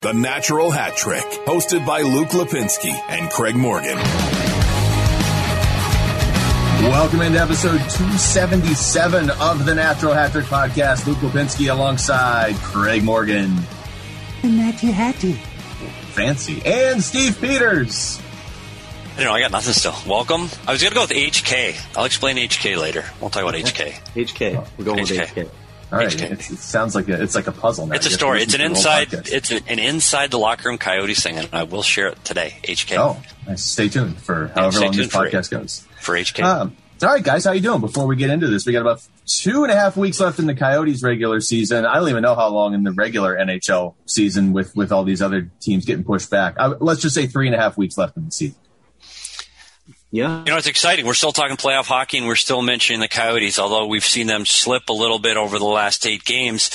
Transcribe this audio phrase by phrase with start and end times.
[0.00, 3.96] The Natural Hat Trick, hosted by Luke Lipinski and Craig Morgan.
[6.86, 11.08] Welcome into episode 277 of the Natural Hat Trick podcast.
[11.08, 13.56] Luke Lipinski alongside Craig Morgan.
[14.42, 15.32] The Natty Hattie.
[16.12, 16.62] Fancy.
[16.64, 18.20] And Steve Peters.
[19.14, 19.32] I don't know.
[19.32, 19.96] I got nothing still.
[20.06, 20.48] Welcome.
[20.64, 21.96] I was going to go with HK.
[21.98, 23.04] I'll explain HK later.
[23.20, 23.98] We'll talk about HK.
[24.14, 24.64] HK.
[24.78, 25.50] We're going with HK.
[25.90, 27.86] All right, it sounds like a, it's like a puzzle.
[27.86, 27.94] Now.
[27.94, 28.42] It's a story.
[28.42, 29.08] It's an inside.
[29.12, 32.56] It's an, an, inside the locker room Coyotes thing, and I will share it today.
[32.62, 32.98] HK.
[32.98, 33.64] Oh, nice.
[33.64, 35.86] Stay tuned for however long this podcast for, goes.
[36.00, 36.44] For HK.
[36.44, 37.80] Um, all right, guys, how you doing?
[37.80, 40.46] Before we get into this, we got about two and a half weeks left in
[40.46, 41.86] the Coyotes regular season.
[41.86, 45.22] I don't even know how long in the regular NHL season with with all these
[45.22, 46.56] other teams getting pushed back.
[46.58, 48.56] I, let's just say three and a half weeks left in the season.
[50.10, 50.38] Yeah.
[50.38, 51.04] You know, it's exciting.
[51.04, 54.46] We're still talking playoff hockey and we're still mentioning the Coyotes, although we've seen them
[54.46, 56.70] slip a little bit over the last eight games.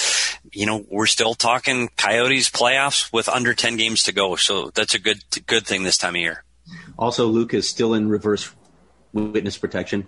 [0.51, 4.35] You know, we're still talking Coyotes playoffs with under 10 games to go.
[4.35, 6.43] So that's a good, good thing this time of year.
[6.97, 8.53] Also, Luke is still in reverse
[9.13, 10.07] witness protection.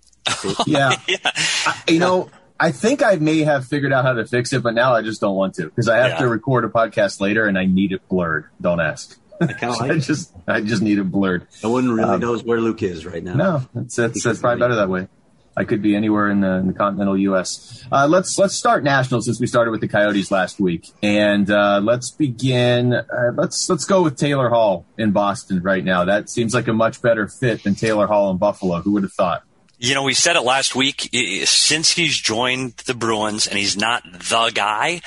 [0.66, 0.96] yeah.
[1.08, 1.18] yeah.
[1.24, 4.74] I, you know, I think I may have figured out how to fix it, but
[4.74, 6.18] now I just don't want to because I have yeah.
[6.18, 8.46] to record a podcast later and I need it blurred.
[8.60, 9.18] Don't ask.
[9.62, 11.46] I, like I just I just need it blurred.
[11.62, 13.34] No one really um, knows where Luke is right now.
[13.34, 15.08] No, it's it's, it's probably better that way.
[15.56, 17.84] I could be anywhere in the, in the continental U.S.
[17.92, 21.80] Uh, let's let's start national since we started with the Coyotes last week, and uh,
[21.82, 22.94] let's begin.
[22.94, 23.04] Uh,
[23.34, 26.04] let's let's go with Taylor Hall in Boston right now.
[26.04, 28.80] That seems like a much better fit than Taylor Hall in Buffalo.
[28.80, 29.42] Who would have thought?
[29.78, 31.10] You know, we said it last week.
[31.44, 35.02] Since he's joined the Bruins and he's not the guy,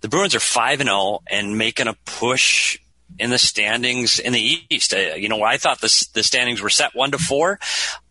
[0.00, 2.78] the Bruins are five and zero oh and making a push
[3.18, 4.94] in the standings in the East.
[4.94, 7.58] Uh, you know, I thought the the standings were set one to four.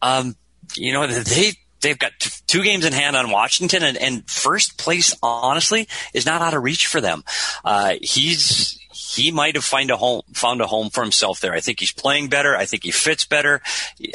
[0.01, 0.35] Um,
[0.75, 4.77] you know, they they've got t- two games in hand on Washington, and, and, first
[4.77, 7.23] place, honestly, is not out of reach for them.
[7.65, 11.53] Uh, he's he might have find a home found a home for himself there.
[11.53, 12.55] I think he's playing better.
[12.55, 13.61] I think he fits better.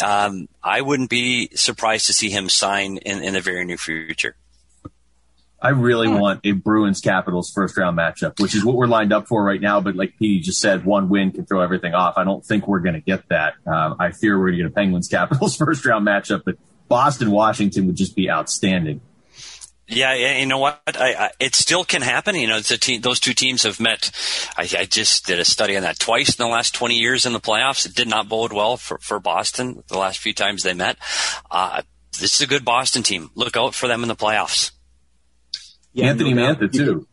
[0.02, 4.36] Um, I wouldn't be surprised to see him sign in, in the very near future.
[5.60, 9.26] I really want a Bruins Capitals first round matchup, which is what we're lined up
[9.26, 9.80] for right now.
[9.80, 12.18] But like Petey just said, one win can throw everything off.
[12.18, 13.54] I don't think we're going to get that.
[13.66, 16.56] Um, I fear we're going to get a Penguins Capitals first round matchup, but
[16.88, 19.00] Boston Washington would just be outstanding.
[19.88, 20.80] Yeah, you know what?
[20.88, 22.34] I, I, it still can happen.
[22.34, 24.10] You know, team, those two teams have met.
[24.56, 27.32] I, I, just did a study on that twice in the last 20 years in
[27.32, 27.86] the playoffs.
[27.86, 30.96] It did not bode well for, for Boston the last few times they met.
[31.48, 31.82] Uh,
[32.18, 33.30] this is a good Boston team.
[33.36, 34.72] Look out for them in the playoffs.
[35.96, 37.08] Yeah, Anthony no Mantha too.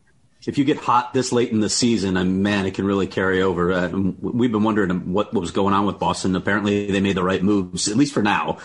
[0.45, 3.41] If you get hot this late in the season, uh, man, it can really carry
[3.41, 3.71] over.
[3.71, 6.35] Uh, we've been wondering what, what was going on with Boston.
[6.35, 8.57] Apparently, they made the right moves, at least for now.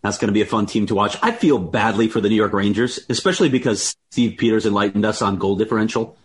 [0.00, 1.16] That's going to be a fun team to watch.
[1.20, 5.38] I feel badly for the New York Rangers, especially because Steve Peters enlightened us on
[5.38, 6.16] goal differential.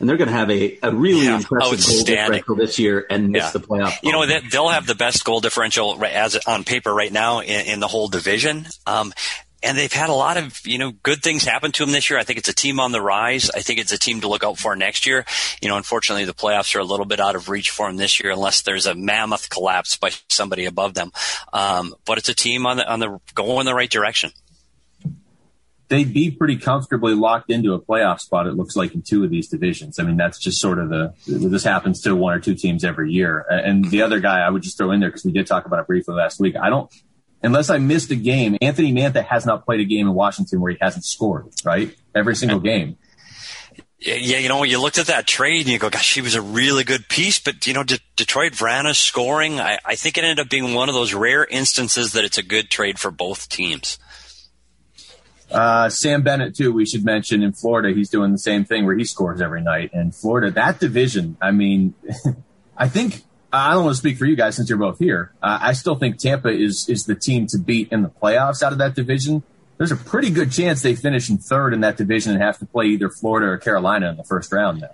[0.00, 3.28] And they're going to have a, a really yeah, impressive goal differential this year and
[3.28, 3.50] miss yeah.
[3.50, 3.92] the playoff.
[4.02, 7.80] You know, they'll have the best goal differential as on paper right now in, in
[7.80, 8.66] the whole division.
[8.86, 9.12] Um,
[9.62, 12.18] and they've had a lot of you know good things happen to them this year.
[12.18, 13.50] I think it's a team on the rise.
[13.50, 15.24] I think it's a team to look out for next year.
[15.60, 18.20] You know, unfortunately, the playoffs are a little bit out of reach for them this
[18.20, 21.12] year, unless there's a mammoth collapse by somebody above them.
[21.52, 24.32] Um, but it's a team on the on the going in the right direction.
[25.88, 28.46] They'd be pretty comfortably locked into a playoff spot.
[28.46, 29.98] It looks like in two of these divisions.
[29.98, 33.12] I mean, that's just sort of the this happens to one or two teams every
[33.12, 33.44] year.
[33.50, 35.80] And the other guy I would just throw in there because we did talk about
[35.80, 36.56] it briefly last week.
[36.56, 36.90] I don't
[37.42, 40.72] unless I missed a game, Anthony Mantha has not played a game in Washington where
[40.72, 41.94] he hasn't scored, right?
[42.14, 42.96] Every single game.
[44.04, 46.34] Yeah, you know, when you looked at that trade and you go, gosh, she was
[46.34, 50.24] a really good piece, but you know, De- Detroit Vrana scoring, I, I think it
[50.24, 53.48] ended up being one of those rare instances that it's a good trade for both
[53.48, 53.98] teams.
[55.52, 56.72] Uh, Sam Bennett too.
[56.72, 59.90] We should mention in Florida, he's doing the same thing where he scores every night.
[59.92, 61.94] And Florida, that division, I mean,
[62.76, 65.32] I think I don't want to speak for you guys since you're both here.
[65.42, 68.72] Uh, I still think Tampa is is the team to beat in the playoffs out
[68.72, 69.42] of that division.
[69.78, 72.66] There's a pretty good chance they finish in third in that division and have to
[72.66, 74.90] play either Florida or Carolina in the first round now.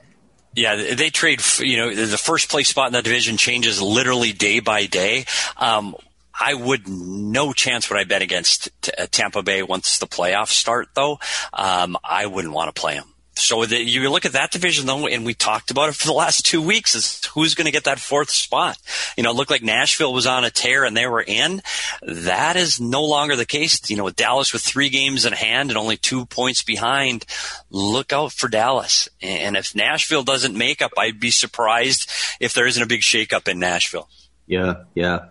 [0.54, 1.42] Yeah, they trade.
[1.60, 5.26] You know, the first place spot in that division changes literally day by day.
[5.56, 5.94] Um,
[6.38, 8.70] I would no chance would I bet against
[9.10, 11.18] Tampa Bay once the playoffs start, though.
[11.52, 13.12] Um, I wouldn't want to play them.
[13.38, 16.12] So the, you look at that division though, and we talked about it for the
[16.12, 18.78] last two weeks is who's going to get that fourth spot.
[19.16, 21.62] You know, it looked like Nashville was on a tear and they were in.
[22.02, 23.88] That is no longer the case.
[23.88, 27.24] You know, with Dallas with three games in hand and only two points behind,
[27.70, 29.08] look out for Dallas.
[29.22, 33.48] And if Nashville doesn't make up, I'd be surprised if there isn't a big shakeup
[33.48, 34.08] in Nashville.
[34.46, 35.26] Yeah, yeah.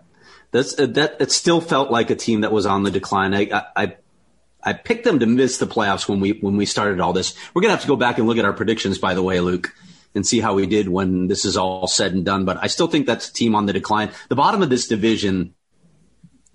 [0.50, 1.16] That's that.
[1.20, 3.34] It still felt like a team that was on the decline.
[3.34, 3.96] I I
[4.72, 7.34] picked them to miss the playoffs when we when we started all this.
[7.54, 9.74] We're gonna have to go back and look at our predictions, by the way, Luke,
[10.14, 12.44] and see how we did when this is all said and done.
[12.44, 14.10] But I still think that's a team on the decline.
[14.28, 15.54] The bottom of this division,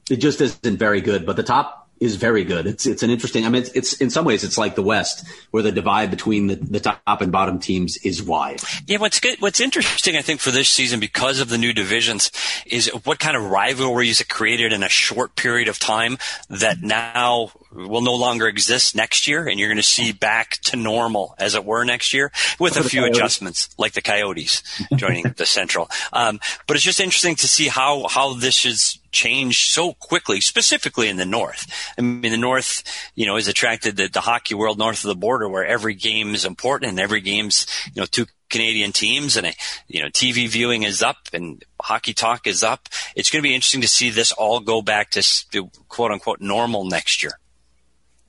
[0.10, 1.26] it just isn't very good.
[1.26, 2.68] But the top is very good.
[2.68, 3.46] It's it's an interesting.
[3.46, 6.48] I mean, it's, it's, in some ways it's like the West, where the divide between
[6.48, 8.60] the, the top and bottom teams is wide.
[8.86, 12.32] Yeah, what's good, what's interesting, I think, for this season because of the new divisions
[12.66, 16.18] is what kind of rivalries it created in a short period of time
[16.50, 20.76] that now will no longer exist next year, and you're going to see back to
[20.76, 23.18] normal as it were next year with a few Coyotes.
[23.18, 24.62] adjustments, like the Coyotes
[24.96, 25.90] joining the Central.
[26.12, 31.08] Um, but it's just interesting to see how how this is changed so quickly, specifically
[31.08, 31.72] in the North.
[31.98, 32.84] I mean, the North,
[33.16, 36.34] you know, is attracted to the hockey world north of the border where every game
[36.34, 39.56] is important and every game's, you know, two Canadian teams and,
[39.88, 42.90] you know, TV viewing is up and hockey talk is up.
[43.16, 46.86] It's going to be interesting to see this all go back to quote unquote normal
[46.86, 47.34] next year.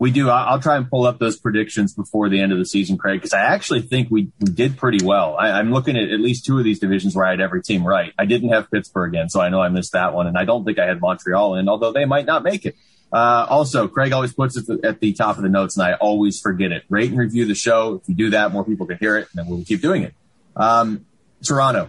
[0.05, 0.29] We do.
[0.29, 3.33] I'll try and pull up those predictions before the end of the season, Craig, because
[3.33, 5.35] I actually think we, we did pretty well.
[5.35, 7.87] I, am looking at at least two of these divisions where I had every team
[7.87, 8.13] right.
[8.19, 10.63] I didn't have Pittsburgh in, so I know I missed that one, and I don't
[10.63, 12.77] think I had Montreal in, although they might not make it.
[13.11, 16.39] Uh, also, Craig always puts it at the top of the notes, and I always
[16.39, 16.83] forget it.
[16.91, 17.95] Rate and review the show.
[18.03, 20.13] If you do that, more people can hear it, and then we'll keep doing it.
[20.55, 21.07] Um,
[21.43, 21.89] Toronto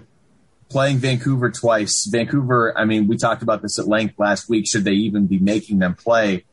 [0.69, 2.05] playing Vancouver twice.
[2.05, 4.67] Vancouver, I mean, we talked about this at length last week.
[4.69, 6.45] Should they even be making them play?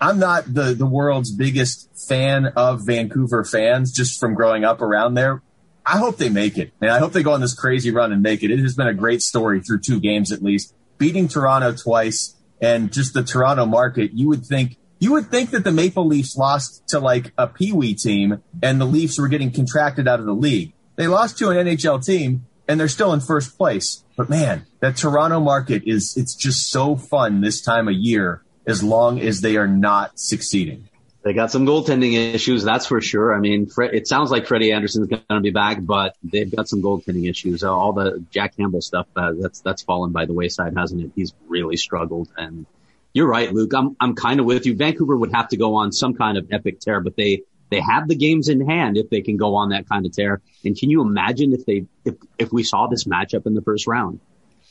[0.00, 5.14] I'm not the, the world's biggest fan of Vancouver fans just from growing up around
[5.14, 5.42] there.
[5.84, 6.72] I hope they make it.
[6.80, 8.50] And I hope they go on this crazy run and make it.
[8.50, 10.74] It has been a great story through two games at least.
[10.98, 15.64] Beating Toronto twice and just the Toronto market, you would think you would think that
[15.64, 19.50] the Maple Leafs lost to like a Pee Wee team and the Leafs were getting
[19.50, 20.74] contracted out of the league.
[20.94, 24.04] They lost to an NHL team and they're still in first place.
[24.16, 28.82] But man, that Toronto market is it's just so fun this time of year as
[28.82, 30.88] long as they are not succeeding.
[31.22, 33.32] They got some goaltending issues, that's for sure.
[33.32, 36.82] I mean, it sounds like Freddie Andersen's going to be back, but they've got some
[36.82, 37.62] goaltending issues.
[37.62, 41.12] All the Jack Campbell stuff uh, that's that's fallen by the wayside, hasn't it?
[41.14, 42.66] He's really struggled, and
[43.12, 43.72] you're right, Luke.
[43.72, 44.74] I'm I'm kind of with you.
[44.74, 48.08] Vancouver would have to go on some kind of epic tear, but they they have
[48.08, 50.40] the games in hand if they can go on that kind of tear.
[50.64, 53.86] And can you imagine if they if if we saw this matchup in the first
[53.86, 54.18] round?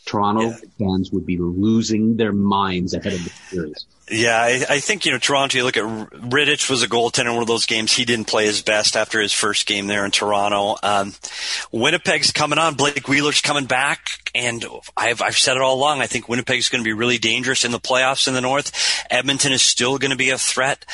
[0.06, 0.58] Toronto yeah.
[0.80, 3.86] fans would be losing their minds ahead of the series.
[4.10, 5.58] Yeah, I, I, think you know Toronto.
[5.58, 7.94] You look at Rittich was a goaltender in one of those games.
[7.94, 10.76] He didn't play his best after his first game there in Toronto.
[10.84, 11.14] Um,
[11.72, 12.76] Winnipeg's coming on.
[12.76, 14.66] Blake Wheeler's coming back, and
[14.98, 16.02] I've I've said it all along.
[16.02, 19.06] I think Winnipeg's going to be really dangerous in the playoffs in the North.
[19.10, 20.86] Edmonton is still going to be a threat.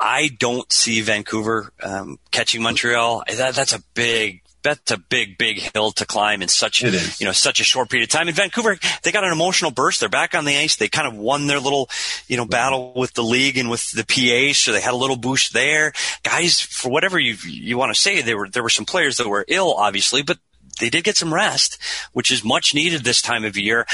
[0.00, 3.22] I don't see Vancouver um, catching Montreal.
[3.28, 6.90] That, that's a big that's a big, big hill to climb in such, you
[7.24, 8.28] know, such a short period of time.
[8.28, 10.00] In Vancouver, they got an emotional burst.
[10.00, 10.74] They're back on the ice.
[10.76, 11.88] They kind of won their little,
[12.26, 14.52] you know, battle with the league and with the PA.
[14.54, 15.92] So they had a little boost there.
[16.24, 19.28] Guys, for whatever you, you want to say, there were, there were some players that
[19.28, 20.38] were ill, obviously, but
[20.80, 21.78] they did get some rest,
[22.12, 23.86] which is much needed this time of year.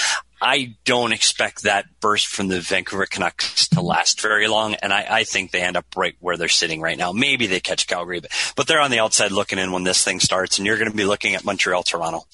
[0.43, 5.07] I don't expect that burst from the Vancouver Canucks to last very long, and I,
[5.09, 7.13] I, think they end up right where they're sitting right now.
[7.13, 10.19] Maybe they catch Calgary, but, but they're on the outside looking in when this thing
[10.19, 12.25] starts, and you're going to be looking at Montreal, Toronto.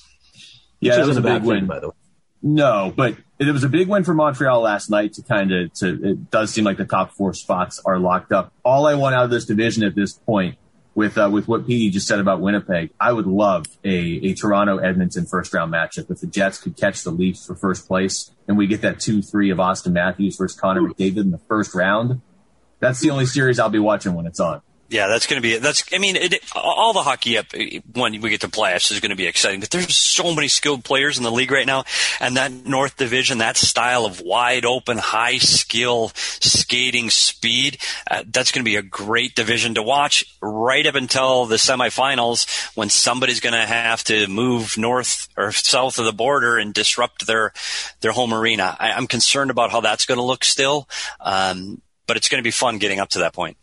[0.80, 1.94] Yeah, that was a big win, by the way.
[2.40, 6.10] No, but it was a big win for Montreal last night to kind of to.
[6.10, 8.54] It does seem like the top four spots are locked up.
[8.64, 10.56] All I want out of this division at this point
[10.98, 14.78] with uh, with what Petey just said about Winnipeg, I would love a, a Toronto
[14.78, 16.10] Edmonton first round matchup.
[16.10, 19.22] If the Jets could catch the Leafs for first place and we get that two
[19.22, 22.20] three of Auston Matthews versus Connor McDavid in the first round,
[22.80, 24.60] that's the only series I'll be watching when it's on.
[24.90, 25.84] Yeah, that's going to be that's.
[25.92, 27.48] I mean, it, all the hockey up
[27.92, 29.60] when we get to playoffs is going to be exciting.
[29.60, 31.84] But there's so many skilled players in the league right now,
[32.20, 37.76] and that North Division, that style of wide open, high skill skating speed,
[38.10, 42.74] uh, that's going to be a great division to watch right up until the semifinals
[42.74, 47.26] when somebody's going to have to move north or south of the border and disrupt
[47.26, 47.52] their
[48.00, 48.74] their home arena.
[48.80, 50.88] I, am concerned about how that's going to look still,
[51.20, 53.57] um, but it's going to be fun getting up to that point.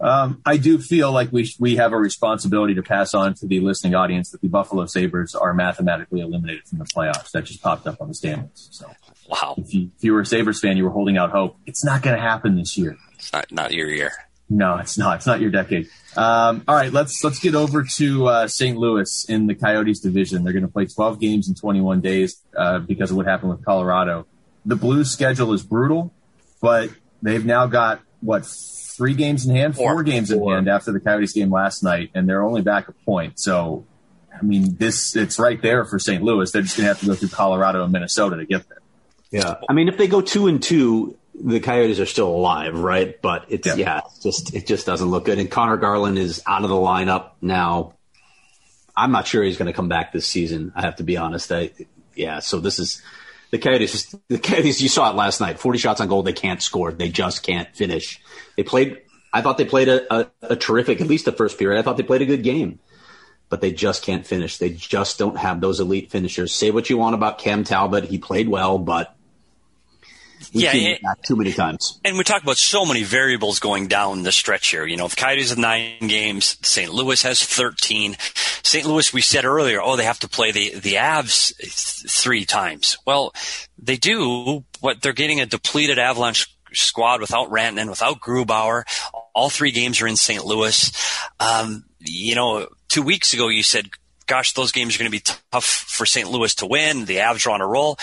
[0.00, 3.60] Um, I do feel like we we have a responsibility to pass on to the
[3.60, 7.30] listening audience that the Buffalo Sabres are mathematically eliminated from the playoffs.
[7.30, 8.68] That just popped up on the standings.
[8.70, 8.90] So,
[9.28, 9.54] wow!
[9.56, 11.56] If you, if you were a Sabres fan, you were holding out hope.
[11.66, 12.96] It's not going to happen this year.
[13.14, 14.12] It's not not your year.
[14.50, 15.16] No, it's not.
[15.16, 15.88] It's not your decade.
[16.14, 18.76] Um, all right, let's let's get over to uh, St.
[18.76, 20.44] Louis in the Coyotes division.
[20.44, 23.64] They're going to play 12 games in 21 days uh, because of what happened with
[23.64, 24.26] Colorado.
[24.66, 26.12] The Blues' schedule is brutal,
[26.60, 26.90] but
[27.22, 28.44] they've now got what
[29.02, 30.52] three games in hand, four, four games four.
[30.52, 33.40] in hand after the Coyotes game last night, and they're only back a point.
[33.40, 33.84] So,
[34.32, 36.22] I mean, this it's right there for St.
[36.22, 36.52] Louis.
[36.52, 38.78] They're just going to have to go through Colorado and Minnesota to get there.
[39.32, 43.20] Yeah, I mean, if they go two and two, the Coyotes are still alive, right?
[43.20, 45.40] But it's yeah, yeah just it just doesn't look good.
[45.40, 47.94] And Conor Garland is out of the lineup now.
[48.96, 50.72] I'm not sure he's going to come back this season.
[50.76, 51.50] I have to be honest.
[51.50, 51.72] I,
[52.14, 53.02] yeah, so this is
[53.52, 54.16] the Coyotes.
[54.28, 55.60] The Coyotes, you saw it last night.
[55.60, 56.24] 40 shots on goal.
[56.24, 56.90] They can't score.
[56.90, 58.20] They just can't finish.
[58.56, 59.02] They played.
[59.32, 61.78] I thought they played a, a, a terrific, at least the first period.
[61.78, 62.80] I thought they played a good game,
[63.48, 64.58] but they just can't finish.
[64.58, 66.54] They just don't have those elite finishers.
[66.54, 68.04] Say what you want about Cam Talbot.
[68.04, 69.14] He played well, but
[70.52, 72.00] We've yeah, it, too many times.
[72.04, 74.84] And we talk about so many variables going down the stretch here.
[74.84, 76.58] You know, the Coyotes have nine games.
[76.62, 76.92] St.
[76.92, 78.16] Louis has 13.
[78.64, 78.86] St.
[78.86, 81.52] Louis, we said earlier, oh, they have to play the, the Avs
[82.10, 82.96] three times.
[83.06, 83.34] Well,
[83.78, 88.84] they do, but they're getting a depleted Avalanche squad without Rantanen, without Grubauer.
[89.34, 90.44] All three games are in St.
[90.44, 90.92] Louis.
[91.40, 93.90] Um, you know, two weeks ago you said,
[94.26, 96.30] gosh, those games are going to be tough for St.
[96.30, 97.04] Louis to win.
[97.04, 97.98] The Avs are on a roll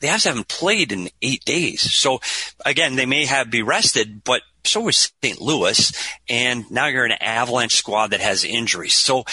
[0.00, 1.92] the Avs haven't played in eight days.
[1.92, 2.20] So
[2.64, 5.40] again, they may have be rested, but so was St.
[5.40, 5.92] Louis.
[6.28, 8.94] And now you're an Avalanche squad that has injuries.
[8.94, 9.24] So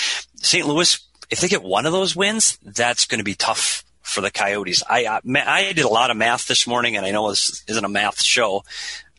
[0.46, 0.68] St.
[0.68, 1.00] Louis,
[1.30, 4.84] if they get one of those wins, that's going to be tough for the Coyotes.
[4.88, 7.84] I, I, I did a lot of math this morning, and I know this isn't
[7.84, 8.64] a math show,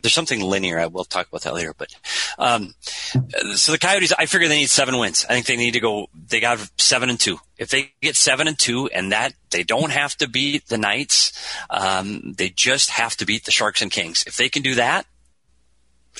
[0.01, 0.79] there's something linear.
[0.79, 1.73] I will talk about that later.
[1.77, 1.93] But
[2.37, 2.73] um,
[3.55, 5.25] so the Coyotes, I figure they need seven wins.
[5.27, 6.07] I think they need to go.
[6.29, 7.39] They got seven and two.
[7.57, 11.33] If they get seven and two, and that they don't have to beat the Knights,
[11.69, 14.23] um, they just have to beat the Sharks and Kings.
[14.27, 15.05] If they can do that,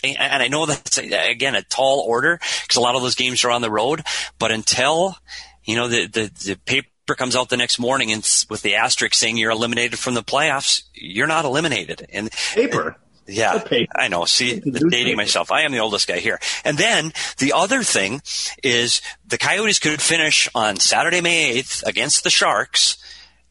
[0.04, 3.51] and I know that's again a tall order because a lot of those games are
[3.51, 4.04] on the road.
[4.39, 5.16] But until
[5.63, 9.13] you know the the, the paper comes out the next morning and with the asterisk
[9.13, 12.08] saying you're eliminated from the playoffs, you're not eliminated.
[12.12, 12.92] And paper.
[12.92, 12.94] Uh,
[13.30, 13.92] yeah, paper.
[13.96, 14.25] I know.
[14.25, 15.51] See, dating myself.
[15.51, 16.39] I am the oldest guy here.
[16.63, 18.22] And then the other thing
[18.63, 22.98] is the Coyotes could finish on Saturday, May 8th against the Sharks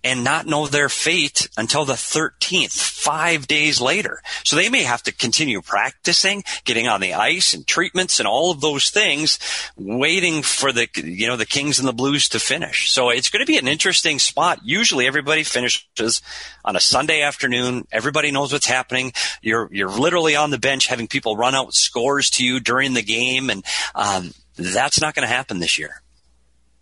[0.07, 4.23] and not know their fate until the 13th, five days later.
[4.45, 8.53] So they may have to continue practicing, getting on the ice and treatments and all
[8.53, 9.41] of those things,
[9.77, 12.93] waiting for the, you know, the Kings and the Blues to finish.
[12.93, 14.61] So it's going to be an interesting spot.
[14.65, 16.23] Usually everybody finishes
[16.65, 17.85] on a Sunday afternoon.
[17.91, 19.13] Everybody knows what's happening.
[19.43, 23.03] You're, you're literally on the bench having people run out scores to you during the
[23.03, 23.51] game.
[23.51, 23.65] And,
[23.97, 26.01] um, that's not going to happen this year.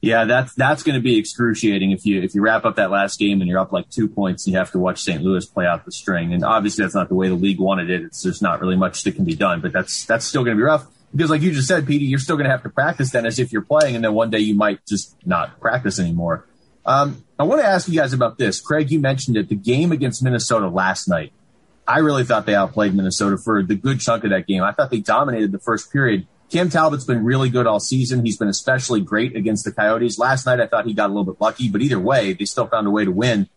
[0.04, 3.18] Yeah, that's that's going to be excruciating if you if you wrap up that last
[3.18, 5.23] game and you're up like two points and you have to watch St.
[5.23, 6.32] Louis play out the string.
[6.32, 8.02] And obviously that's not the way the league wanted it.
[8.02, 10.61] It's there's not really much that can be done, but that's that's still going to
[10.61, 13.11] be rough because like you just said, Petey, you're still going to have to practice
[13.12, 16.46] then as if you're playing, and then one day you might just not practice anymore.
[16.84, 18.61] Um, I want to ask you guys about this.
[18.61, 19.49] Craig, you mentioned it.
[19.49, 21.32] The game against Minnesota last night.
[21.87, 24.62] I really thought they outplayed Minnesota for the good chunk of that game.
[24.62, 26.26] I thought they dominated the first period.
[26.51, 28.25] Cam Talbot's been really good all season.
[28.25, 30.19] He's been especially great against the Coyotes.
[30.19, 32.67] Last night, I thought he got a little bit lucky, but either way, they still
[32.67, 33.49] found a way to win.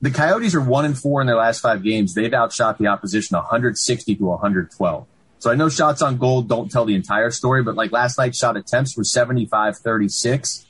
[0.00, 2.14] The Coyotes are one and four in their last five games.
[2.14, 5.06] They've outshot the opposition 160 to 112.
[5.38, 8.38] So I know shots on goal don't tell the entire story, but like last night's
[8.38, 10.66] shot attempts were 75 36.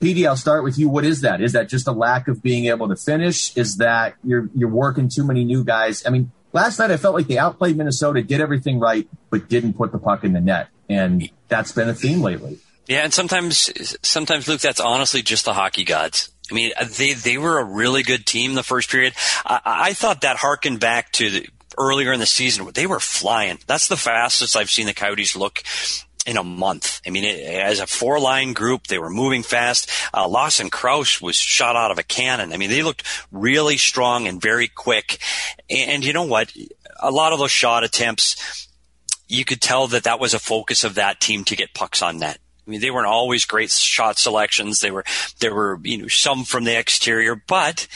[0.00, 0.88] Petey, I'll start with you.
[0.88, 1.40] What is that?
[1.40, 3.56] Is that just a lack of being able to finish?
[3.56, 6.04] Is that you're you're working too many new guys?
[6.04, 9.74] I mean, last night I felt like they outplayed Minnesota, did everything right, but didn't
[9.74, 10.68] put the puck in the net.
[10.88, 12.58] And that's been a theme lately.
[12.86, 16.30] Yeah, and sometimes, sometimes Luke, that's honestly just the hockey gods.
[16.50, 19.14] I mean, they they were a really good team the first period.
[19.44, 22.70] I, I thought that harkened back to the, earlier in the season.
[22.72, 23.58] They were flying.
[23.66, 25.62] That's the fastest I've seen the Coyotes look
[26.26, 27.00] in a month.
[27.06, 29.90] I mean, it, as a four line group, they were moving fast.
[30.12, 32.52] Uh, Lawson Crouse was shot out of a cannon.
[32.52, 35.18] I mean, they looked really strong and very quick.
[35.70, 36.52] And you know what?
[37.00, 38.68] A lot of those shot attempts,
[39.28, 42.18] you could tell that that was a focus of that team to get pucks on
[42.18, 42.38] net.
[42.66, 44.80] I mean, they weren't always great shot selections.
[44.80, 45.04] They were,
[45.40, 47.86] there were, you know, some from the exterior, but,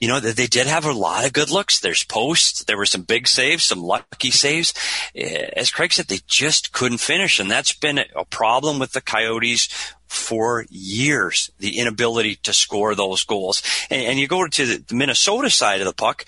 [0.00, 1.80] you know, they did have a lot of good looks.
[1.80, 2.64] There's posts.
[2.64, 4.72] There were some big saves, some lucky saves.
[5.14, 7.38] Eh, as Craig said, they just couldn't finish.
[7.38, 9.68] And that's been a problem with the Coyotes
[10.06, 13.62] for years, the inability to score those goals.
[13.90, 16.24] And, and you go to the Minnesota side of the puck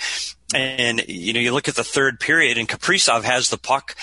[0.54, 3.94] and, you know, you look at the third period and Kaprizov has the puck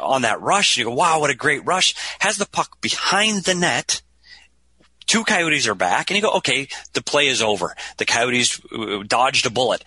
[0.00, 0.76] on that rush.
[0.76, 1.94] You go, wow, what a great rush.
[2.20, 4.02] Has the puck behind the net.
[5.06, 7.74] Two coyotes are back and you go, okay, the play is over.
[7.96, 9.82] The coyotes uh, dodged a bullet.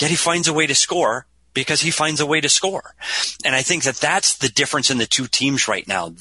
[0.00, 2.94] Yet he finds a way to score because he finds a way to score.
[3.44, 6.14] And I think that that's the difference in the two teams right now.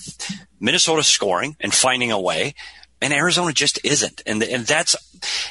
[0.60, 2.56] Minnesota scoring and finding a way
[3.02, 4.22] and Arizona just isn't.
[4.26, 4.96] And and that's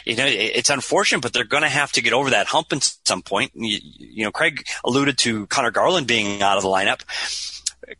[0.05, 2.97] you know it's unfortunate, but they're going to have to get over that hump at
[3.05, 3.53] some point.
[3.55, 7.03] You, you, know, Craig alluded to Conor Garland being out of the lineup.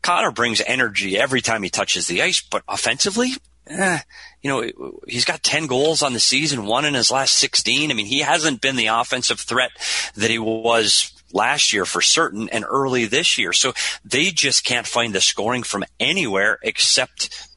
[0.01, 3.31] Conor brings energy every time he touches the ice, but offensively,
[3.67, 3.99] eh,
[4.41, 7.91] you know, he's got 10 goals on the season, one in his last 16.
[7.91, 9.71] I mean, he hasn't been the offensive threat
[10.15, 13.53] that he was last year for certain and early this year.
[13.53, 13.73] So
[14.03, 17.47] they just can't find the scoring from anywhere except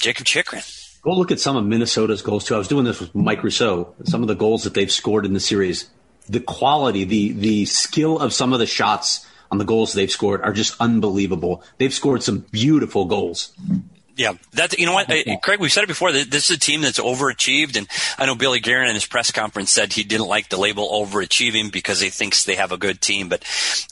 [0.00, 0.62] Jakob Chychrun.
[1.02, 2.54] Go look at some of Minnesota's goals too.
[2.54, 3.94] I was doing this with Mike Rousseau.
[4.04, 5.90] Some of the goals that they've scored in the series,
[6.28, 10.40] the quality, the the skill of some of the shots on the goals they've scored
[10.40, 11.62] are just unbelievable.
[11.76, 13.52] They've scored some beautiful goals.
[14.16, 15.60] Yeah, that you know what, Craig.
[15.60, 16.10] We've said it before.
[16.10, 17.86] This is a team that's overachieved, and
[18.18, 21.70] I know Billy Guerin in his press conference said he didn't like the label overachieving
[21.70, 23.28] because he thinks they have a good team.
[23.28, 23.44] But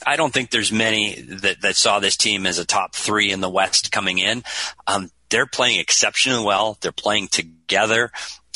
[0.05, 3.41] I don't think there's many that, that saw this team as a top three in
[3.41, 4.43] the West coming in.
[4.87, 6.77] Um, they're playing exceptionally well.
[6.81, 8.11] They're playing together.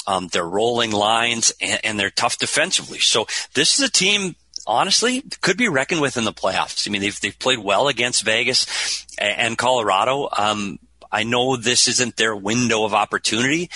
[0.08, 3.00] Um, they're rolling lines and, and they're tough defensively.
[3.00, 4.36] So this is a team
[4.68, 6.88] honestly could be reckoned with in the playoffs.
[6.88, 10.30] I mean, they've they've played well against Vegas and Colorado.
[10.36, 10.80] Um,
[11.12, 13.70] I know this isn't their window of opportunity.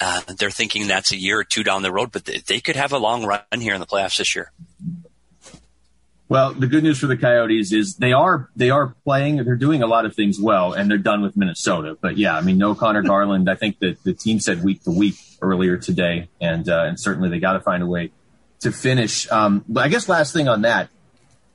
[0.00, 2.76] Uh, they're thinking that's a year or two down the road, but they, they could
[2.76, 4.50] have a long run here in the playoffs this year.
[6.28, 9.44] Well, the good news for the Coyotes is they are they are playing.
[9.44, 11.96] They're doing a lot of things well, and they're done with Minnesota.
[12.00, 13.48] But yeah, I mean, no Conor Garland.
[13.48, 17.28] I think that the team said week to week earlier today, and uh, and certainly
[17.28, 18.10] they got to find a way
[18.60, 19.30] to finish.
[19.30, 20.88] Um, but I guess last thing on that,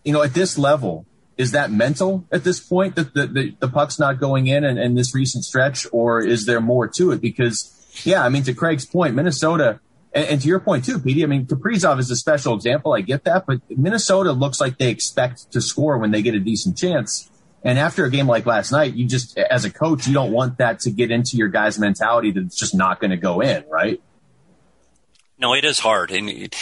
[0.04, 1.06] you know, at this level,
[1.38, 4.78] is that mental at this point that the, the, the puck's not going in and,
[4.78, 7.22] and this recent stretch, or is there more to it?
[7.22, 9.80] Because, yeah, I mean, to Craig's point, Minnesota,
[10.14, 12.94] and, and to your point too, Petey, I mean, Kaprizov is a special example.
[12.94, 16.42] I get that, but Minnesota looks like they expect to score when they get a
[16.42, 17.32] decent chance.
[17.64, 20.58] And after a game like last night, you just, as a coach, you don't want
[20.58, 23.64] that to get into your guys' mentality that it's just not going to go in,
[23.70, 24.02] right?
[25.42, 26.12] No, it is hard.
[26.12, 26.54] And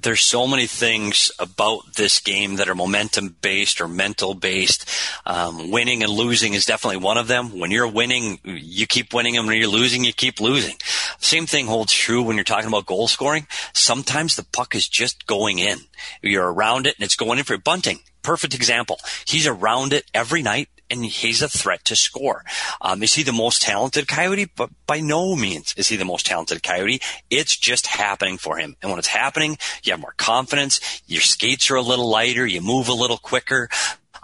[0.00, 4.88] there's so many things about this game that are momentum based or mental based.
[5.26, 7.58] Um, winning and losing is definitely one of them.
[7.58, 10.76] When you're winning, you keep winning, and when you're losing, you keep losing.
[11.18, 13.48] Same thing holds true when you're talking about goal scoring.
[13.72, 15.78] Sometimes the puck is just going in.
[16.22, 17.98] You're around it and it's going in for Bunting.
[18.22, 18.98] Perfect example.
[19.26, 22.44] He's around it every night and he's a threat to score.
[22.80, 24.50] Um, is he the most talented coyote?
[24.56, 27.00] But by no means is he the most talented coyote.
[27.30, 28.76] It's just happening for him.
[28.80, 31.02] And when it's happening, you have more confidence.
[31.06, 32.46] Your skates are a little lighter.
[32.46, 33.68] You move a little quicker.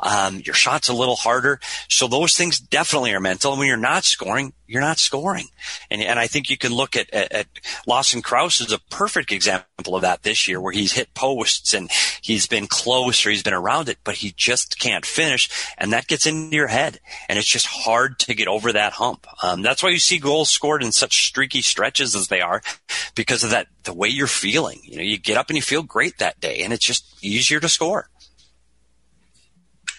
[0.03, 1.61] Um, your shot's a little harder.
[1.89, 3.53] So those things definitely are mental.
[3.53, 5.47] And when you're not scoring, you're not scoring.
[5.91, 7.47] And, and I think you can look at, at, at
[7.87, 11.91] Lawson Crouse is a perfect example of that this year where he's hit posts and
[12.23, 15.49] he's been close or he's been around it, but he just can't finish.
[15.77, 17.01] And that gets into your head.
[17.29, 19.27] And it's just hard to get over that hump.
[19.43, 22.63] Um, that's why you see goals scored in such streaky stretches as they are
[23.15, 24.81] because of that, the way you're feeling.
[24.85, 27.59] You know, you get up and you feel great that day and it's just easier
[27.61, 28.09] to score.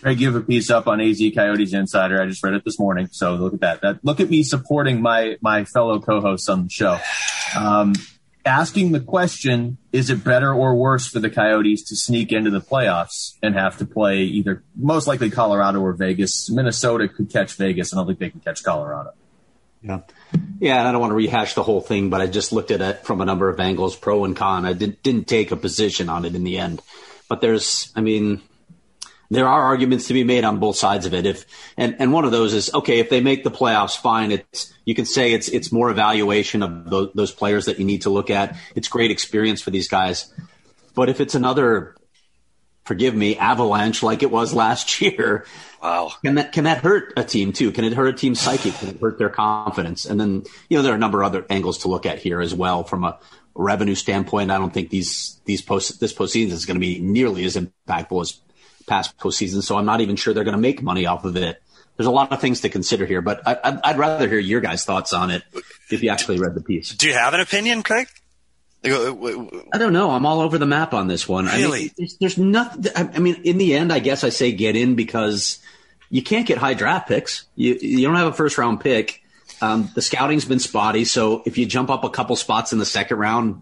[0.03, 2.21] I give a piece up on AZ Coyotes Insider.
[2.21, 3.81] I just read it this morning, so look at that.
[3.81, 6.99] That look at me supporting my my fellow co-hosts on the show.
[7.55, 7.93] Um,
[8.45, 12.61] asking the question: Is it better or worse for the Coyotes to sneak into the
[12.61, 16.49] playoffs and have to play either most likely Colorado or Vegas?
[16.49, 17.93] Minnesota could catch Vegas.
[17.93, 19.11] I don't think they can catch Colorado.
[19.81, 20.01] Yeah.
[20.59, 22.81] Yeah, and I don't want to rehash the whole thing, but I just looked at
[22.81, 24.65] it from a number of angles, pro and con.
[24.65, 26.81] I did, didn't take a position on it in the end.
[27.27, 28.41] But there's, I mean,
[29.31, 31.25] there are arguments to be made on both sides of it.
[31.25, 31.45] If
[31.77, 34.31] and, and one of those is okay if they make the playoffs, fine.
[34.31, 38.01] It's you can say it's it's more evaluation of those, those players that you need
[38.01, 38.57] to look at.
[38.75, 40.31] It's great experience for these guys,
[40.93, 41.95] but if it's another,
[42.83, 45.45] forgive me, avalanche like it was last year,
[45.81, 47.71] wow, can that can that hurt a team too?
[47.71, 48.71] Can it hurt a team's psyche?
[48.71, 50.05] Can it hurt their confidence?
[50.05, 52.41] And then you know there are a number of other angles to look at here
[52.41, 53.17] as well from a
[53.55, 54.51] revenue standpoint.
[54.51, 58.21] I don't think these these post this postseason is going to be nearly as impactful
[58.21, 58.41] as
[58.91, 61.63] past postseason, so I'm not even sure they're going to make money off of it.
[61.95, 64.83] There's a lot of things to consider here, but I, would rather hear your guys'
[64.83, 65.43] thoughts on it
[65.89, 66.89] if you actually read the piece.
[66.89, 68.07] Do you have an opinion, Craig?
[68.83, 70.11] I don't know.
[70.11, 71.45] I'm all over the map on this one.
[71.45, 71.79] Really?
[71.79, 72.91] I mean, there's, there's nothing.
[72.95, 75.59] I mean, in the end, I guess I say get in because
[76.09, 77.45] you can't get high draft picks.
[77.55, 79.23] You you don't have a first round pick.
[79.61, 82.85] Um, the scouting's been spotty, so if you jump up a couple spots in the
[82.85, 83.61] second round,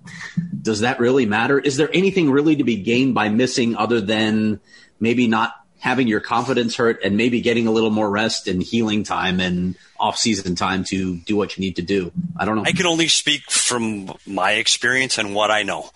[0.62, 1.60] does that really matter?
[1.60, 4.62] Is there anything really to be gained by missing other than
[5.00, 9.04] maybe not having your confidence hurt and maybe getting a little more rest and healing
[9.04, 12.12] time and off season time to do what you need to do.
[12.38, 12.64] I don't know.
[12.66, 15.90] I can only speak from my experience and what I know.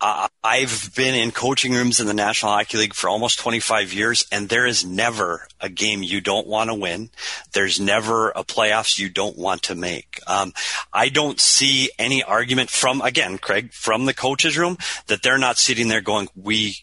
[0.00, 4.26] Uh, I've been in coaching rooms in the National Hockey League for almost 25 years,
[4.30, 7.08] and there is never a game you don't want to win.
[7.54, 10.20] There's never a playoffs you don't want to make.
[10.26, 10.52] Um,
[10.92, 14.76] I don't see any argument from, again, Craig, from the coaches room
[15.06, 16.76] that they're not sitting there going, we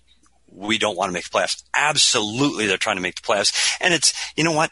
[0.61, 1.63] we don't want to make the playoffs.
[1.73, 3.77] Absolutely, they're trying to make the playoffs.
[3.81, 4.71] And it's, you know what?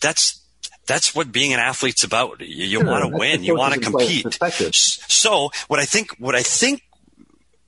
[0.00, 0.40] That's,
[0.86, 2.40] that's what being an athlete's about.
[2.40, 3.44] You, you sure, want to win.
[3.44, 4.38] You want to compete.
[4.62, 6.82] So what I think, what I think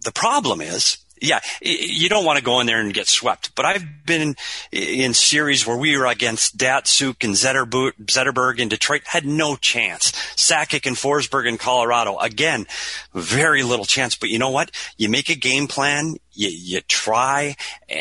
[0.04, 3.54] the problem is, yeah, you don't want to go in there and get swept.
[3.54, 4.34] But I've been
[4.72, 10.12] in series where we were against Datsyuk and Zetterberg in Detroit, had no chance.
[10.36, 12.66] Sakic and Forsberg in Colorado, again,
[13.14, 14.16] very little chance.
[14.16, 14.70] But you know what?
[14.98, 17.56] You make a game plan, you, you try,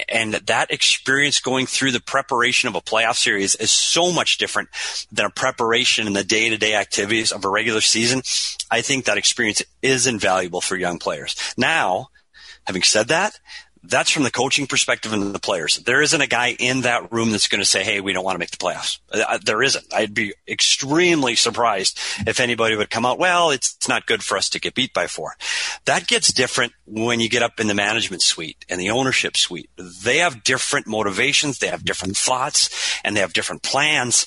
[0.10, 4.70] and that experience going through the preparation of a playoff series is so much different
[5.12, 8.22] than a preparation in the day to day activities of a regular season.
[8.72, 11.36] I think that experience is invaluable for young players.
[11.58, 12.10] Now,
[12.66, 13.40] Having said that,
[13.84, 15.76] that's from the coaching perspective and the players.
[15.78, 18.36] There isn't a guy in that room that's going to say, "Hey, we don't want
[18.36, 19.94] to make the playoffs." Uh, there isn't.
[19.94, 23.20] I'd be extremely surprised if anybody would come out.
[23.20, 25.36] Well, it's, it's not good for us to get beat by four.
[25.86, 29.70] That gets different when you get up in the management suite and the ownership suite.
[29.76, 34.26] They have different motivations, they have different thoughts, and they have different plans,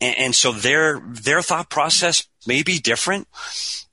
[0.00, 3.26] and, and so their their thought process may be different.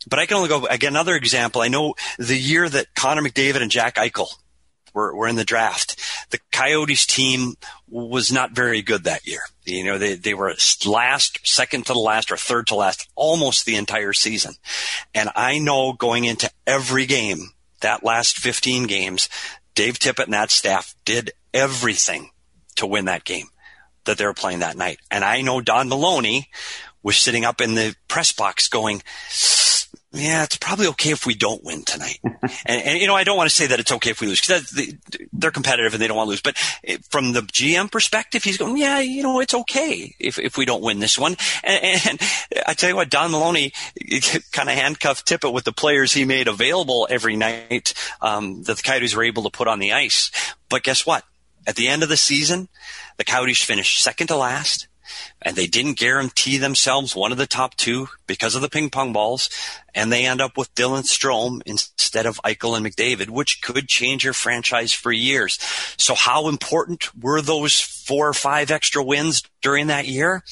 [0.07, 0.93] But I can only go again.
[0.93, 1.61] Another example.
[1.61, 4.27] I know the year that Connor McDavid and Jack Eichel
[4.93, 5.99] were, were in the draft,
[6.31, 7.55] the Coyotes team
[7.87, 9.41] was not very good that year.
[9.65, 13.65] You know, they, they were last, second to the last or third to last almost
[13.65, 14.53] the entire season.
[15.13, 19.29] And I know going into every game, that last 15 games,
[19.75, 22.31] Dave Tippett and that staff did everything
[22.75, 23.47] to win that game
[24.05, 24.99] that they were playing that night.
[25.11, 26.49] And I know Don Maloney
[27.03, 29.01] was sitting up in the press box going,
[30.11, 32.19] yeah, it's probably okay if we don't win tonight.
[32.23, 34.41] and, and, you know, I don't want to say that it's okay if we lose
[34.41, 34.71] because
[35.31, 36.41] they're competitive and they don't want to lose.
[36.41, 36.57] But
[37.09, 40.81] from the GM perspective, he's going, yeah, you know, it's okay if, if we don't
[40.81, 41.37] win this one.
[41.63, 42.21] And, and
[42.65, 43.71] I tell you what, Don Maloney
[44.51, 48.83] kind of handcuffed Tippett with the players he made available every night um, that the
[48.83, 50.31] Coyotes were able to put on the ice.
[50.69, 51.23] But guess what?
[51.67, 52.67] At the end of the season,
[53.17, 54.87] the Coyotes finished second to last
[55.41, 59.13] and they didn't guarantee themselves one of the top two because of the ping pong
[59.13, 59.49] balls,
[59.95, 64.23] and they end up with Dylan Strome instead of Eichel and McDavid, which could change
[64.23, 65.57] your franchise for years.
[65.97, 70.43] So how important were those four or five extra wins during that year?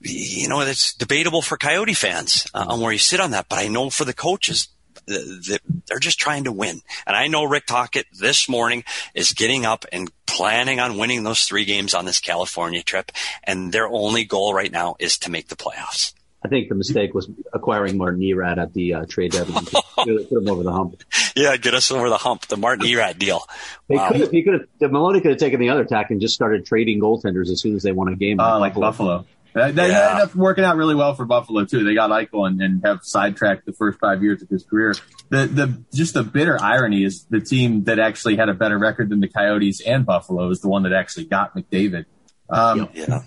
[0.00, 3.58] You know, it's debatable for Coyote fans uh, on where you sit on that, but
[3.58, 4.68] I know for the coaches,
[5.06, 6.80] they're just trying to win.
[7.06, 11.44] And I know Rick Tocchet this morning is getting up and planning on winning those
[11.44, 13.12] three games on this California trip.
[13.44, 16.14] And their only goal right now is to make the playoffs.
[16.44, 19.64] I think the mistake was acquiring Martin Erat at the uh, trade deadline.
[19.96, 21.02] put him over the hump.
[21.34, 22.46] Yeah, get us over the hump.
[22.46, 23.40] The Martin Erat deal.
[23.88, 24.12] Wow.
[24.12, 26.66] He could, he could have, Maloney could have taken the other tack and just started
[26.66, 28.40] trading goaltenders as soon as they won a game.
[28.40, 29.24] Uh, like Buffalo.
[29.54, 30.10] That, that yeah.
[30.10, 31.84] ended up working out really well for Buffalo too.
[31.84, 34.94] They got Eichel and, and have sidetracked the first five years of his career.
[35.30, 39.10] The the just the bitter irony is the team that actually had a better record
[39.10, 42.06] than the Coyotes and Buffalo is the one that actually got McDavid.
[42.50, 43.20] Um, yeah.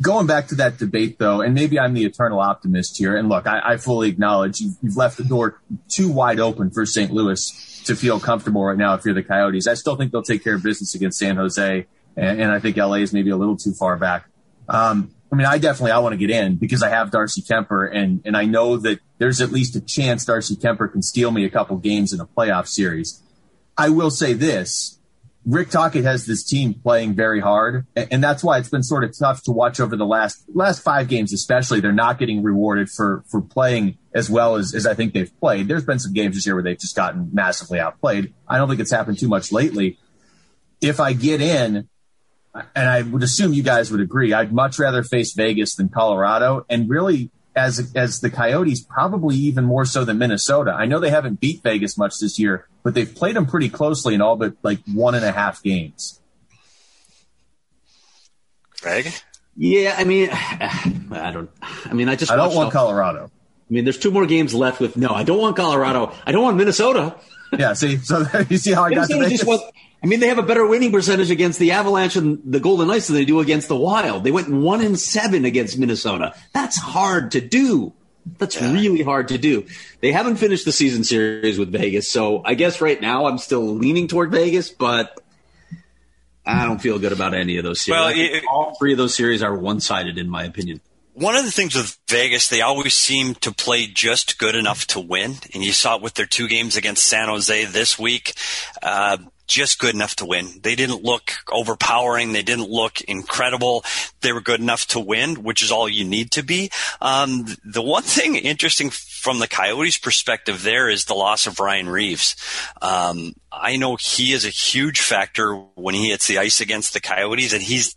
[0.00, 3.16] Going back to that debate though, and maybe I'm the eternal optimist here.
[3.16, 6.86] And look, I, I fully acknowledge you've, you've left the door too wide open for
[6.86, 7.10] St.
[7.10, 9.66] Louis to feel comfortable right now if you're the Coyotes.
[9.66, 12.76] I still think they'll take care of business against San Jose, and, and I think
[12.76, 14.26] LA is maybe a little too far back.
[14.68, 17.90] Um, I mean, I definitely I want to get in because I have Darcy Kuemper,
[17.90, 21.46] and and I know that there's at least a chance Darcy Kuemper can steal me
[21.46, 23.22] a couple games in a playoff series.
[23.78, 24.98] I will say this:
[25.46, 29.18] Rick Tocchet has this team playing very hard, and that's why it's been sort of
[29.18, 31.80] tough to watch over the last last five games, especially.
[31.80, 35.66] They're not getting rewarded for for playing as well as as I think they've played.
[35.66, 38.34] There's been some games this year where they've just gotten massively outplayed.
[38.46, 39.98] I don't think it's happened too much lately.
[40.82, 41.88] If I get in,
[42.54, 44.32] and I would assume you guys would agree.
[44.32, 49.64] I'd much rather face Vegas than Colorado, and really, as as the Coyotes, probably even
[49.64, 50.72] more so than Minnesota.
[50.72, 54.14] I know they haven't beat Vegas much this year, but they've played them pretty closely
[54.14, 56.20] in all but like one and a half games.
[58.80, 59.12] Greg,
[59.56, 61.50] yeah, I mean, I don't.
[61.84, 63.26] I mean, I just I don't want all, Colorado.
[63.26, 65.10] I mean, there's two more games left with no.
[65.10, 66.12] I don't want Colorado.
[66.26, 67.16] I don't want Minnesota.
[67.58, 69.44] Yeah, see, so you see how I got to Vegas.
[69.44, 69.62] Want,
[70.02, 73.06] I mean, they have a better winning percentage against the Avalanche and the Golden Knights
[73.06, 74.24] than they do against the Wild.
[74.24, 76.34] They went one in seven against Minnesota.
[76.52, 77.92] That's hard to do.
[78.38, 78.72] That's yeah.
[78.72, 79.66] really hard to do.
[80.00, 83.64] They haven't finished the season series with Vegas, so I guess right now I'm still
[83.64, 85.20] leaning toward Vegas, but
[86.44, 88.00] I don't feel good about any of those series.
[88.00, 90.80] Well, it, all three of those series are one sided, in my opinion
[91.14, 95.00] one of the things with Vegas, they always seem to play just good enough to
[95.00, 95.34] win.
[95.52, 98.34] And you saw it with their two games against San Jose this week.
[98.82, 99.18] Uh,
[99.52, 100.48] just good enough to win.
[100.62, 102.32] They didn't look overpowering.
[102.32, 103.84] They didn't look incredible.
[104.20, 106.70] They were good enough to win, which is all you need to be.
[107.00, 111.88] Um, the one thing interesting from the Coyotes' perspective there is the loss of Ryan
[111.88, 112.36] Reaves.
[112.80, 117.00] Um, I know he is a huge factor when he hits the ice against the
[117.00, 117.94] Coyotes, and he's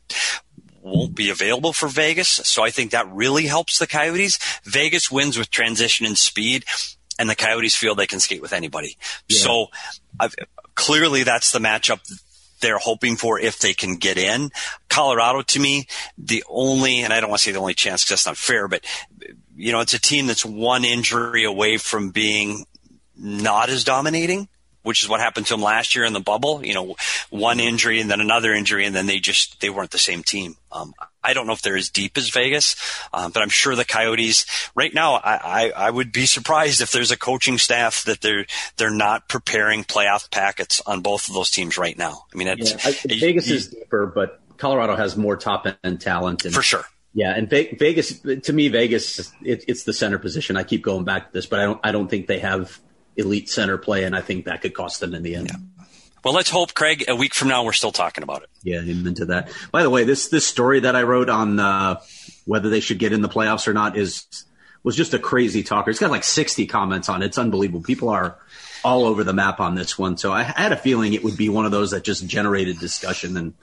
[0.82, 2.30] won't be available for Vegas.
[2.30, 4.38] So I think that really helps the Coyotes.
[4.64, 6.64] Vegas wins with transition and speed
[7.18, 8.98] and the Coyotes feel they can skate with anybody.
[9.28, 9.38] Yeah.
[9.40, 9.68] So
[10.20, 10.36] I've,
[10.76, 12.00] clearly that's the matchup
[12.62, 14.50] they're hoping for if they can get in.
[14.90, 18.24] Colorado, to me, the only, and I don't want to say the only chance because
[18.24, 18.86] that's not fair, but
[19.56, 22.66] you know, it's a team that's one injury away from being
[23.18, 24.48] not as dominating
[24.86, 26.64] which is what happened to them last year in the bubble.
[26.64, 26.96] You know,
[27.32, 30.58] one injury and then another injury, and then they just they weren't the same team.
[30.72, 30.94] Um,
[31.26, 32.76] I don't know if they're as deep as Vegas,
[33.14, 35.16] um, but I'm sure the Coyotes right now.
[35.16, 38.46] I, I, I, would be surprised if there's a coaching staff that they're
[38.78, 42.26] they're not preparing playoff packets on both of those teams right now.
[42.34, 46.46] I mean, yeah, I, Vegas you, is deeper, but Colorado has more top end talent.
[46.46, 46.86] And, for sure.
[47.14, 50.58] Yeah, and Vegas to me, Vegas it, it's the center position.
[50.58, 52.80] I keep going back to this, but I don't I don't think they have
[53.16, 55.50] elite center play, and I think that could cost them in the end.
[55.50, 55.75] Yeah.
[56.26, 57.06] Well, let's hope, Craig.
[57.08, 58.50] A week from now, we're still talking about it.
[58.64, 59.52] Yeah, into that.
[59.72, 62.02] By the way, this this story that I wrote on uh,
[62.46, 64.26] whether they should get in the playoffs or not is
[64.82, 65.92] was just a crazy talker.
[65.92, 67.28] It's got like sixty comments on it.
[67.28, 67.84] It's unbelievable.
[67.84, 68.40] People are
[68.84, 70.18] all over the map on this one.
[70.18, 73.38] So I had a feeling it would be one of those that just generated discussion.
[73.38, 73.54] And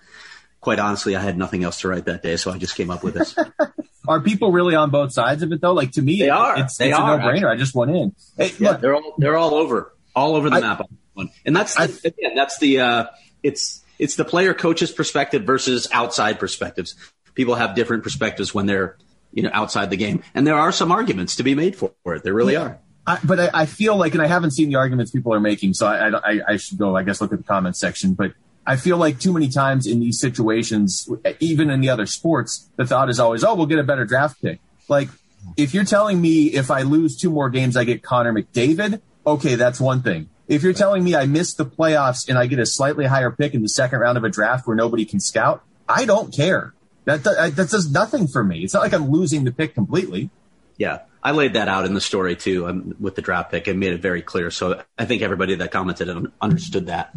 [0.61, 3.03] quite honestly, I had nothing else to write that day, so I just came up
[3.03, 3.35] with this.
[4.07, 5.73] are people really on both sides of it though?
[5.73, 6.61] Like to me, they are.
[6.61, 7.15] It's, they it's are.
[7.15, 7.51] a no-brainer.
[7.51, 8.15] I just went in.
[8.37, 11.31] Hey, yeah, look, they're all they're all over, all over the I, map on one.
[11.45, 13.07] And that's I, again, that's the uh,
[13.43, 16.95] it's it's the player coach's perspective versus outside perspectives.
[17.35, 18.97] People have different perspectives when they're
[19.33, 22.23] you know outside the game, and there are some arguments to be made for it.
[22.23, 22.63] There really yeah.
[22.63, 22.79] are.
[23.05, 25.75] I, but I, I, feel like, and I haven't seen the arguments people are making,
[25.75, 28.15] so I, I, should go, I guess, look at the comments section.
[28.15, 28.33] But
[28.65, 31.09] I feel like too many times in these situations,
[31.41, 34.41] even in the other sports, the thought is always, oh, we'll get a better draft
[34.41, 34.61] pick.
[34.89, 35.09] Like,
[35.57, 39.57] if you're telling me if I lose two more games, I get Connor McDavid, okay,
[39.57, 40.29] that's one thing.
[40.53, 43.55] If you're telling me I missed the playoffs and I get a slightly higher pick
[43.55, 46.75] in the second round of a draft where nobody can scout, I don't care.
[47.07, 48.63] That, that, that does nothing for me.
[48.63, 50.29] It's not like I'm losing the pick completely.
[50.77, 51.01] Yeah.
[51.23, 53.95] I laid that out in the story too um, with the draft pick and made
[53.95, 54.51] it very clear.
[54.51, 56.11] So I think everybody that commented
[56.43, 57.15] understood that.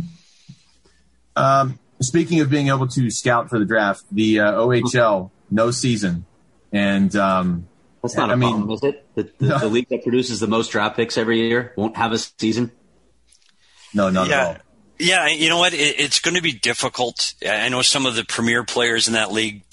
[1.36, 6.26] Um, speaking of being able to scout for the draft, the uh, OHL no season,
[6.72, 7.68] and um,
[8.02, 9.06] that's not I a mean, problem, is it?
[9.16, 9.60] The, the, no.
[9.60, 12.72] the, league that produces the most draft picks every year won't have a season.
[13.96, 14.42] No, not yeah.
[14.42, 14.58] at all.
[14.98, 15.74] Yeah, you know what?
[15.74, 17.34] It, it's going to be difficult.
[17.46, 19.64] I know some of the premier players in that league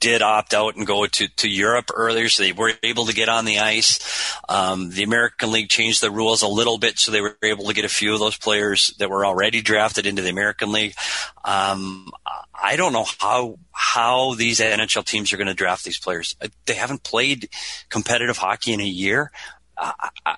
[0.00, 3.28] did opt out and go to, to Europe earlier, so they were able to get
[3.28, 4.34] on the ice.
[4.48, 7.74] Um, the American League changed the rules a little bit, so they were able to
[7.74, 10.94] get a few of those players that were already drafted into the American League.
[11.42, 12.10] Um,
[12.62, 16.36] I don't know how how these NHL teams are going to draft these players.
[16.66, 17.48] They haven't played
[17.88, 19.32] competitive hockey in a year.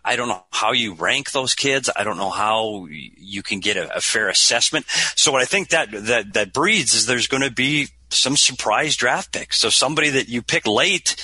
[0.05, 1.91] I, don't know how you rank those kids.
[1.95, 4.87] I don't know how you can get a, a fair assessment.
[5.17, 8.95] So what I think that that that breeds is there's going to be some surprise
[8.97, 9.59] draft picks.
[9.59, 11.17] So somebody that you pick late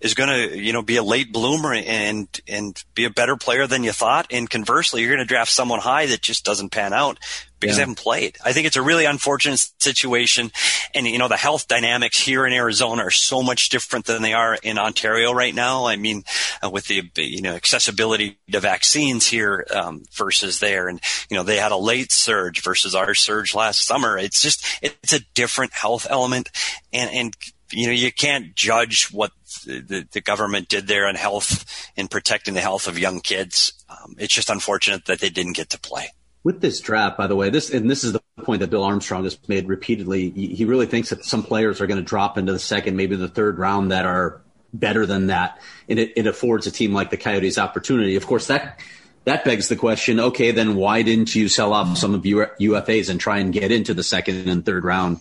[0.00, 3.66] is going to, you know, be a late bloomer and and be a better player
[3.66, 4.26] than you thought.
[4.30, 7.18] And conversely, you're going to draft someone high that just doesn't pan out
[7.58, 7.76] because yeah.
[7.76, 8.36] they haven't played.
[8.44, 10.52] I think it's a really unfortunate situation.
[10.94, 14.34] And you know, the health dynamics here in Arizona are so much different than they
[14.34, 15.86] are in Ontario right now.
[15.86, 16.24] I mean,
[16.62, 21.42] uh, with the you know accessibility to vaccines here um, versus there, and you know,
[21.42, 24.18] they had a late surge versus our surge last summer.
[24.18, 26.50] It's just it's a different health element,
[26.92, 27.34] and and
[27.72, 29.32] you know, you can't judge what
[29.66, 33.72] the, the government did there in health in protecting the health of young kids.
[33.88, 36.08] Um, it's just unfortunate that they didn't get to play.
[36.44, 39.24] With this draft, by the way, this and this is the point that Bill Armstrong
[39.24, 40.30] has made repeatedly.
[40.30, 43.28] He really thinks that some players are going to drop into the second, maybe the
[43.28, 44.40] third round that are
[44.72, 48.14] better than that, and it, it affords a team like the Coyotes opportunity.
[48.14, 48.78] Of course, that
[49.24, 53.10] that begs the question: Okay, then why didn't you sell off some of your UFAs
[53.10, 55.18] and try and get into the second and third round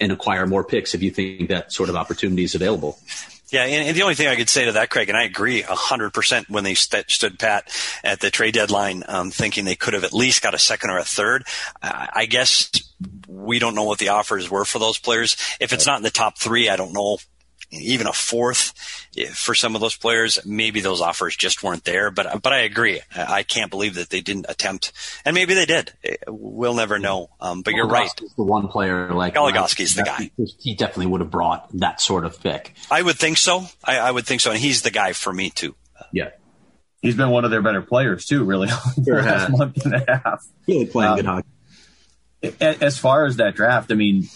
[0.00, 2.98] and acquire more picks if you think that sort of opportunity is available.
[3.50, 5.62] Yeah, and, and, the only thing I could say to that, Craig, and I agree
[5.62, 7.68] 100% when they st- stood pat
[8.04, 10.98] at the trade deadline, um, thinking they could have at least got a second or
[10.98, 11.44] a third.
[11.82, 12.70] Uh, I guess
[13.26, 15.36] we don't know what the offers were for those players.
[15.60, 17.18] If it's not in the top three, I don't know
[17.72, 18.72] even a fourth
[19.32, 20.38] for some of those players.
[20.44, 23.00] Maybe those offers just weren't there, but but I agree.
[23.14, 24.92] I can't believe that they didn't attempt,
[25.24, 25.92] and maybe they did.
[26.26, 27.30] We'll never know.
[27.40, 28.10] Um, but you're right.
[28.36, 30.30] The one player like Goligoski's the guy.
[30.58, 32.74] He definitely would have brought that sort of pick.
[32.90, 33.66] I would think so.
[33.84, 35.74] I, I would think so, and he's the guy for me too.
[36.12, 36.30] Yeah.
[37.02, 38.68] He's been one of their better players too, really,
[39.04, 40.44] sure last month and a half.
[40.66, 41.48] Really playing um, good hockey.
[42.60, 44.28] As far as that draft, I mean,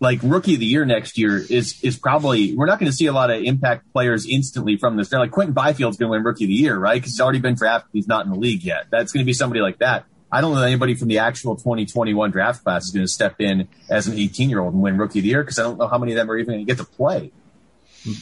[0.00, 3.06] like rookie of the year next year is is probably we're not going to see
[3.06, 5.08] a lot of impact players instantly from this.
[5.08, 6.94] They're like Quinton Byfield's going to win rookie of the year, right?
[6.94, 7.90] Because he's already been drafted.
[7.92, 8.86] He's not in the league yet.
[8.90, 10.04] That's going to be somebody like that.
[10.30, 13.66] I don't know anybody from the actual 2021 draft class is going to step in
[13.88, 15.88] as an 18 year old and win rookie of the year because I don't know
[15.88, 17.32] how many of them are even going to get to play.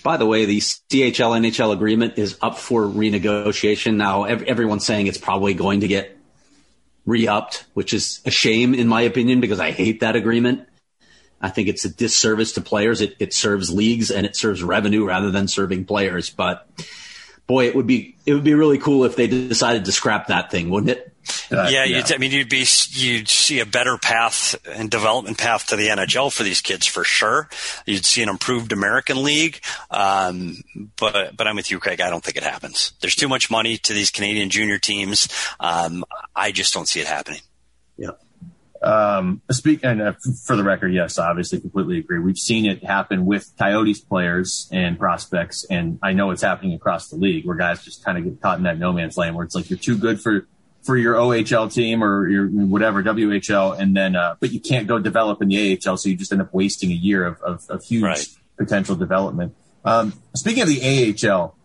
[0.03, 4.25] By the way, the CHL NHL agreement is up for renegotiation now.
[4.25, 6.17] Everyone's saying it's probably going to get
[7.05, 10.67] re-upped, which is a shame in my opinion because I hate that agreement.
[11.41, 13.01] I think it's a disservice to players.
[13.01, 16.31] It, it serves leagues and it serves revenue rather than serving players.
[16.31, 16.67] But
[17.47, 20.51] boy, it would be it would be really cool if they decided to scrap that
[20.51, 21.13] thing, wouldn't it?
[21.51, 22.03] Uh, yeah, yeah.
[22.09, 26.33] I mean, you'd be you'd see a better path and development path to the NHL
[26.33, 27.49] for these kids for sure.
[27.85, 30.57] You'd see an improved American League, um,
[30.97, 32.01] but but I'm with you, Craig.
[32.01, 32.93] I don't think it happens.
[33.01, 35.29] There's too much money to these Canadian junior teams.
[35.59, 37.41] Um, I just don't see it happening.
[37.97, 38.11] Yeah.
[38.87, 40.13] Um, speak and uh,
[40.45, 42.21] for the record, yes, I obviously completely agree.
[42.21, 47.09] We've seen it happen with Coyotes players and prospects, and I know it's happening across
[47.09, 49.45] the league where guys just kind of get caught in that no man's land where
[49.45, 50.47] it's like you're too good for
[50.85, 55.01] for your OHL team or your whatever WHL, and then uh, but you can't go
[55.01, 57.83] develop in the AHL, so you just end up wasting a year of of, of
[57.83, 58.29] huge right.
[58.57, 59.57] potential development.
[59.85, 61.56] Um, speaking of the AHL,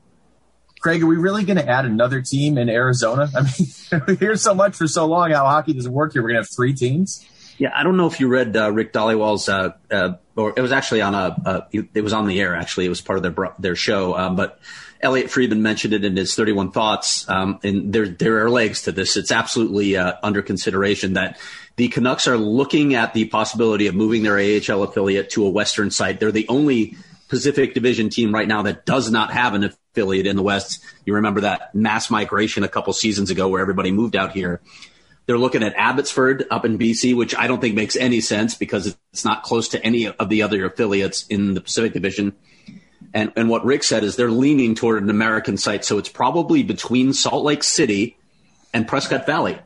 [0.82, 3.30] Craig, are we really going to add another team in Arizona?
[3.36, 6.24] I mean, we hear so much for so long how hockey doesn't work here.
[6.24, 7.26] We're going to have three teams.
[7.60, 10.72] Yeah, I don't know if you read uh, Rick Dhaliwal's, uh, uh, or it was
[10.72, 12.56] actually on a, it was on the air.
[12.56, 14.18] Actually, it was part of their their show.
[14.18, 14.60] Um, but
[15.02, 17.30] Elliotte Friedman mentioned it in his 31 thoughts.
[17.30, 19.16] Um, and there there are legs to this.
[19.18, 21.40] It's absolutely uh, under consideration that
[21.76, 25.92] the Canucks are looking at the possibility of moving their AHL affiliate to a Western
[25.92, 26.20] site.
[26.20, 30.36] They're the only Pacific Division team right now that does not have an affiliate in
[30.36, 30.84] the West.
[31.06, 34.62] You remember that mass migration a couple seasons ago where everybody moved out here.
[35.26, 38.98] They're looking at Abbotsford up in BC, which I don't think makes any sense because
[39.12, 42.34] it's not close to any of the other affiliates in the Pacific Division.
[43.14, 45.86] And, and what Rick said is they're leaning toward an American site.
[45.86, 48.18] So it's probably between Salt Lake City
[48.74, 49.60] and Prescott Valley,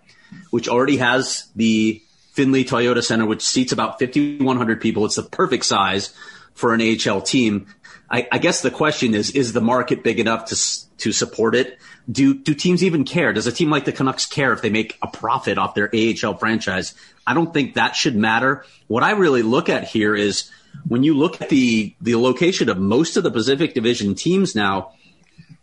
[0.49, 2.01] which already has the
[2.33, 5.05] Findlay Toyota Center, which seats about 5,100 people.
[5.05, 6.13] It's the perfect size
[6.55, 7.67] for an AHL team.
[8.09, 10.55] I, I, guess the question is: Is the market big enough to
[10.99, 11.79] to support it?
[12.09, 13.33] Do do teams even care?
[13.33, 16.35] Does a team like the Canucks care if they make a profit off their AHL
[16.35, 16.93] franchise?
[17.25, 18.65] I don't think that should matter.
[18.87, 20.51] What I really look at here is
[20.87, 24.91] when you look at the the location of most of the Pacific Division teams now.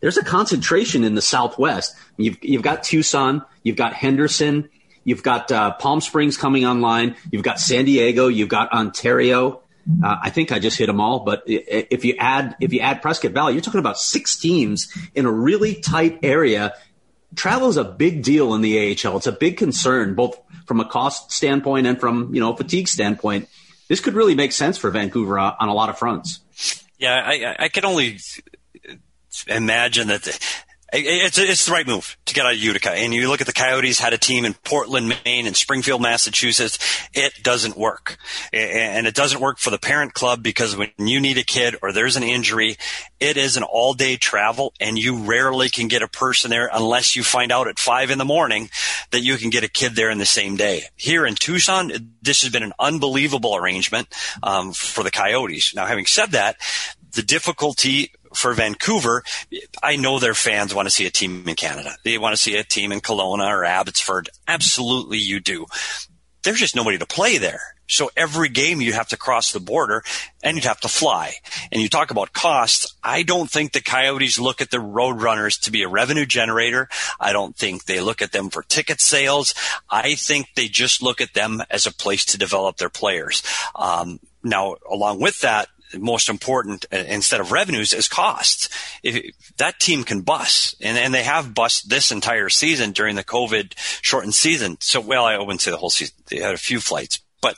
[0.00, 1.94] There's a concentration in the Southwest.
[2.16, 4.68] You've you've got Tucson, you've got Henderson,
[5.04, 9.61] you've got uh, Palm Springs coming online, you've got San Diego, you've got Ontario.
[10.02, 13.02] Uh, I think I just hit them all, but if you add if you add
[13.02, 16.74] Prescott Valley, you're talking about six teams in a really tight area.
[17.34, 19.16] Travel is a big deal in the AHL.
[19.16, 23.48] It's a big concern, both from a cost standpoint and from you know fatigue standpoint.
[23.88, 26.40] This could really make sense for Vancouver on a lot of fronts.
[26.98, 28.18] Yeah, I, I can only
[29.48, 30.46] imagine that the,
[30.92, 32.90] it's, it's the right move to get out of Utica.
[32.90, 36.78] And you look at the Coyotes had a team in Portland, Maine and Springfield, Massachusetts.
[37.14, 38.18] It doesn't work.
[38.52, 41.92] And it doesn't work for the parent club because when you need a kid or
[41.92, 42.76] there's an injury,
[43.20, 47.16] it is an all day travel and you rarely can get a person there unless
[47.16, 48.68] you find out at five in the morning
[49.10, 50.82] that you can get a kid there in the same day.
[50.96, 54.08] Here in Tucson, this has been an unbelievable arrangement
[54.42, 55.74] um, for the Coyotes.
[55.74, 56.56] Now, having said that,
[57.12, 59.22] the difficulty for Vancouver,
[59.82, 61.96] I know their fans want to see a team in Canada.
[62.04, 64.28] They want to see a team in Kelowna or Abbotsford.
[64.46, 65.66] Absolutely, you do.
[66.42, 67.60] There's just nobody to play there.
[67.92, 70.02] So every game you have to cross the border
[70.42, 71.34] and you'd have to fly.
[71.70, 72.96] And you talk about costs.
[73.04, 76.88] I don't think the Coyotes look at the Roadrunners to be a revenue generator.
[77.20, 79.54] I don't think they look at them for ticket sales.
[79.90, 83.42] I think they just look at them as a place to develop their players.
[83.74, 88.68] Um, now, along with that, most important uh, instead of revenues is costs.
[89.02, 93.24] If that team can bust, and, and they have bust this entire season during the
[93.24, 94.76] COVID shortened season.
[94.80, 96.14] So, well, I wouldn't say the whole season.
[96.26, 97.56] They had a few flights, but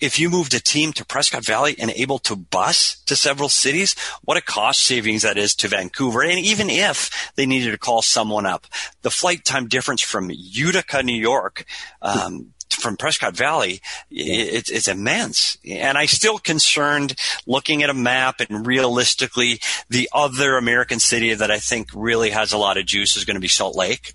[0.00, 3.96] if you moved a team to Prescott Valley and able to bus to several cities,
[4.22, 6.22] what a cost savings that is to Vancouver.
[6.22, 8.66] And even if they needed to call someone up,
[9.02, 11.64] the flight time difference from Utica, New York,
[12.00, 15.56] um, from Prescott Valley, it, it's immense.
[15.68, 17.14] And I still concerned
[17.46, 22.52] looking at a map and realistically, the other American city that I think really has
[22.52, 24.12] a lot of juice is going to be Salt Lake.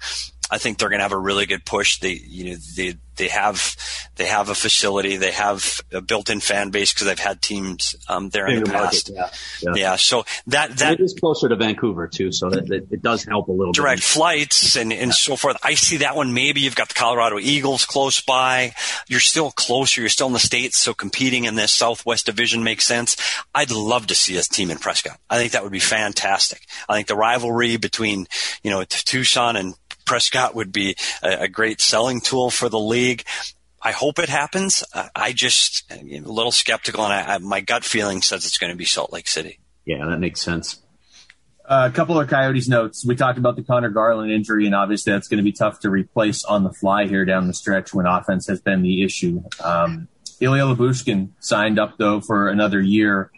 [0.51, 1.99] I think they're going to have a really good push.
[1.99, 3.75] They, you know, they, they have,
[4.15, 5.17] they have a facility.
[5.17, 9.12] They have a built-in fan base because they've had teams um, there in the past.
[9.13, 9.81] Market, yeah, yeah.
[9.91, 13.02] yeah, So that that and it is closer to Vancouver too, so that, that it
[13.02, 13.73] does help a little.
[13.73, 13.81] Bit.
[13.81, 14.06] Direct bit.
[14.06, 15.13] flights and and yeah.
[15.13, 15.58] so forth.
[15.63, 16.33] I see that one.
[16.33, 18.73] Maybe you've got the Colorado Eagles close by.
[19.08, 20.02] You're still closer.
[20.02, 23.17] You're still in the states, so competing in this Southwest Division makes sense.
[23.54, 25.19] I'd love to see a team in Prescott.
[25.29, 26.65] I think that would be fantastic.
[26.87, 28.27] I think the rivalry between
[28.63, 29.75] you know Tucson and
[30.10, 33.23] Prescott would be a, a great selling tool for the league.
[33.79, 34.83] I hope it happens.
[35.15, 38.71] I just am a little skeptical, and I, I, my gut feeling says it's going
[38.71, 39.60] to be Salt Lake City.
[39.85, 40.81] Yeah, that makes sense.
[41.63, 43.05] Uh, a couple of Coyotes notes.
[43.05, 45.91] We talked about the Conor Garland injury, and obviously that's going to be tough to
[45.91, 49.43] replace on the fly here down the stretch when offense has been the issue.
[49.63, 50.07] Um,
[50.39, 53.29] Ilya Lyubushkin signed up though for another year.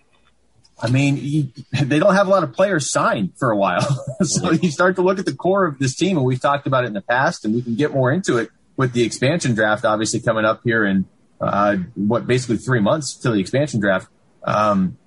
[0.82, 3.82] I mean, you, they don't have a lot of players signed for a while.
[4.22, 6.84] so you start to look at the core of this team, and we've talked about
[6.84, 9.86] it in the past, and we can get more into it with the expansion draft,
[9.86, 11.06] obviously coming up here in
[11.40, 14.08] uh, what basically three months till the expansion draft.
[14.44, 14.98] Um,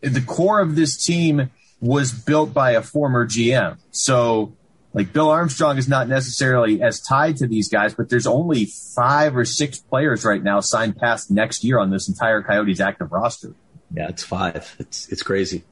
[0.00, 1.50] the core of this team
[1.80, 3.78] was built by a former GM.
[3.90, 4.54] So
[4.94, 9.36] like Bill Armstrong is not necessarily as tied to these guys, but there's only five
[9.36, 13.54] or six players right now signed past next year on this entire Coyotes active roster.
[13.92, 14.74] Yeah, it's five.
[14.78, 15.64] It's it's crazy.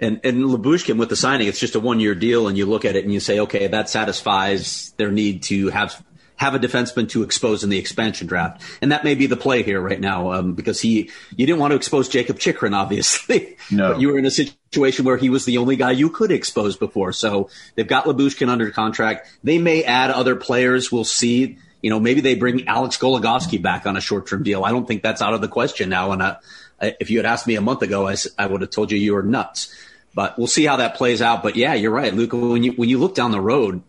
[0.00, 2.84] And and Lyubushkin with the signing, it's just a one year deal, and you look
[2.84, 6.02] at it and you say, okay, that satisfies their need to have
[6.42, 8.60] have a defenseman to expose in the expansion draft.
[8.82, 11.70] And that may be the play here right now, um, because he, you didn't want
[11.70, 13.56] to expose Jakob Chychrun, obviously.
[13.70, 13.92] No.
[13.92, 16.76] but you were in a situation where he was the only guy you could expose
[16.76, 17.12] before.
[17.12, 19.28] So they've got Lyubushkin under contract.
[19.44, 20.90] They may add other players.
[20.90, 21.58] We'll see.
[21.80, 24.64] You know, maybe they bring Alex Goligoski back on a short term deal.
[24.64, 26.10] I don't think that's out of the question now.
[26.10, 26.36] And uh,
[26.82, 29.14] if you had asked me a month ago, I, I would have told you you
[29.14, 29.74] were nuts.
[30.14, 31.42] But we'll see how that plays out.
[31.42, 32.36] But yeah, you're right, Luca.
[32.36, 33.82] When you when you look down the road,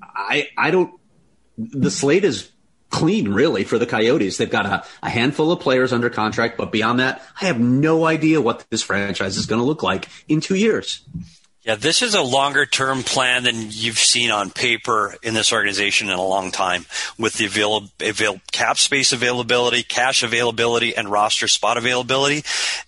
[0.00, 0.98] I I don't
[1.58, 2.50] the slate is
[2.90, 4.36] clean, really, for the Coyotes.
[4.36, 8.06] They've got a, a, handful of players under contract, but beyond that, I have no
[8.06, 11.04] idea what this franchise is going to look like in two years.
[11.64, 16.10] Yeah, this is a longer term plan than you've seen on paper in this organization
[16.10, 16.84] in a long time
[17.18, 22.44] with the avail- avail- cap space availability, cash availability, and roster spot availability.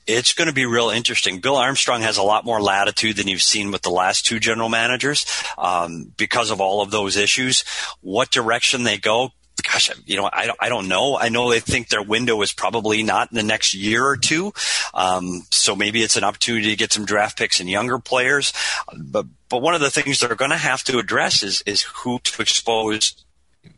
[0.07, 1.41] It's going to be real interesting.
[1.41, 4.69] Bill Armstrong has a lot more latitude than you've seen with the last two general
[4.69, 5.25] managers
[5.57, 7.65] um, because of all of those issues.
[8.03, 9.33] What direction they go
[9.67, 11.19] gosh, you know, I don't, I don't know.
[11.19, 14.53] I know they think their window is probably not in the next year or two.
[14.95, 18.53] Um, so maybe it's an opportunity to get some draft picks and younger players.
[18.97, 22.19] But, but one of the things they're going to have to address is, is who
[22.21, 23.25] to expose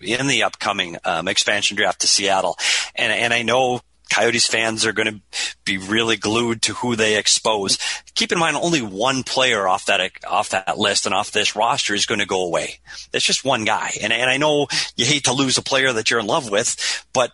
[0.01, 2.57] in the upcoming um, expansion draft to Seattle.
[2.95, 3.80] And, and I know
[4.11, 5.20] Coyotes fans are going to
[5.64, 7.78] be really glued to who they expose.
[8.14, 11.94] Keep in mind, only one player off that off that list and off this roster
[11.94, 12.80] is going to go away.
[13.12, 16.11] That's just one guy, and and I know you hate to lose a player that
[16.11, 17.32] you're in love with, but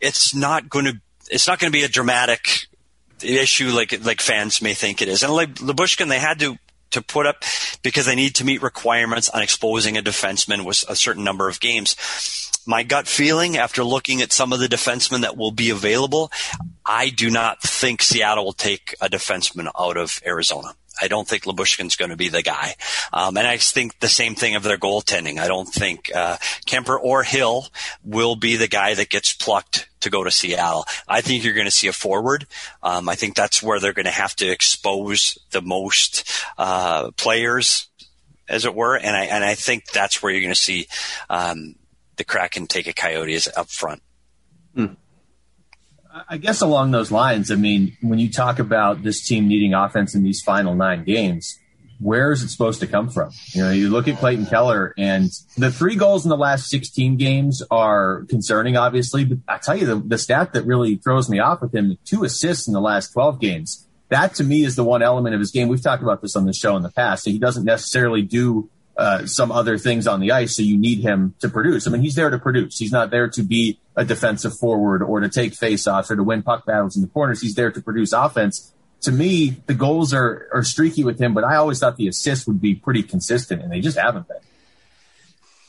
[0.00, 1.00] it's not going to
[1.30, 2.66] it's not going to be a dramatic
[3.22, 5.22] issue like like fans may think it is.
[5.22, 6.58] And like Lyubushkin, they had to
[6.92, 7.42] to put up
[7.82, 11.58] because they need to meet requirements on exposing a defenseman with a certain number of
[11.58, 11.96] games
[12.66, 16.30] my gut feeling after looking at some of the defensemen that will be available,
[16.84, 20.74] I do not think Seattle will take a defenseman out of Arizona.
[21.00, 22.76] I don't think Lyubushkin's going to be the guy.
[23.12, 25.38] Um, and I think the same thing of their goaltending.
[25.38, 26.36] I don't think uh,
[26.66, 27.66] Kuemper or Hill
[28.04, 30.84] will be the guy that gets plucked to go to Seattle.
[31.08, 32.46] I think you're going to see a forward.
[32.82, 37.88] Um, I think that's where they're going to have to expose the most uh, players,
[38.48, 38.96] as it were.
[38.96, 40.86] And I and I think that's where you're going to see
[41.28, 41.74] um,
[42.16, 44.02] the Kraken take a Coyotes up front.
[44.74, 44.94] Hmm.
[46.28, 50.14] I guess along those lines, I mean, when you talk about this team needing offense
[50.14, 51.58] in these final nine games,
[51.98, 53.32] where is it supposed to come from?
[53.52, 57.16] You know, you look at Clayton Keller and the three goals in the last 16
[57.16, 61.38] games are concerning, obviously, but I tell you the, the stat that really throws me
[61.38, 63.86] off with him, two assists in the last 12 games.
[64.10, 65.68] That to me is the one element of his game.
[65.68, 67.24] We've talked about this on the show in the past.
[67.24, 71.34] He doesn't necessarily do uh, some other things on the ice, so you need him
[71.40, 71.86] to produce.
[71.86, 72.78] I mean, he's there to produce.
[72.78, 76.42] He's not there to be a defensive forward or to take faceoffs or to win
[76.42, 77.40] puck battles in the corners.
[77.40, 78.72] He's there to produce offense.
[79.02, 82.46] To me, the goals are are streaky with him, but I always thought the assists
[82.46, 84.38] would be pretty consistent, and they just haven't been.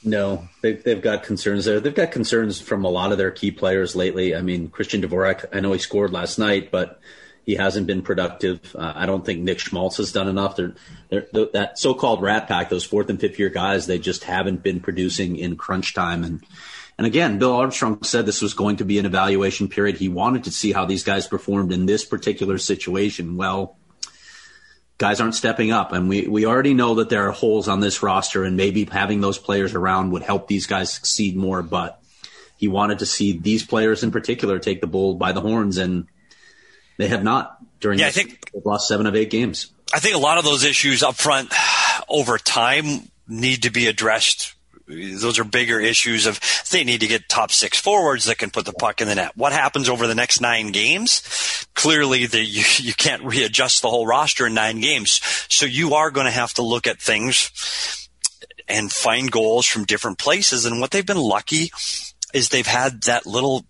[0.07, 1.79] No, they've, they've got concerns there.
[1.79, 4.35] They've got concerns from a lot of their key players lately.
[4.35, 6.99] I mean, Christian Dvorak, I know he scored last night, but
[7.45, 8.75] he hasn't been productive.
[8.75, 10.55] Uh, I don't think Nick Schmaltz has done enough.
[10.55, 10.73] They're,
[11.09, 14.79] they're, that so-called rat pack, those fourth and fifth year guys, they just haven't been
[14.79, 16.23] producing in crunch time.
[16.23, 16.43] And
[16.97, 19.97] and again, Bill Armstrong said this was going to be an evaluation period.
[19.97, 23.35] He wanted to see how these guys performed in this particular situation.
[23.35, 23.77] Well,
[24.97, 28.01] guys aren't stepping up, and we we already know that there are holes on this
[28.01, 31.61] roster, and maybe having those players around would help these guys succeed more.
[31.61, 32.01] But
[32.55, 36.07] he wanted to see these players in particular take the bull by the horns and
[36.97, 37.99] they have not during.
[37.99, 39.71] Yeah, this, I think they've lost seven of eight games.
[39.93, 41.53] I think a lot of those issues up front
[42.09, 44.53] over time need to be addressed.
[44.87, 46.39] Those are bigger issues of
[46.71, 49.31] they need to get top six forwards that can put the puck in the net.
[49.35, 51.67] What happens over the next nine games?
[51.73, 55.21] Clearly, the, you, you can't readjust the whole roster in nine games.
[55.49, 58.09] So you are going to have to look at things
[58.67, 60.65] and find goals from different places.
[60.65, 61.71] And what they've been lucky
[62.33, 63.65] is they've had that little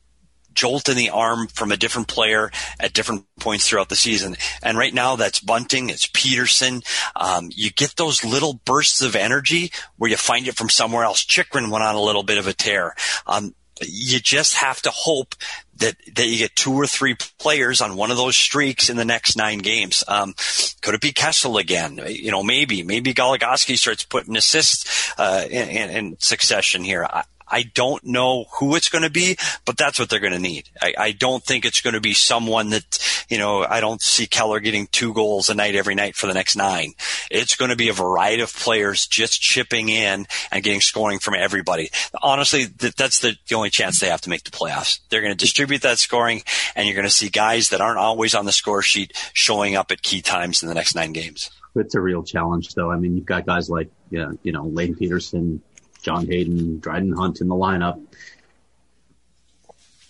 [0.56, 4.36] jolt in the arm from a different player at different points throughout the season.
[4.64, 6.84] And right now that's Bunting, it's Pederson.
[7.16, 11.24] Um, you get those little bursts of energy where you find it from somewhere else.
[11.24, 12.96] Chychrun went on a little bit of a tear.
[13.28, 15.36] Um, you just have to hope
[15.78, 19.06] that that you get two or three players on one of those streaks in the
[19.06, 20.04] next nine games.
[20.08, 20.34] Um,
[20.82, 22.00] could it be Kessel again?
[22.08, 27.04] You know, maybe maybe Goligoski starts putting assists uh, in, in, in, succession here.
[27.04, 30.40] I, I don't know who it's going to be, but that's what they're going to
[30.40, 30.70] need.
[30.82, 34.28] I, I don't think it's going to be someone that, you know, I don't see
[34.28, 36.94] Keller getting two goals a night every night for the next nine.
[37.30, 41.36] It's going to be a variety of players just chipping in and getting scoring from
[41.36, 41.90] everybody.
[42.22, 45.00] Honestly, that, that's the, the only chance they have to make the playoffs.
[45.10, 46.44] They're going to distribute that scoring
[46.76, 49.92] and you're going to see guys that aren't always on the score sheet showing up
[49.92, 51.52] at key times in the next nine games.
[51.76, 52.90] It's a real challenge though.
[52.92, 55.60] I mean, you've got guys like, yeah, you know, Lane Pederson,
[56.06, 58.00] John Hayden, Dryden Hunt in the lineup,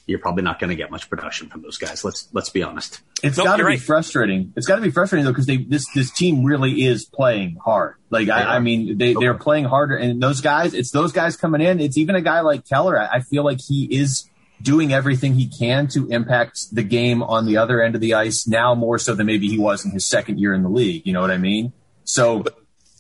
[0.06, 2.04] you're probably not going to get much production from those guys.
[2.04, 3.02] Let's let's be honest.
[3.24, 3.82] It's nope, got to be right.
[3.82, 4.54] frustrating.
[4.58, 7.96] It's got to be frustrating though because they this this team really is playing hard.
[8.10, 11.62] Like I, I, mean, they they're playing harder, and those guys, it's those guys coming
[11.62, 11.80] in.
[11.80, 13.00] It's even a guy like Keller.
[13.00, 14.30] I, I feel like he is
[14.62, 18.48] doing everything he can to impact the game on the other end of the ice
[18.48, 21.02] now more so than maybe he was in his second year in the league.
[21.06, 21.74] You know what I mean?
[22.04, 22.44] So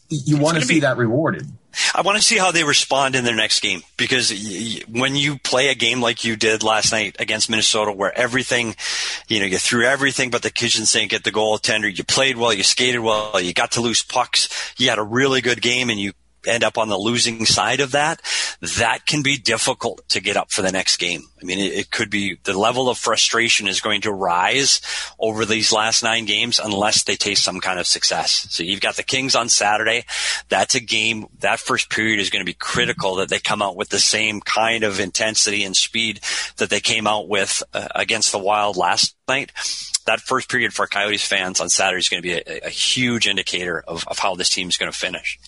[0.10, 1.48] you want to see be, that rewarded.
[1.94, 4.32] I want to see how they respond in their next game because
[4.88, 8.76] when you play a game like you did last night against Minnesota, where everything,
[9.28, 12.54] you know, you threw everything but the kitchen sink at the goaltender, you played well,
[12.54, 16.00] you skated well, you got to loose pucks, you had a really good game, and
[16.00, 16.14] you
[16.48, 18.22] end up on the losing side of that,
[18.78, 21.24] that can be difficult to get up for the next game.
[21.42, 24.82] I mean, it, it, could be the level of frustration is going to rise
[25.20, 28.48] over these last nine games unless they taste some kind of success.
[28.50, 30.06] So you've got the Kings on Saturday.
[30.50, 31.28] That's a game.
[31.40, 34.42] That first period is going to be critical that they come out with the same
[34.42, 36.22] kind of intensity and speed
[36.58, 39.52] that they came out with uh, against the Wild last night
[40.06, 43.28] that first period for Coyotes fans on Saturday is going to be a, a huge
[43.28, 45.40] indicator of, of how this team is going to finish.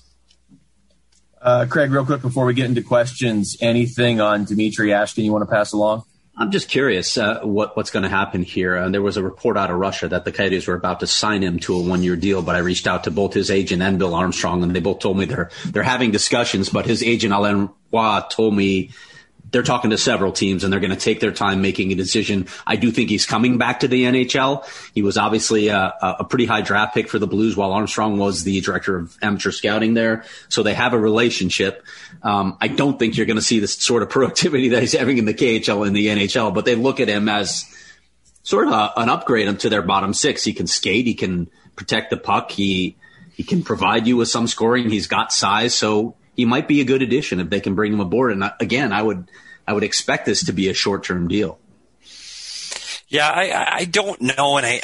[1.48, 5.44] Uh, Craig, real quick before we get into questions, anything on Dmitrij Jaskin you want
[5.44, 6.04] to pass along?
[6.36, 8.76] I'm just curious uh, what what's going to happen here.
[8.76, 11.42] Uh, there was a report out of Russia that the Coyotes were about to sign
[11.42, 13.98] him to a one year deal, but I reached out to both his agent and
[13.98, 16.68] Bill Armstrong, and they both told me they're they're having discussions.
[16.68, 18.90] But his agent Alain Roy told me
[19.52, 22.48] they're talking to several teams and they're going to take their time making a decision.
[22.66, 24.66] I do think he's coming back to the NHL.
[24.94, 28.44] He was obviously a, a, pretty high draft pick for the Blues while Armstrong was
[28.44, 30.26] the director of amateur scouting there.
[30.50, 31.86] So they have a relationship.
[32.24, 35.18] Um, I don't think you're going to see the sort of productivity that he's having
[35.18, 37.66] in the KHL and the NHL, but they look at him as
[38.44, 40.44] sort of a, an upgrade to their bottom six.
[40.44, 41.06] He can skate.
[41.06, 42.52] He can protect the puck.
[42.52, 42.98] He,
[43.32, 44.90] he can provide you with some scoring.
[44.90, 45.74] He's got size.
[45.74, 48.32] So he might be a good addition if they can bring him aboard.
[48.32, 49.30] And again, I would
[49.68, 51.60] I would expect this to be a short term deal.
[53.10, 54.82] Yeah, I I don't know, and I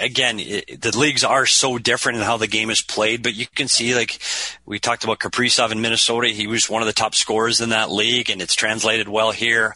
[0.00, 3.46] again, it, the leagues are so different in how the game is played, but you
[3.46, 4.20] can see, like,
[4.66, 6.28] we talked about Kaprizov in Minnesota.
[6.28, 9.74] He was one of the top scorers in that league, and it's translated well here.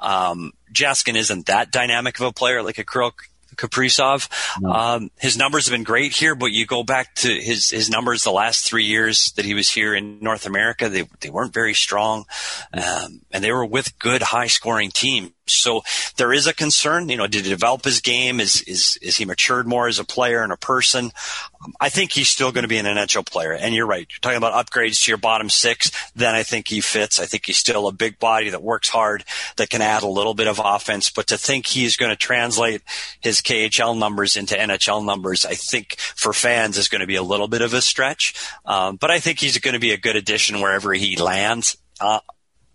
[0.00, 3.14] Um, Jaskin isn't that dynamic of a player like a Kirill
[3.58, 4.28] Kaprizov.
[4.60, 4.72] No.
[4.72, 8.24] Um, his numbers have been great here, but you go back to his, his numbers
[8.24, 11.74] the last three years that he was here in North America, they, they weren't very
[11.74, 12.24] strong.
[12.72, 15.32] Um, and they were with good high scoring teams.
[15.54, 15.82] So
[16.16, 18.40] there is a concern, you know, did he develop his game?
[18.40, 21.12] Is, is, is he matured more as a player and a person?
[21.80, 23.52] I think he's still going to be an NHL player.
[23.52, 24.06] And you're right.
[24.08, 25.90] You're talking about upgrades to your bottom six.
[26.14, 27.18] Then I think he fits.
[27.18, 29.24] I think he's still a big body that works hard,
[29.56, 31.10] that can add a little bit of offense.
[31.10, 32.82] But to think he's going to translate
[33.20, 37.22] his KHL numbers into NHL numbers, I think for fans is going to be a
[37.22, 38.34] little bit of a stretch.
[38.64, 41.76] Um, but I think he's going to be a good addition wherever he lands.
[42.00, 42.20] Uh,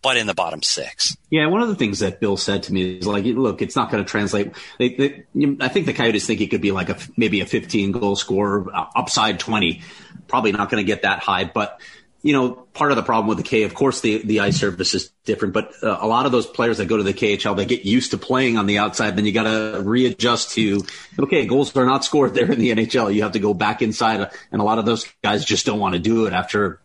[0.04, 1.18] but in the bottom six.
[1.30, 3.89] Yeah, one of the things that Bill said to me is like, look, it's not
[3.89, 4.51] going to translate.
[4.78, 5.24] They, they,
[5.62, 8.68] I think the Coyotes think he could be like a maybe a 15 goal scorer,
[8.72, 9.82] uh, upside 20.
[10.28, 11.80] Probably not going to get that high, but
[12.22, 14.93] you know, part of the problem with the K, of course, the, the ice surface
[14.93, 17.66] is different, but uh, a lot of those players that go to the KHL, they
[17.66, 19.18] get used to playing on the outside.
[19.18, 20.86] Then you got to readjust to,
[21.20, 23.14] okay, goals are not scored there in the NHL.
[23.14, 24.32] You have to go back inside.
[24.54, 26.80] And a lot of those guys just don't want to do it after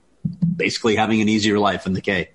[0.57, 2.31] basically having an easier life in the K.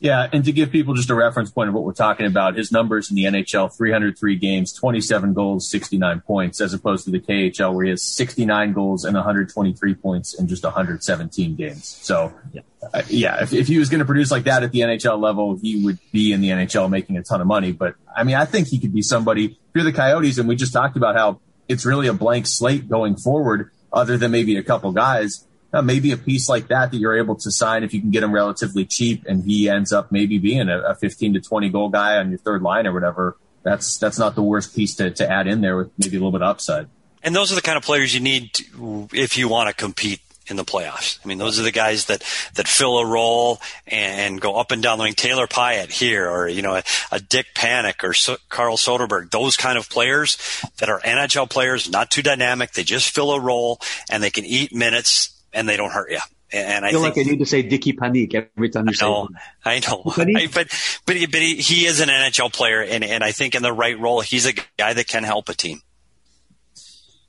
[0.00, 2.70] Yeah, and to give people just a reference point of what we're talking about, his
[2.70, 7.72] numbers in the NHL 303 games, 27 goals, 69 points, as opposed to the KHL
[7.72, 11.86] where he has 69 goals and 123 points in just 117 games.
[12.02, 12.60] So, yeah,
[12.92, 15.56] uh, yeah if, if he was going to produce like that at the NHL level,
[15.56, 17.72] he would be in the NHL making a ton of money.
[17.72, 19.44] But I mean, I think he could be somebody.
[19.46, 22.88] If you're the Coyotes, and we just talked about how it's really a blank slate
[22.88, 26.96] going forward, other than maybe a couple guys uh, maybe a piece like that that
[26.98, 30.12] you're able to sign if you can get him relatively cheap, and he ends up
[30.12, 33.36] maybe being a, a 15 to 20 goal guy on your third line or whatever.
[33.64, 36.32] That's that's not the worst piece to, to add in there with maybe a little
[36.32, 36.88] bit of upside.
[37.22, 40.20] And those are the kind of players you need to, if you want to compete
[40.46, 41.18] in the playoffs.
[41.24, 42.20] I mean, those are the guys that,
[42.54, 45.00] that fill a role and go up and down.
[45.00, 48.76] I mean, Taylor Pyatt here, or, you know, a, a Dick Panik or so, Carl
[48.76, 50.36] Soderberg, those kind of players
[50.78, 52.72] that are NHL players, not too dynamic.
[52.72, 56.18] They just fill a role and they can eat minutes and they don't hurt you.
[56.52, 58.94] And I, I feel think, like I need to say Dicky Panik every time you
[59.00, 60.68] I know, say I know, I, but
[61.06, 63.72] but he, but he, he is an NHL player, and and I think in the
[63.72, 65.80] right role, he's a guy that can help a team.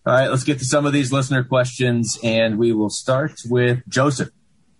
[0.06, 3.82] All right, let's get to some of these listener questions, and we will start with
[3.88, 4.30] Joseph.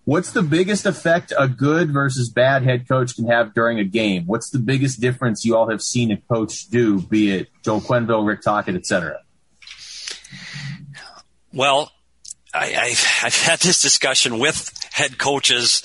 [0.04, 4.26] What's the biggest effect a good versus bad head coach can have during a game?
[4.26, 8.24] What's the biggest difference you all have seen a coach do, be it Joel Quenneville,
[8.24, 9.18] Rick Tocchet, et cetera?
[11.52, 11.90] Well,
[12.56, 15.82] I, I've, I've had this discussion with head coaches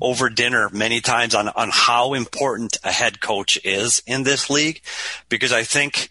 [0.00, 4.82] over dinner many times on, on how important a head coach is in this league,
[5.28, 6.10] because I think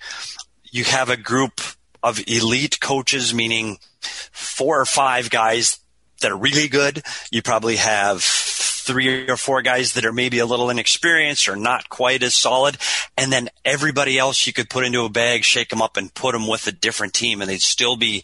[0.71, 1.61] you have a group
[2.01, 5.79] of elite coaches, meaning four or five guys
[6.21, 7.03] that are really good.
[7.31, 11.89] You probably have three or four guys that are maybe a little inexperienced or not
[11.89, 12.77] quite as solid.
[13.15, 16.31] And then everybody else you could put into a bag, shake them up and put
[16.31, 18.23] them with a different team and they'd still be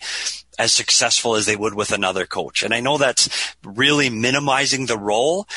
[0.57, 2.63] as successful as they would with another coach.
[2.63, 5.47] And I know that's really minimizing the role,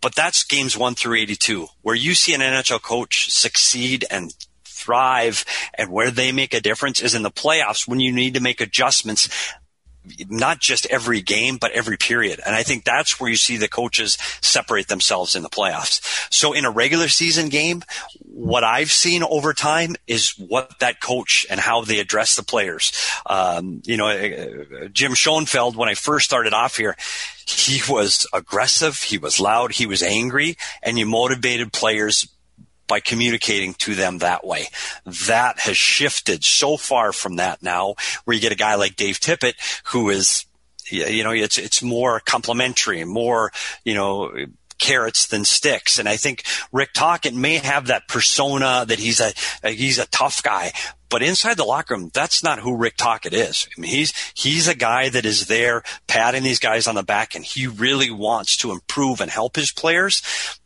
[0.00, 4.34] but that's games one through 82 where you see an NHL coach succeed and
[4.64, 5.44] thrive
[5.74, 8.60] and where they make a difference is in the playoffs when you need to make
[8.60, 9.28] adjustments
[10.28, 12.40] not just every game, but every period.
[12.44, 16.00] And I think that's where you see the coaches separate themselves in the playoffs.
[16.32, 17.82] So in a regular season game,
[18.20, 22.92] what I've seen over time is what that coach and how they address the players.
[23.26, 26.96] Um, you know, uh, Jim Schoenfeld, when I first started off here,
[27.46, 32.26] he was aggressive, he was loud, he was angry, and you motivated players
[32.92, 34.66] by communicating to them that way.
[35.26, 39.18] That has shifted so far from that now, where you get a guy like Dave
[39.18, 39.54] Tippett
[39.92, 40.44] who is,
[40.90, 43.50] you know, it's it's more complimentary, more,
[43.82, 44.30] you know,
[44.82, 45.98] carrots than sticks.
[45.98, 49.32] And I think Rick Tocchet may have that persona that he's a,
[49.66, 50.72] he's a tough guy,
[51.08, 53.68] but inside the locker room, that's not who Rick Tocchet is.
[53.76, 57.34] I mean, he's, he's a guy that is there patting these guys on the back
[57.34, 60.22] and he really wants to improve and help his players.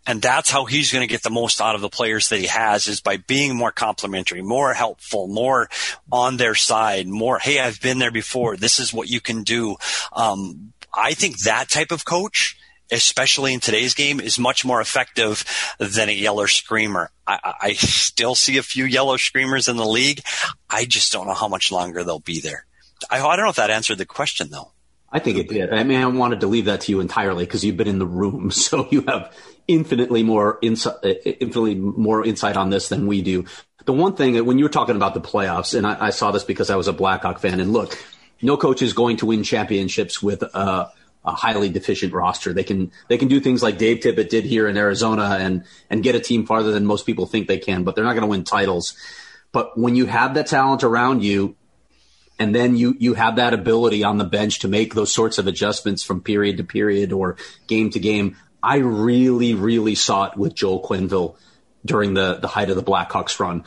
[0.07, 2.47] And that's how he's going to get the most out of the players that he
[2.47, 5.69] has is by being more complimentary, more helpful, more
[6.11, 8.57] on their side, more, Hey, I've been there before.
[8.57, 9.77] This is what you can do.
[10.13, 12.57] Um, I think that type of coach
[12.91, 15.45] especially in today's game, is much more effective
[15.79, 17.11] than a yellow screamer.
[17.27, 20.23] I, I, still see a few yellow screamers in the league.
[20.71, 22.67] I just don't know how much longer they'll be there.
[23.11, 24.71] I, I don't know if that answered the question though.
[25.11, 25.73] I think it did.
[25.73, 28.07] I mean, I wanted to leave that to you entirely because you've been in the
[28.07, 29.35] room, so you have
[29.69, 33.45] infinitely more insight, infinitely more insight on this than we do.
[33.85, 36.45] The one thing when you were talking about the playoffs, and I, I saw this
[36.45, 37.97] because I was a Blackhawk fan, and look,
[38.43, 40.87] no coach is going to win championships with uh,
[41.27, 42.53] a highly deficient roster.
[42.53, 46.03] They can they can do things like Dave Tippett did here in Arizona and and
[46.03, 48.29] get a team farther than most people think they can, but they're not going to
[48.29, 48.97] win titles.
[49.53, 51.57] But when you have that talent around you,
[52.39, 55.47] and then you you have that ability on the bench to make those sorts of
[55.47, 60.55] adjustments from period to period or game to game, I really really saw it with
[60.55, 61.37] Joel Quenneville
[61.85, 63.65] during the the height of the Blackhawks run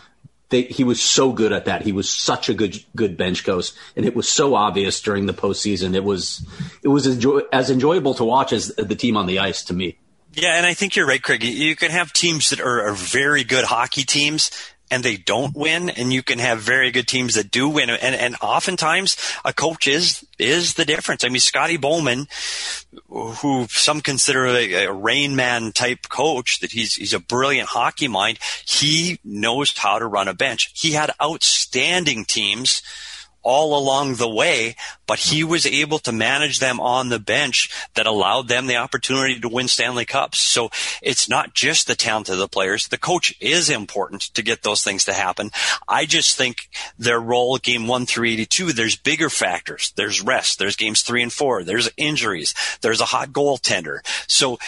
[0.50, 1.84] they, he was so good at that.
[1.84, 5.34] He was such a good good bench coach, and it was so obvious during the
[5.34, 5.95] postseason.
[5.95, 6.45] It was
[6.84, 9.97] it was enjoy, as enjoyable to watch as the team on the ice to me.
[10.34, 11.43] Yeah, and I think you're right, Craig.
[11.43, 14.52] You can have teams that are, are very good hockey teams
[14.92, 17.90] and they don't win, and you can have very good teams that do win.
[17.90, 21.24] And, and oftentimes a coach is, is the difference.
[21.24, 22.28] I mean, Scotty Bowman,
[23.08, 28.08] who some consider a, a rain man type coach, that he's, he's a brilliant hockey
[28.08, 28.40] mind.
[28.66, 30.72] He knows how to run a bench.
[30.74, 32.82] He had outstanding teams
[33.42, 34.76] all along the way,
[35.08, 39.40] but he was able to manage them on the bench that allowed them the opportunity
[39.40, 40.40] to win Stanley Cups.
[40.40, 40.70] So
[41.02, 42.88] it's not just the talent of the players.
[42.88, 45.52] The coach is important to get those things to happen.
[45.88, 49.94] I just think their role game one through 82, there's bigger factors.
[49.96, 50.60] There's rest.
[50.60, 51.64] There's games three and four.
[51.64, 52.54] There's injuries.
[52.82, 54.00] There's a hot goaltender.
[54.28, 54.60] So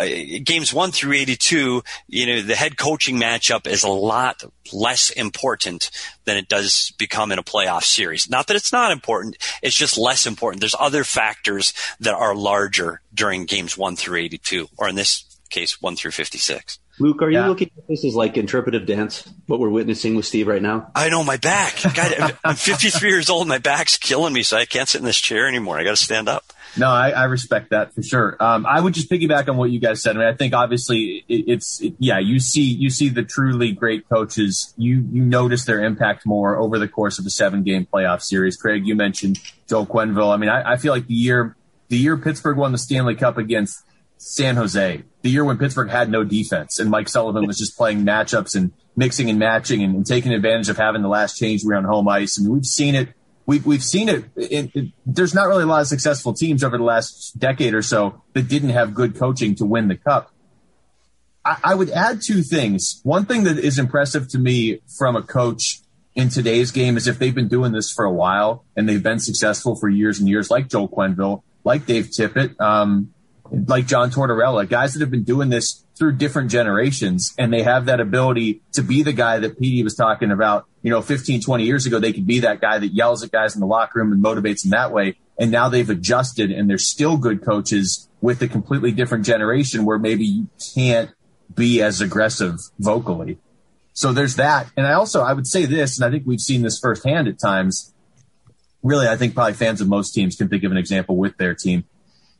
[0.00, 4.42] uh, games one through 82, you know, the head coaching matchup is a lot
[4.72, 5.90] less important
[6.24, 8.30] than it does become in a playoff series.
[8.30, 9.36] Not that it's not important.
[9.62, 10.60] It's just less important.
[10.60, 15.82] There's other factors that are larger during games one through 82, or in this case,
[15.82, 16.78] one through 56.
[16.98, 17.48] Luke, are you yeah.
[17.48, 19.26] looking at this as like interpretive dance?
[19.46, 20.90] What we're witnessing with Steve right now?
[20.94, 21.76] I know my back.
[21.94, 23.48] God, I'm 53 years old.
[23.48, 25.78] My back's killing me, so I can't sit in this chair anymore.
[25.78, 26.52] I got to stand up.
[26.76, 28.36] No, I, I, respect that for sure.
[28.38, 30.16] Um, I would just piggyback on what you guys said.
[30.16, 32.18] I mean, I think obviously it, it's it, yeah.
[32.18, 34.72] You see, you see the truly great coaches.
[34.76, 38.56] You you notice their impact more over the course of a seven game playoff series.
[38.56, 40.32] Craig, you mentioned Joe Quenneville.
[40.32, 41.56] I mean, I, I feel like the year
[41.88, 43.84] the year Pittsburgh won the Stanley Cup against
[44.16, 48.04] San Jose, the year when Pittsburgh had no defense and Mike Sullivan was just playing
[48.04, 51.74] matchups and mixing and matching and, and taking advantage of having the last change we're
[51.74, 52.36] on home ice.
[52.36, 53.08] And we've seen it
[53.50, 56.78] we've we've seen it, it, it, There's not really a lot of successful teams over
[56.78, 60.30] the last decade or so that didn't have good coaching to win the cup.
[61.44, 63.00] I, I would add two things.
[63.02, 65.80] One thing that is impressive to me from a coach
[66.14, 69.18] in today's game is if they've been doing this for a while and they've been
[69.18, 73.12] successful for years and years, like Joe Quenneville, like Dave Tippett, um,
[73.50, 77.86] like John Tortorella, guys that have been doing this through different generations and they have
[77.86, 81.64] that ability to be the guy that Petey was talking about, you know, 15, 20
[81.64, 84.12] years ago, they could be that guy that yells at guys in the locker room
[84.12, 85.16] and motivates them that way.
[85.38, 89.98] And now they've adjusted and they're still good coaches with a completely different generation where
[89.98, 91.10] maybe you can't
[91.54, 93.38] be as aggressive vocally.
[93.92, 94.70] So there's that.
[94.76, 97.38] And I also, I would say this, and I think we've seen this firsthand at
[97.38, 97.92] times.
[98.82, 101.54] Really, I think probably fans of most teams can think of an example with their
[101.54, 101.84] team.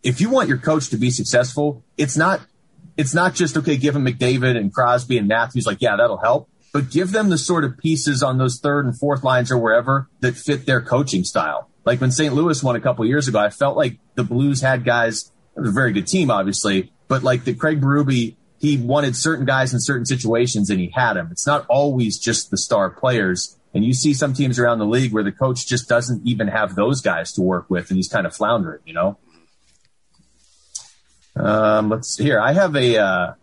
[0.03, 2.41] If you want your coach to be successful, it's not
[2.97, 6.49] it's not just okay, give them McDavid and Crosby and Matthews, like, yeah, that'll help.
[6.73, 10.09] But give them the sort of pieces on those third and fourth lines or wherever
[10.21, 11.69] that fit their coaching style.
[11.85, 12.35] Like when St.
[12.35, 15.71] Louis won a couple years ago, I felt like the Blues had guys, it was
[15.71, 19.81] a very good team, obviously, but like the Craig Berube, he wanted certain guys in
[19.81, 21.29] certain situations and he had them.
[21.33, 23.57] It's not always just the star players.
[23.73, 26.75] And you see some teams around the league where the coach just doesn't even have
[26.75, 29.19] those guys to work with and he's kind of floundering, you know?
[31.37, 32.41] Um, let's here.
[32.41, 33.35] I have a, uh,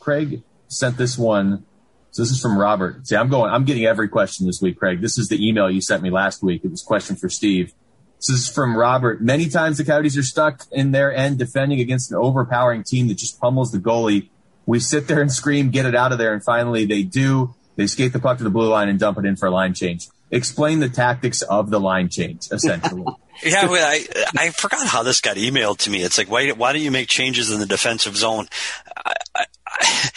[0.00, 1.64] Craig sent this one.
[2.12, 3.06] So this is from Robert.
[3.06, 5.00] See, I'm going, I'm getting every question this week, Craig.
[5.00, 6.64] This is the email you sent me last week.
[6.64, 7.72] It was question for Steve.
[8.16, 9.22] This is from Robert.
[9.22, 13.14] Many times the Coyotes are stuck in their end defending against an overpowering team that
[13.14, 14.28] just pummels the goalie.
[14.66, 16.32] We sit there and scream, get it out of there.
[16.32, 17.54] And finally they do.
[17.76, 19.72] They skate the puck to the blue line and dump it in for a line
[19.72, 20.08] change.
[20.30, 23.04] Explain the tactics of the line change, essentially.
[23.42, 24.04] Yeah, well, I
[24.36, 26.02] I forgot how this got emailed to me.
[26.02, 28.48] It's like why why don't you make changes in the defensive zone?
[28.94, 30.10] I, I, I,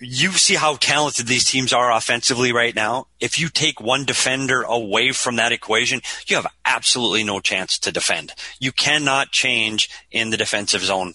[0.00, 3.06] you see how talented these teams are offensively right now.
[3.20, 7.92] If you take one defender away from that equation, you have absolutely no chance to
[7.92, 8.32] defend.
[8.60, 11.14] You cannot change in the defensive zone.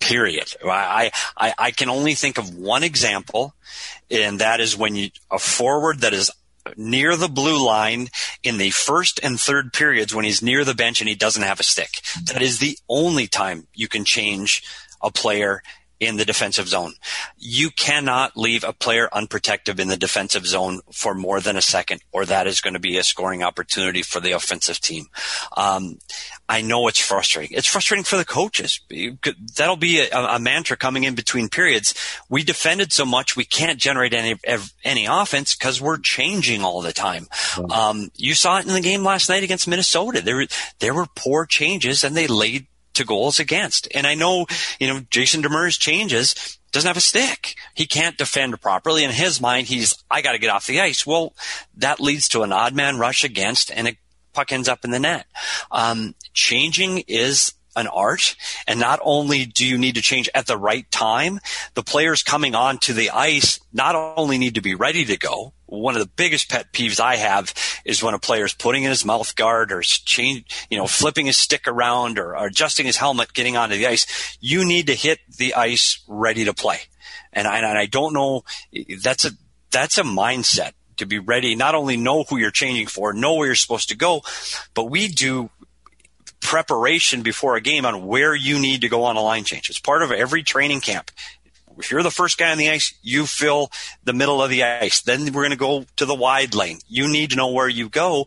[0.00, 0.54] Period.
[0.64, 3.54] I, I, I can only think of one example,
[4.10, 6.30] and that is when you, a forward that is
[6.76, 8.08] near the blue line
[8.42, 11.60] in the first and third periods when he's near the bench and he doesn't have
[11.60, 12.00] a stick.
[12.24, 14.62] That is the only time you can change
[15.02, 15.62] a player
[16.00, 16.94] in the defensive zone.
[17.36, 22.00] You cannot leave a player unprotected in the defensive zone for more than a second,
[22.10, 25.06] or that is going to be a scoring opportunity for the offensive team.
[25.56, 25.98] Um,
[26.50, 27.56] I know it's frustrating.
[27.56, 28.80] It's frustrating for the coaches.
[29.56, 31.94] That'll be a, a, mantra coming in between periods.
[32.28, 34.34] We defended so much, we can't generate any
[34.82, 37.28] any offense because we're changing all the time.
[37.70, 40.22] Um, you saw it in the game last night against Minnesota.
[40.22, 40.44] There
[40.80, 43.86] there were poor changes, and they laid to goals against.
[43.94, 44.46] And I know,
[44.80, 47.54] you know, Jason Demers changes doesn't have a stick.
[47.74, 49.04] He can't defend properly.
[49.04, 51.06] In his mind, he's, I got to get off the ice.
[51.06, 51.32] Well,
[51.76, 53.96] that leads to an odd man rush against and a
[54.32, 55.26] puck ends up in the net.
[55.70, 58.36] Um, changing is an art.
[58.66, 61.40] And not only do you need to change at the right time,
[61.74, 65.52] the players coming onto the ice not only need to be ready to go.
[65.66, 67.54] One of the biggest pet peeves I have
[67.84, 71.26] is when a player is putting in his mouth guard or change, you know, flipping
[71.26, 74.36] his stick around or, or adjusting his helmet, getting onto the ice.
[74.40, 76.80] You need to hit the ice ready to play.
[77.32, 78.42] And I, and I don't know,
[79.00, 79.30] that's a,
[79.70, 83.46] that's a mindset to be ready, not only know who you're changing for, know where
[83.46, 84.22] you're supposed to go,
[84.74, 85.50] but we do
[86.40, 89.68] preparation before a game on where you need to go on a line change.
[89.68, 91.10] It's part of every training camp.
[91.78, 93.70] If you're the first guy on the ice, you fill
[94.04, 95.02] the middle of the ice.
[95.02, 96.78] Then we're going to go to the wide lane.
[96.88, 98.26] You need to know where you go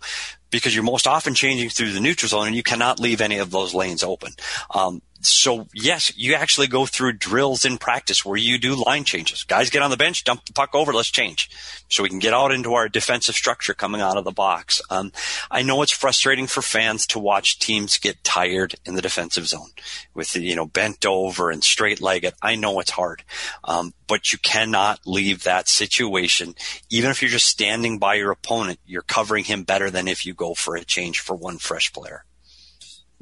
[0.50, 3.52] because you're most often changing through the neutral zone and you cannot leave any of
[3.52, 4.34] those lanes open.
[4.74, 9.44] Um, so yes, you actually go through drills in practice where you do line changes.
[9.44, 11.50] Guys get on the bench, dump the puck over, let's change.
[11.90, 14.82] So we can get out into our defensive structure coming out of the box.
[14.90, 15.12] Um,
[15.52, 19.70] I know it's frustrating for fans to watch teams get tired in the defensive zone
[20.14, 22.34] with, you know, bent over and straight legged.
[22.42, 23.24] I know it's hard.
[23.64, 26.56] Um, but you cannot leave that situation.
[26.90, 30.34] Even if you're just standing by your opponent, you're covering him better than if you
[30.34, 32.26] go for a change for one fresh player.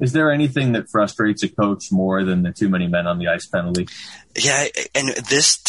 [0.02, 3.28] Is there anything that frustrates a coach more than the too many men on the
[3.28, 3.86] ice penalty?
[4.36, 5.62] Yeah, and this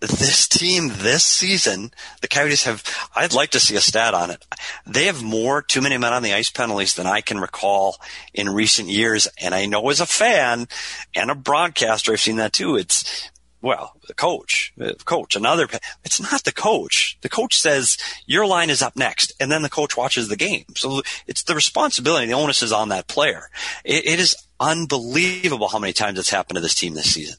[0.00, 1.92] this team this season,
[2.22, 2.82] the Coyotes have,
[3.14, 4.44] I'd like to see a stat on it.
[4.86, 7.96] They have more too many men on the ice penalties than I can recall
[8.32, 9.28] in recent years.
[9.38, 10.68] And I know as a fan
[11.14, 12.76] and a broadcaster, I've seen that too.
[12.76, 13.29] It's,
[13.62, 15.68] well, the coach, the coach, another,
[16.04, 17.18] it's not the coach.
[17.20, 20.64] The coach says your line is up next and then the coach watches the game.
[20.76, 23.50] So it's the responsibility, the onus is on that player.
[23.84, 27.36] it, it is unbelievable how many times it's happened to this team this season.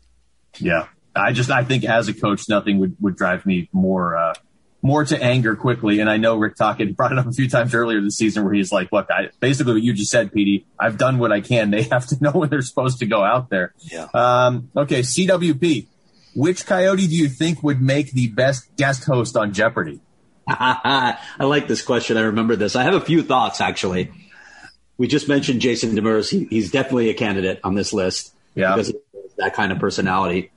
[0.58, 0.88] Yeah.
[1.16, 4.34] I just I think as a coach, nothing would would drive me more uh,
[4.82, 6.00] more to anger quickly.
[6.00, 8.54] And I know Rick Tocchet brought it up a few times earlier this season where
[8.54, 10.66] he's like, "Look, I, basically what you just said, Petey.
[10.80, 11.72] I've done what I can.
[11.72, 14.08] They have to know when they're supposed to go out there." Yeah.
[14.14, 15.88] Um, okay, CWP.
[16.36, 20.00] Which Coyote do you think would make the best guest host on Jeopardy?
[20.48, 22.18] I like this question.
[22.18, 22.76] I remember this.
[22.76, 24.12] I have a few thoughts actually.
[24.98, 26.30] We just mentioned Jason Demers.
[26.30, 28.76] He, he's definitely a candidate on this list yeah.
[28.76, 28.94] because
[29.38, 30.52] that kind of personality.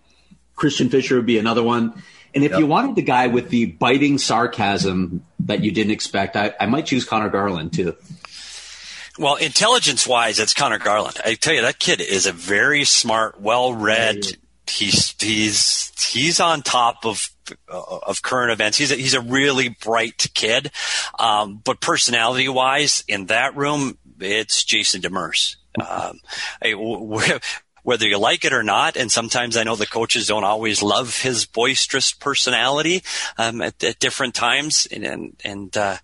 [0.55, 2.03] Christian Fischer would be another one.
[2.35, 2.61] And if yep.
[2.61, 6.87] you wanted the guy with the biting sarcasm that you didn't expect, I, I might
[6.87, 7.97] choose Conor Garland too.
[9.19, 11.21] Well, intelligence wise, it's Conor Garland.
[11.25, 14.27] I tell you, that kid is a very smart, well read.
[14.67, 17.31] He's he's he's on top of
[17.69, 18.79] of current events.
[18.79, 20.71] He's a, he's a really bright kid,
[21.19, 25.57] um, but personality wise, in that room, it's Jason Demers.
[25.87, 26.21] Um,
[27.85, 28.97] whether you like it or not.
[28.97, 33.05] And sometimes I know the coaches don't always love his boisterous personality
[33.39, 35.99] um, at, at, different times, and and, uh,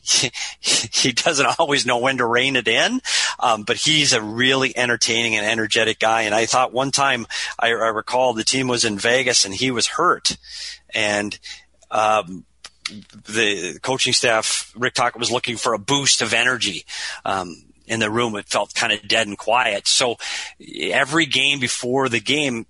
[0.00, 0.30] he,
[0.60, 3.00] he, doesn't always know when to rein it in.
[3.40, 6.22] Um, but he's a really entertaining and energetic guy.
[6.22, 7.26] And I thought one time
[7.58, 10.36] I, I recall the team was in Vegas and he was hurt,
[10.94, 11.36] and.
[11.90, 12.44] Um,
[13.28, 16.84] the coaching staff, Rick Tocchet was looking for a boost of energy.
[17.24, 18.36] Um, in the room.
[18.36, 19.86] It felt kind of dead and quiet.
[19.86, 20.16] So
[20.60, 22.66] every game before the game,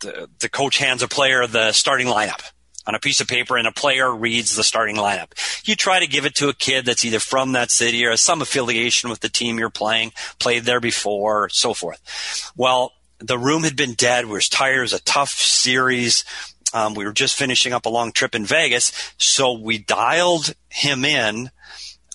[0.00, 2.50] the, the coach hands a player the starting lineup
[2.86, 5.32] on a piece of paper and a player reads the starting lineup.
[5.66, 8.42] You try to give it to a kid that's either from that city or some
[8.42, 12.52] affiliation with the team you're playing, played there before, so forth.
[12.56, 14.24] Well, the room had been dead.
[14.24, 14.78] We were tired.
[14.78, 16.24] It was a tough series.
[16.72, 18.92] Um, we were just finishing up a long trip in Vegas.
[19.18, 21.50] So we dialed him in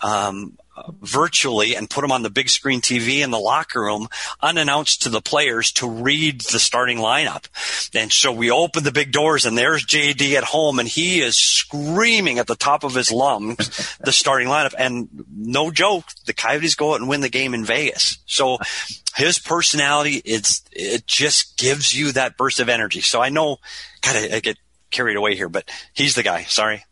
[0.01, 0.57] um,
[1.01, 4.07] virtually and put them on the big screen TV in the locker room
[4.41, 7.45] unannounced to the players to read the starting lineup.
[7.93, 11.35] And so we open the big doors and there's JD at home and he is
[11.35, 14.73] screaming at the top of his lungs the starting lineup.
[14.77, 18.17] And no joke, the Coyotes go out and win the game in Vegas.
[18.25, 18.57] So
[19.15, 23.01] his personality, it's, it just gives you that burst of energy.
[23.01, 23.57] So I know,
[24.01, 24.57] God, I, I get
[24.91, 26.43] carried away here, but he's the guy.
[26.43, 26.83] Sorry.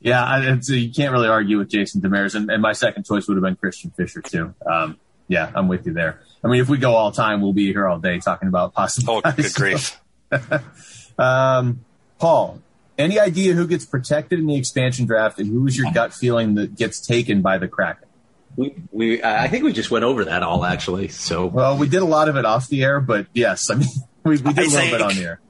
[0.00, 3.36] Yeah, I, you can't really argue with Jason Demers, and, and, my second choice would
[3.36, 4.54] have been Christian Fischer too.
[4.64, 6.20] Um, yeah, I'm with you there.
[6.44, 9.20] I mean, if we go all time, we'll be here all day talking about possible.
[9.24, 10.00] Oh, good grief.
[11.18, 11.84] um,
[12.18, 12.60] Paul,
[12.98, 16.54] any idea who gets protected in the expansion draft, and who is your gut feeling
[16.54, 18.08] that gets taken by the Kraken?
[18.56, 21.08] We, we, I think we just went over that all actually.
[21.08, 23.88] So, well, we did a lot of it off the air, but yes, I mean,
[24.24, 25.40] we, we did I a little think, bit on the air.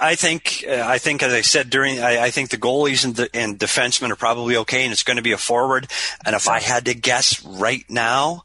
[0.00, 3.16] I think uh, I think as I said during I, I think the goalies and,
[3.16, 5.90] the, and defensemen are probably okay, and it's going to be a forward.
[6.24, 8.44] And if I had to guess right now,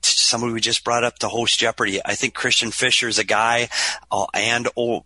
[0.00, 3.68] somebody we just brought up to host Jeopardy, I think Christian Fischer is a guy,
[4.10, 5.04] uh, and or,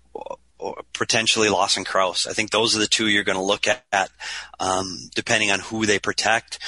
[0.59, 2.27] or potentially Lawson Crouse.
[2.27, 4.11] I think those are the two you're going to look at,
[4.61, 6.59] um, depending on who they protect.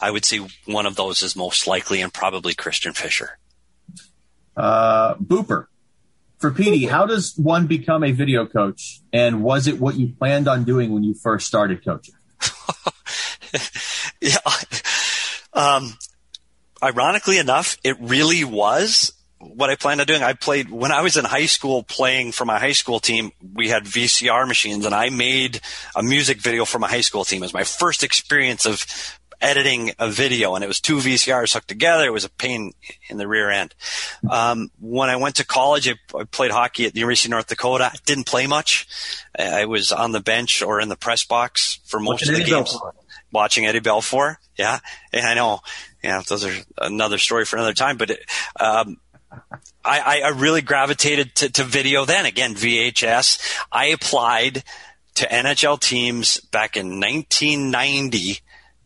[0.00, 3.38] I would say one of those is most likely, and probably Christian Fischer.
[4.56, 5.66] Uh, Booper
[6.40, 9.00] for Petey, how does one become a video coach?
[9.12, 12.14] And was it what you planned on doing when you first started coaching?
[14.22, 14.38] yeah.
[15.52, 15.98] Um,
[16.82, 20.22] ironically enough, it really was what I planned on doing.
[20.22, 23.32] I played when I was in high school playing for my high school team.
[23.54, 25.60] We had VCR machines and I made
[25.94, 27.42] a music video for my high school team.
[27.42, 28.84] It was my first experience of
[29.40, 32.04] editing a video and it was two VCRs hooked together.
[32.04, 32.72] It was a pain
[33.08, 33.74] in the rear end.
[34.28, 37.46] Um, when I went to college, I, I, played hockey at the University of North
[37.46, 37.90] Dakota.
[37.92, 38.86] I didn't play much.
[39.38, 42.74] I was on the bench or in the press box for most of the games.
[42.74, 42.92] Belfour.
[43.32, 44.36] Watching Eddie Belfour.
[44.56, 44.80] Yeah.
[45.12, 45.60] And I know,
[46.02, 48.24] yeah, those are another story for another time, but, it,
[48.58, 48.98] um,
[49.84, 52.26] I, I, really gravitated to, to video then.
[52.26, 53.40] Again, VHS.
[53.70, 54.64] I applied
[55.14, 58.40] to NHL teams back in 1990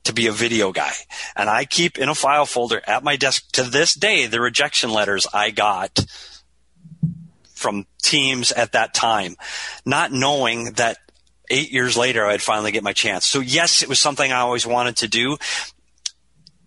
[0.05, 0.93] to be a video guy.
[1.35, 4.91] And I keep in a file folder at my desk to this day the rejection
[4.91, 6.05] letters I got
[7.55, 9.37] from teams at that time,
[9.85, 10.99] not knowing that
[11.51, 13.27] eight years later I'd finally get my chance.
[13.27, 15.37] So yes, it was something I always wanted to do.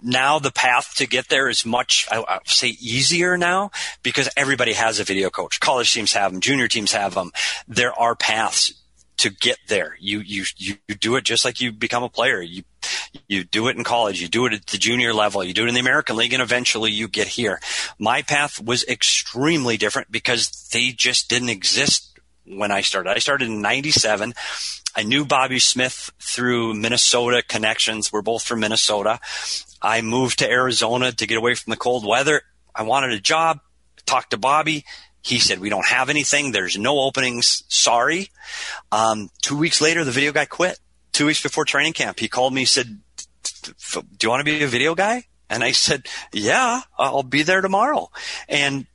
[0.01, 3.71] Now the path to get there is much, I would say, easier now
[4.03, 5.59] because everybody has a video coach.
[5.59, 7.31] College teams have them, junior teams have them.
[7.67, 8.73] There are paths
[9.17, 9.97] to get there.
[9.99, 12.41] You, you, you do it just like you become a player.
[12.41, 12.63] You,
[13.27, 14.21] you do it in college.
[14.21, 15.43] You do it at the junior level.
[15.43, 17.59] You do it in the American League and eventually you get here.
[17.99, 23.11] My path was extremely different because they just didn't exist when I started.
[23.11, 24.33] I started in 97.
[24.95, 28.11] I knew Bobby Smith through Minnesota connections.
[28.11, 29.19] We're both from Minnesota.
[29.81, 32.41] I moved to Arizona to get away from the cold weather.
[32.73, 33.59] I wanted a job,
[34.05, 34.85] talked to Bobby.
[35.21, 36.51] He said, We don't have anything.
[36.51, 37.63] There's no openings.
[37.67, 38.29] Sorry.
[38.91, 40.79] Um, two weeks later, the video guy quit.
[41.18, 42.99] Two weeks before training camp, he called me, said,
[43.63, 43.72] Do
[44.22, 45.24] you want to be a video guy?
[45.49, 48.11] And I said, Yeah, I'll be there tomorrow.
[48.47, 48.86] And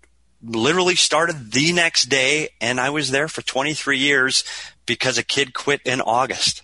[0.40, 2.50] literally started the next day.
[2.60, 4.44] And I was there for 23 years
[4.86, 6.62] because a kid quit in August.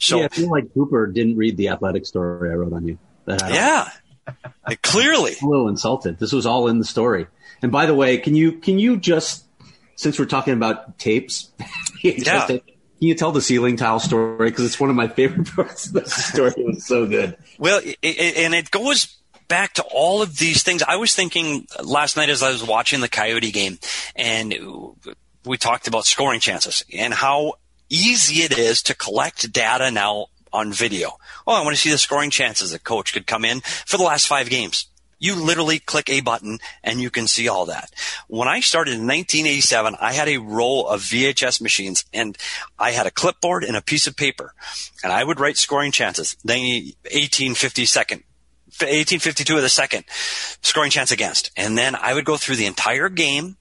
[0.00, 2.98] So yeah, I feel like Cooper didn't read the athletic story I wrote on you.
[3.28, 3.88] yeah,
[4.82, 5.36] clearly.
[5.40, 6.18] I'm a little insulted.
[6.18, 7.28] This was all in the story.
[7.62, 9.44] And by the way, can you can you just
[9.94, 11.52] since we're talking about tapes,
[12.02, 12.58] yeah.
[12.98, 15.92] Can you tell the ceiling tile story because it's one of my favorite parts of
[15.92, 16.54] the story.
[16.56, 17.36] It was so good.
[17.58, 19.16] Well, it, it, and it goes
[19.48, 20.82] back to all of these things.
[20.82, 23.78] I was thinking last night as I was watching the Coyote game,
[24.14, 24.54] and
[25.44, 27.54] we talked about scoring chances and how
[27.88, 31.10] easy it is to collect data now on video.
[31.46, 32.72] Oh, I want to see the scoring chances.
[32.72, 34.86] A coach could come in for the last five games.
[35.18, 37.90] You literally click a button and you can see all that.
[38.28, 42.36] When I started in 1987, I had a roll of VHS machines and
[42.78, 44.54] I had a clipboard and a piece of paper
[45.02, 46.36] and I would write scoring chances.
[46.44, 48.22] Then 1850 second
[48.66, 50.04] 1852 of the second
[50.60, 51.50] scoring chance against.
[51.56, 53.56] And then I would go through the entire game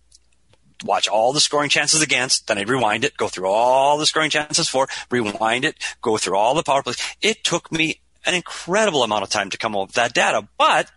[0.83, 4.29] watch all the scoring chances against, then I'd rewind it, go through all the scoring
[4.29, 6.97] chances for, rewind it, go through all the power plays.
[7.21, 10.47] It took me an incredible amount of time to come up with that data.
[10.57, 10.91] But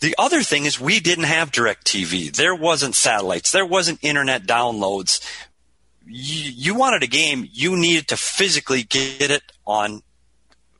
[0.00, 2.34] the other thing is we didn't have direct TV.
[2.34, 3.52] There wasn't satellites.
[3.52, 5.20] There wasn't internet downloads.
[6.06, 10.02] You, you wanted a game, you needed to physically get it on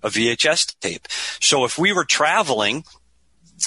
[0.03, 1.07] a VHS tape.
[1.41, 2.85] So if we were traveling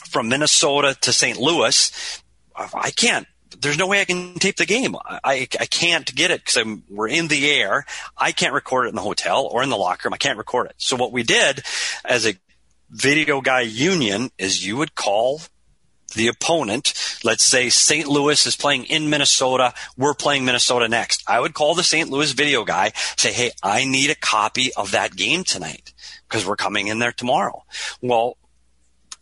[0.10, 1.38] from Minnesota to St.
[1.38, 2.22] Louis,
[2.56, 3.28] I can't
[3.62, 4.96] there's no way I can tape the game.
[5.06, 7.86] I, I can't get it because we're in the air.
[8.18, 10.14] I can't record it in the hotel or in the locker room.
[10.14, 10.76] I can't record it.
[10.78, 11.64] So what we did
[12.04, 12.34] as a
[12.94, 15.42] video guy union is you would call
[16.16, 16.94] the opponent.
[17.24, 18.08] Let's say St.
[18.08, 19.74] Louis is playing in Minnesota.
[19.98, 21.24] We're playing Minnesota next.
[21.28, 22.10] I would call the St.
[22.10, 25.92] Louis video guy, say, Hey, I need a copy of that game tonight
[26.28, 27.64] because we're coming in there tomorrow.
[28.02, 28.38] Well,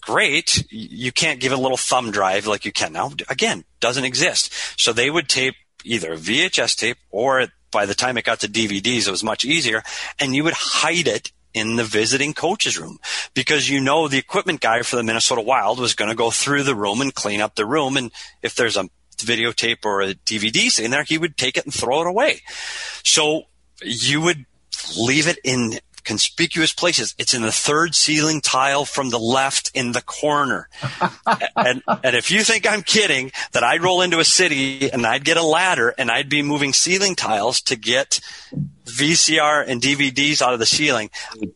[0.01, 0.65] great.
[0.69, 3.11] You can't give a little thumb drive like you can now.
[3.29, 4.53] Again, doesn't exist.
[4.79, 9.07] So they would tape either VHS tape or by the time it got to DVDs,
[9.07, 9.81] it was much easier.
[10.19, 12.99] And you would hide it in the visiting coach's room
[13.33, 16.63] because you know the equipment guy for the Minnesota Wild was going to go through
[16.63, 17.97] the room and clean up the room.
[17.97, 21.73] And if there's a videotape or a DVD sitting there, he would take it and
[21.73, 22.41] throw it away.
[23.03, 23.43] So
[23.81, 24.45] you would
[24.97, 27.15] leave it in conspicuous places.
[27.17, 30.69] It's in the third ceiling tile from the left in the corner.
[31.55, 35.25] and, and if you think I'm kidding, that I'd roll into a city and I'd
[35.25, 38.19] get a ladder and I'd be moving ceiling tiles to get
[38.85, 41.09] VCR and DVDs out of the ceiling.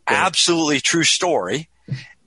[0.07, 1.69] Absolutely true story.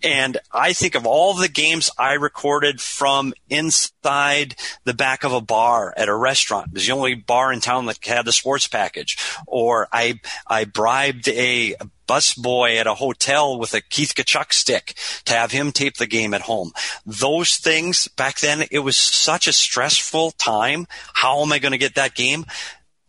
[0.03, 4.55] And I think of all the games I recorded from inside
[4.85, 6.69] the back of a bar at a restaurant.
[6.69, 9.19] It was the only bar in town that had the sports package.
[9.47, 11.75] Or I, I bribed a
[12.09, 14.95] busboy at a hotel with a Keith Tkachuk stick
[15.27, 16.73] to have him tape the game at home.
[17.07, 20.87] Those things back then, it was such a stressful time.
[21.13, 22.47] How am I going to get that game?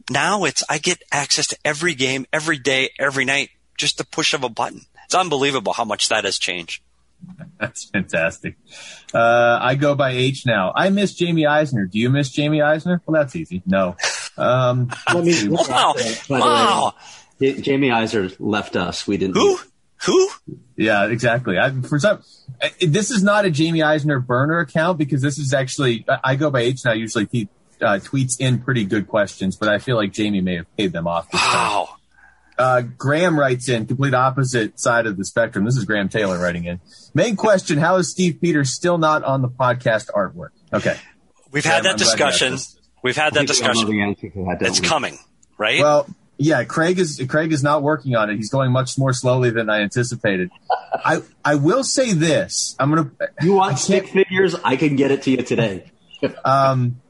[0.10, 4.34] Now it's, I get access to every game, every day, every night, just the push
[4.34, 4.82] of a button.
[5.06, 6.84] It's unbelievable how much that has changed.
[7.60, 8.56] That's fantastic.
[9.14, 10.72] Uh, I go by H now.
[10.76, 11.86] I miss Jamie Eisner.
[11.86, 13.02] Do you miss Jamie Eisner?
[13.06, 13.62] Well, that's easy.
[13.66, 13.98] No.
[14.38, 15.96] Um, wow.
[16.30, 16.94] wow.
[17.40, 19.08] Jamie Eisner left us.
[19.08, 19.36] We didn't.
[19.36, 19.60] Who?
[20.06, 20.30] Who?
[20.76, 21.58] Yeah, exactly.
[21.58, 22.24] I, for some,
[22.80, 26.62] this is not a Jamie Eisner burner account because this is actually I go by
[26.62, 26.94] H now.
[26.94, 27.50] Usually he
[27.82, 31.08] uh, tweets in pretty good questions, but I feel like Jamie may have paid them
[31.08, 31.28] off.
[31.34, 31.88] Wow.
[31.88, 31.96] Time.
[32.58, 35.64] Uh, Graham writes in complete opposite side of the spectrum.
[35.64, 36.82] This is Graham Taylor writing in.
[37.14, 40.50] Main question: How is Steve Peters still not on the podcast artwork?
[40.74, 40.98] Okay,
[41.52, 42.58] we've Graham, had that I'm discussion.
[43.02, 43.88] We've had that discussion.
[43.88, 44.88] That, it's we?
[44.88, 45.18] coming,
[45.58, 45.80] right?
[45.80, 46.06] Well,
[46.40, 48.38] yeah, Craig is Craig is not working on it.
[48.38, 50.50] He's going much more slowly than I anticipated.
[50.94, 52.76] I I will say this.
[52.80, 53.12] I'm gonna.
[53.42, 54.56] You want stick figures?
[54.64, 55.92] I can get it to you today.
[56.46, 57.02] um,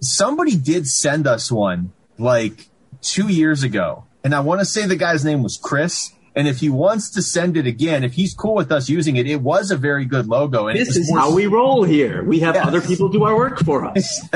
[0.00, 2.68] somebody did send us one like
[3.00, 6.12] two years ago and I want to say the guy's name was Chris.
[6.34, 9.26] And if he wants to send it again, if he's cool with us using it,
[9.26, 10.66] it was a very good logo.
[10.66, 12.24] And this is how we roll here.
[12.24, 12.66] We have yeah.
[12.66, 14.26] other people do our work for us.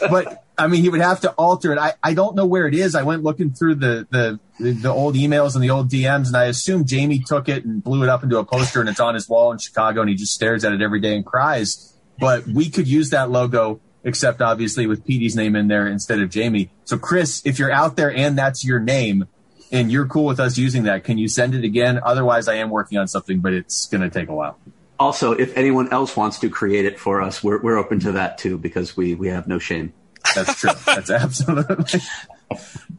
[0.00, 1.78] but I mean, he would have to alter it.
[1.78, 2.96] I, I don't know where it is.
[2.96, 6.44] I went looking through the, the, the old emails and the old DMs, and I
[6.46, 9.28] assume Jamie took it and blew it up into a poster, and it's on his
[9.28, 11.96] wall in Chicago, and he just stares at it every day and cries.
[12.18, 16.30] But we could use that logo, except obviously with Petey's name in there instead of
[16.30, 16.70] Jamie.
[16.84, 19.26] So, Chris, if you're out there and that's your name,
[19.74, 22.00] and you're cool with us using that, can you send it again?
[22.02, 24.56] Otherwise, I am working on something, but it's going to take a while.
[25.00, 28.38] Also, if anyone else wants to create it for us, we're, we're open to that
[28.38, 29.92] too because we, we have no shame.
[30.34, 30.70] That's true.
[30.86, 32.00] That's absolutely.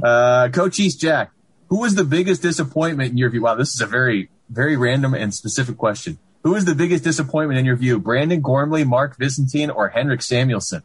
[0.04, 1.32] Uh, Coach East Jack,
[1.70, 3.44] who was the biggest disappointment in your view?
[3.44, 6.20] Wow, this is a very, very random and specific question.
[6.44, 7.98] Who was the biggest disappointment in your view?
[8.00, 10.84] Brandon Gormley, Mark Visentin, or Henrik Samuelsson?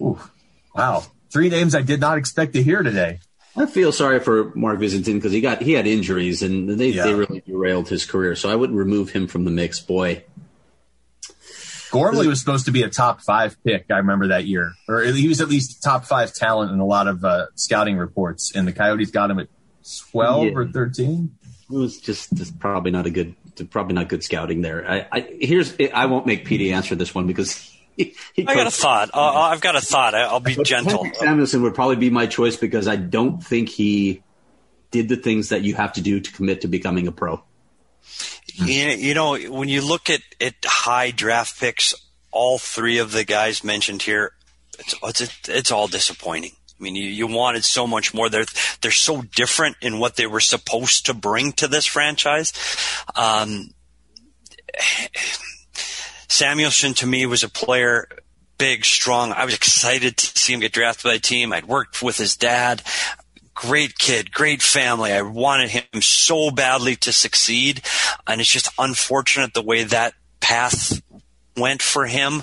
[0.00, 0.18] Ooh,
[0.74, 1.04] wow.
[1.30, 3.20] Three names I did not expect to hear today.
[3.56, 7.04] I feel sorry for Mark Visentin because he got he had injuries and they, yeah.
[7.04, 8.34] they really derailed his career.
[8.34, 9.78] So I would remove him from the mix.
[9.78, 10.24] Boy,
[11.92, 13.86] Gormley was supposed to be a top five pick.
[13.90, 17.06] I remember that year, or he was at least top five talent in a lot
[17.06, 18.52] of uh, scouting reports.
[18.54, 19.48] And the Coyotes got him at
[20.10, 20.52] twelve yeah.
[20.54, 21.36] or thirteen.
[21.70, 23.36] It was just, just probably not a good,
[23.70, 24.90] probably not good scouting there.
[24.90, 28.66] I, I here's I won't make PD answer this one because he, he I got
[28.66, 29.10] a thought.
[29.12, 30.14] Uh, I've got a thought.
[30.14, 31.04] I'll be but gentle.
[31.04, 34.22] Patrick Samuelsson would probably be my choice because I don't think he
[34.90, 37.42] did the things that you have to do to commit to becoming a pro.
[38.54, 41.94] You know, when you look at, at high draft picks,
[42.30, 44.32] all three of the guys mentioned here,
[44.78, 46.52] it's it's, it's all disappointing.
[46.78, 48.28] I mean, you, you wanted so much more.
[48.28, 48.46] They're
[48.80, 52.52] they're so different in what they were supposed to bring to this franchise.
[53.16, 53.70] Um,
[56.28, 58.08] Samuelsson to me was a player
[58.58, 59.32] big, strong.
[59.32, 61.52] I was excited to see him get drafted by a team.
[61.52, 62.82] I'd worked with his dad.
[63.54, 65.12] Great kid, great family.
[65.12, 67.82] I wanted him so badly to succeed.
[68.26, 71.02] And it's just unfortunate the way that path
[71.56, 72.42] went for him.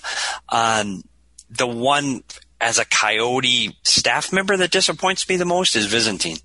[0.49, 1.03] Um,
[1.49, 2.23] the one
[2.61, 6.41] as a Coyote staff member that disappoints me the most is Visentin.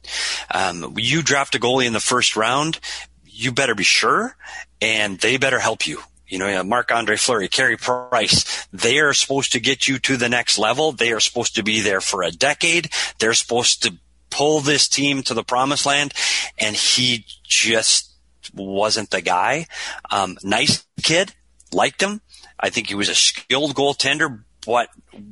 [0.52, 2.80] Um, you draft a goalie in the first round,
[3.24, 4.34] you better be sure,
[4.80, 6.00] and they better help you.
[6.28, 10.28] You know, Marc Andre Fleury, Carey Price, they are supposed to get you to the
[10.28, 10.92] next level.
[10.92, 12.90] They are supposed to be there for a decade.
[13.18, 13.94] They're supposed to
[14.30, 16.12] pull this team to the promised land.
[16.58, 18.12] And he just
[18.54, 19.66] wasn't the guy.
[20.10, 21.32] Um, nice kid,
[21.72, 22.20] liked him.
[22.58, 24.88] I think he was a skilled goaltender, but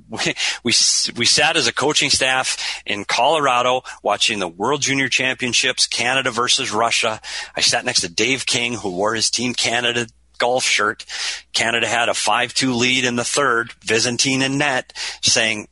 [0.08, 0.18] we,
[0.64, 0.72] we,
[1.16, 6.72] we sat as a coaching staff in Colorado watching the World Junior Championships, Canada versus
[6.72, 7.20] Russia.
[7.56, 10.06] I sat next to Dave King, who wore his Team Canada
[10.38, 11.04] golf shirt.
[11.52, 15.68] Canada had a 5-2 lead in the third, Visentin and net, saying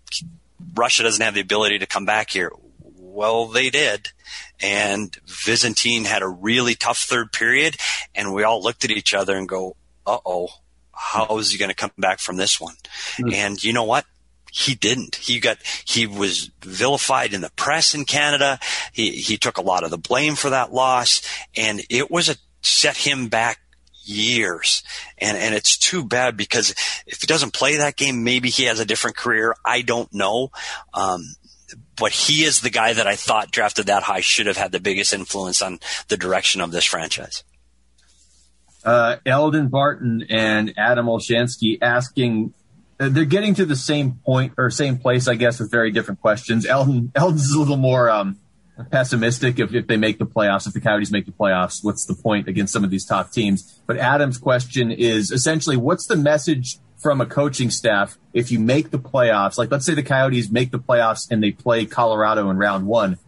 [0.75, 2.53] Russia doesn't have the ability to come back here.
[2.97, 4.09] Well, they did.
[4.61, 7.77] And Visentin had a really tough third period,
[8.15, 10.49] and we all looked at each other and go, uh oh,
[10.93, 12.75] how is he going to come back from this one?
[13.17, 13.35] Mm-hmm.
[13.35, 14.07] And you know what?
[14.53, 15.17] He didn't.
[15.17, 18.61] He got, he was vilified in the press in Canada.
[18.93, 21.23] He, he took a lot of the blame for that loss,
[21.57, 23.59] and it was a, set him back
[24.05, 24.82] years.
[25.18, 26.70] And, and it's too bad because
[27.07, 29.55] if he doesn't play that game, maybe he has a different career.
[29.64, 30.50] I don't know.
[30.94, 31.24] Um,
[31.96, 34.80] but he is the guy that I thought drafted that high should have had the
[34.80, 35.78] biggest influence on
[36.09, 37.44] the direction of this franchise.
[38.84, 42.53] Uh, Eldon Barton and Adam Olshansky asking,
[42.98, 46.20] uh, they're getting to the same point or same place, I guess, with very different
[46.20, 46.66] questions.
[46.66, 48.38] Eldon, Eldon's a little more, um,
[48.91, 52.14] pessimistic if, if they make the playoffs, if the Coyotes make the playoffs, what's the
[52.14, 53.80] point against some of these top teams?
[53.87, 58.91] But Adam's question is essentially what's the message from a coaching staff if you make
[58.91, 59.59] the playoffs?
[59.59, 63.18] Like, let's say the Coyotes make the playoffs and they play Colorado in round one.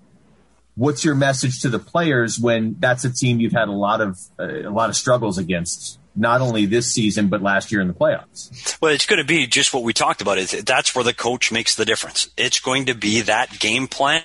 [0.76, 4.18] What's your message to the players when that's a team you've had a lot of
[4.38, 6.00] uh, a lot of struggles against?
[6.16, 8.80] Not only this season but last year in the playoffs.
[8.80, 10.38] Well, it's going to be just what we talked about.
[10.38, 12.28] Is that's where the coach makes the difference.
[12.36, 14.22] It's going to be that game plan.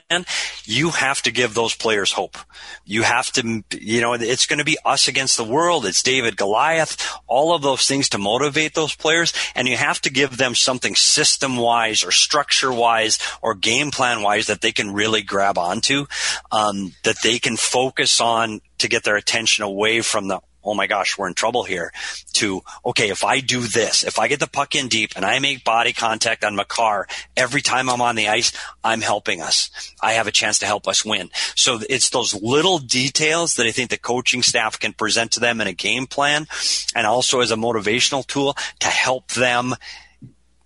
[0.65, 2.37] You have to give those players hope.
[2.85, 5.85] You have to, you know, it's going to be us against the world.
[5.85, 6.97] It's David Goliath.
[7.27, 10.95] All of those things to motivate those players, and you have to give them something
[10.95, 16.05] system wise or structure wise or game plan wise that they can really grab onto,
[16.51, 20.87] um, that they can focus on to get their attention away from the oh my
[20.87, 21.91] gosh, we're in trouble here,
[22.33, 25.39] to, okay, if I do this, if I get the puck in deep and I
[25.39, 28.51] make body contact on Makar every time I'm on the ice,
[28.83, 29.69] I'm helping us.
[30.01, 31.29] I have a chance to help us win.
[31.55, 35.61] So it's those little details that I think the coaching staff can present to them
[35.61, 36.47] in a game plan
[36.95, 39.75] and also as a motivational tool to help them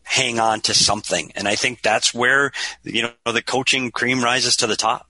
[0.03, 1.31] hang on to something.
[1.35, 2.51] And I think that's where,
[2.83, 5.07] you know, the coaching cream rises to the top.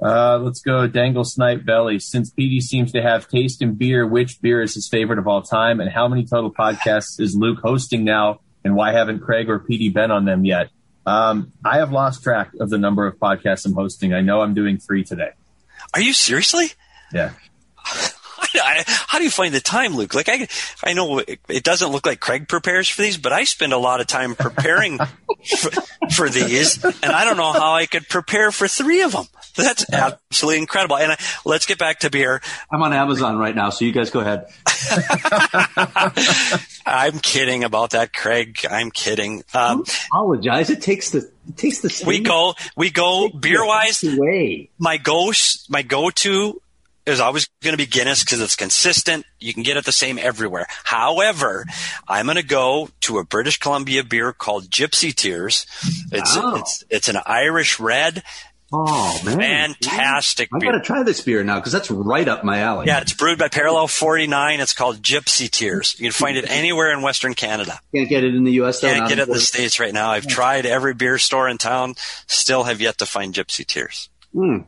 [0.00, 1.98] Uh, let's go Dangle Snipe Belly.
[1.98, 5.42] Since PD seems to have taste in beer, which beer is his favorite of all
[5.42, 5.80] time?
[5.80, 8.40] And how many total podcasts is Luke hosting now?
[8.64, 10.68] And why haven't Craig or PD been on them yet?
[11.06, 14.12] Um, I have lost track of the number of podcasts I'm hosting.
[14.12, 15.30] I know I'm doing three today.
[15.94, 16.72] Are you seriously?
[17.12, 17.32] Yeah.
[18.54, 20.14] I, how do you find the time, Luke?
[20.14, 20.48] Like I,
[20.84, 23.78] I know it, it, doesn't look like Craig prepares for these, but I spend a
[23.78, 24.98] lot of time preparing
[25.58, 25.70] for,
[26.14, 29.26] for, these, and I don't know how I could prepare for three of them.
[29.56, 30.98] That's absolutely incredible.
[30.98, 32.40] And I, let's get back to beer.
[32.70, 34.46] I'm on Amazon right now, so you guys go ahead.
[36.86, 38.64] I'm kidding about that, Craig.
[38.70, 39.42] I'm kidding.
[39.54, 40.70] Um, apologize.
[40.70, 42.04] It takes the it takes the.
[42.06, 44.04] We go we go beer wise.
[44.78, 45.32] My go
[45.68, 46.60] my go to
[47.06, 49.24] is always going to be Guinness because it's consistent.
[49.38, 50.66] You can get it the same everywhere.
[50.84, 51.64] However,
[52.08, 55.66] I'm going to go to a British Columbia beer called Gypsy Tears.
[56.10, 56.56] It's wow.
[56.56, 58.22] it's it's an Irish red.
[58.72, 60.48] Oh man, fantastic!
[60.52, 62.86] I got to try this beer now because that's right up my alley.
[62.88, 64.58] Yeah, it's brewed by Parallel 49.
[64.58, 65.94] It's called Gypsy Tears.
[66.00, 67.78] You can find it anywhere in Western Canada.
[67.94, 68.80] Can't get it in the U.S.
[68.80, 70.10] Though, Can't get it in the states right now.
[70.10, 71.94] I've tried every beer store in town.
[72.26, 74.08] Still have yet to find Gypsy Tears.
[74.32, 74.58] Hmm.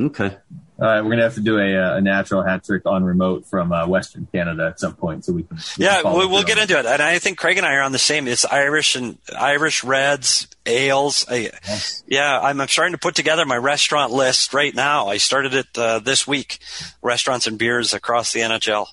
[0.00, 0.38] Okay.
[0.76, 3.46] All right, we're gonna have to do a, uh, a natural hat trick on remote
[3.46, 5.56] from uh, Western Canada at some point, so we can.
[5.78, 7.82] We yeah, can we'll, we'll get into it, and I think Craig and I are
[7.82, 8.26] on the same.
[8.26, 11.26] It's Irish and Irish reds, ales.
[11.30, 12.02] I, yes.
[12.08, 15.06] Yeah, I'm, I'm, starting to put together my restaurant list right now.
[15.06, 16.58] I started it uh, this week.
[17.02, 18.88] Restaurants and beers across the NHL.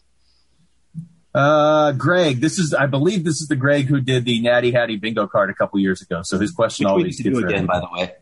[1.34, 4.98] Uh, Greg, this is I believe this is the Greg who did the Natty Hattie
[4.98, 6.22] bingo card a couple years ago.
[6.22, 8.14] So his question Which always we do again, by the way.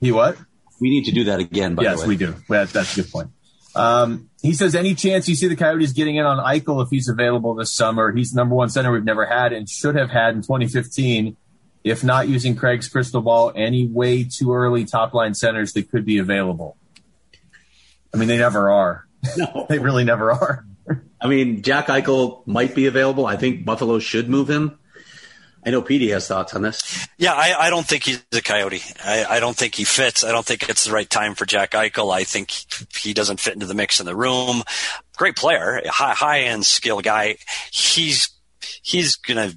[0.00, 0.36] He what?
[0.82, 1.76] We need to do that again.
[1.76, 2.08] By yes, the way.
[2.08, 2.34] we do.
[2.48, 3.30] Well, that's a good point.
[3.76, 7.08] Um, he says, any chance you see the Coyotes getting in on Eichel if he's
[7.08, 8.12] available this summer?
[8.12, 11.36] He's the number one center we've never had and should have had in 2015.
[11.84, 16.04] If not using Craig's crystal ball, any way too early top line centers that could
[16.04, 16.76] be available.
[18.12, 19.06] I mean, they never are.
[19.36, 19.66] No.
[19.68, 20.66] they really never are.
[21.20, 23.24] I mean, Jack Eichel might be available.
[23.24, 24.78] I think Buffalo should move him.
[25.64, 27.06] I know Petey has thoughts on this.
[27.18, 28.82] Yeah, I, I don't think he's a coyote.
[29.04, 30.24] I, I, don't think he fits.
[30.24, 32.12] I don't think it's the right time for Jack Eichel.
[32.12, 32.50] I think
[32.96, 34.62] he doesn't fit into the mix in the room.
[35.16, 37.36] Great player, high high end skill guy.
[37.70, 38.30] He's
[38.82, 39.52] he's gonna.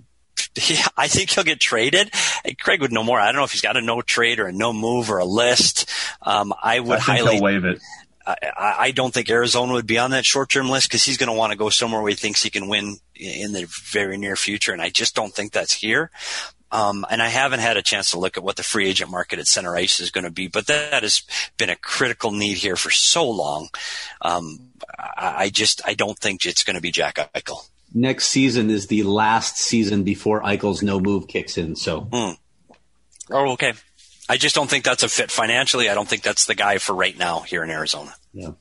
[0.53, 2.11] He, I think he'll get traded.
[2.59, 3.19] Craig would know more.
[3.19, 5.25] I don't know if he's got a no trade or a no move or a
[5.25, 5.89] list.
[6.21, 7.79] Um, I would I highly waive it.
[8.25, 11.31] I, I don't think Arizona would be on that short term list because he's going
[11.31, 14.35] to want to go somewhere where he thinks he can win in the very near
[14.35, 14.73] future.
[14.73, 16.11] And I just don't think that's here.
[16.71, 19.39] Um, and I haven't had a chance to look at what the free agent market
[19.39, 21.21] at center ice is going to be, but that has
[21.57, 23.69] been a critical need here for so long.
[24.21, 27.59] Um, I, I, just, I don't think it's going to be Jack Eichel.
[27.93, 31.75] Next season is the last season before Eichel's no move kicks in.
[31.75, 32.01] So.
[32.01, 32.37] Mm.
[33.31, 33.73] Oh, okay.
[34.27, 35.89] I just don't think that's a fit financially.
[35.89, 38.13] I don't think that's the guy for right now here in Arizona.
[38.33, 38.51] Yeah.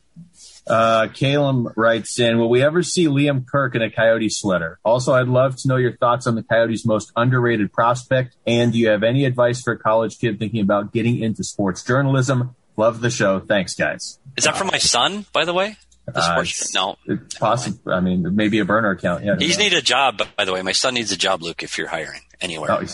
[0.67, 4.79] Uh, Calum writes in, will we ever see Liam Kirk in a Coyote sweater?
[4.85, 8.37] Also, I'd love to know your thoughts on the Coyotes' most underrated prospect.
[8.47, 11.83] And do you have any advice for a college kid thinking about getting into sports
[11.83, 12.57] journalism?
[12.77, 13.41] Love the show.
[13.41, 14.19] Thanks, guys.
[14.37, 15.77] Is that from my son, by the way?
[16.07, 16.97] The uh, no,
[17.39, 17.93] possible.
[17.93, 19.25] I mean, maybe a burner account.
[19.25, 20.23] Yeah, he's need a job.
[20.37, 21.63] By the way, my son needs a job, Luke.
[21.63, 22.85] If you're hiring anywhere, oh,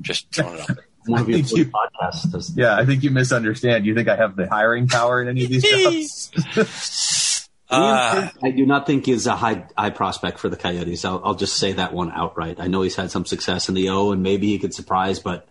[0.00, 0.78] just throwing it out.
[1.06, 2.52] One of your you, podcasts.
[2.54, 3.86] Yeah, I think you misunderstand.
[3.86, 7.48] You think I have the hiring power in any of these jobs?
[7.70, 11.04] uh, I do not think he's a high high prospect for the Coyotes.
[11.04, 12.58] I'll, I'll just say that one outright.
[12.58, 15.46] I know he's had some success in the O, and maybe he could surprise, but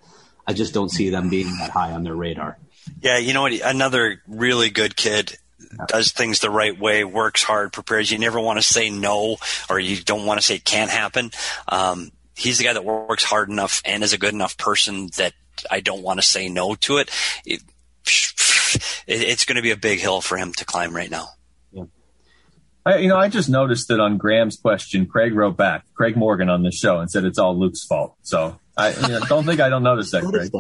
[0.47, 2.57] I just don't see them being that high on their radar.
[3.01, 3.53] Yeah, you know what?
[3.53, 5.37] Another really good kid
[5.87, 8.11] does things the right way, works hard, prepares.
[8.11, 9.37] You never want to say no,
[9.69, 11.31] or you don't want to say it can't happen.
[11.67, 15.33] Um, he's the guy that works hard enough and is a good enough person that
[15.69, 17.09] I don't want to say no to it.
[17.45, 17.61] it,
[19.07, 21.27] it it's going to be a big hill for him to climb right now.
[21.71, 21.83] Yeah.
[22.85, 26.49] I, you know, I just noticed that on Graham's question, Craig wrote back, Craig Morgan
[26.49, 28.15] on the show and said it's all Luke's fault.
[28.23, 30.51] So I you know, don't think I don't notice that, Craig.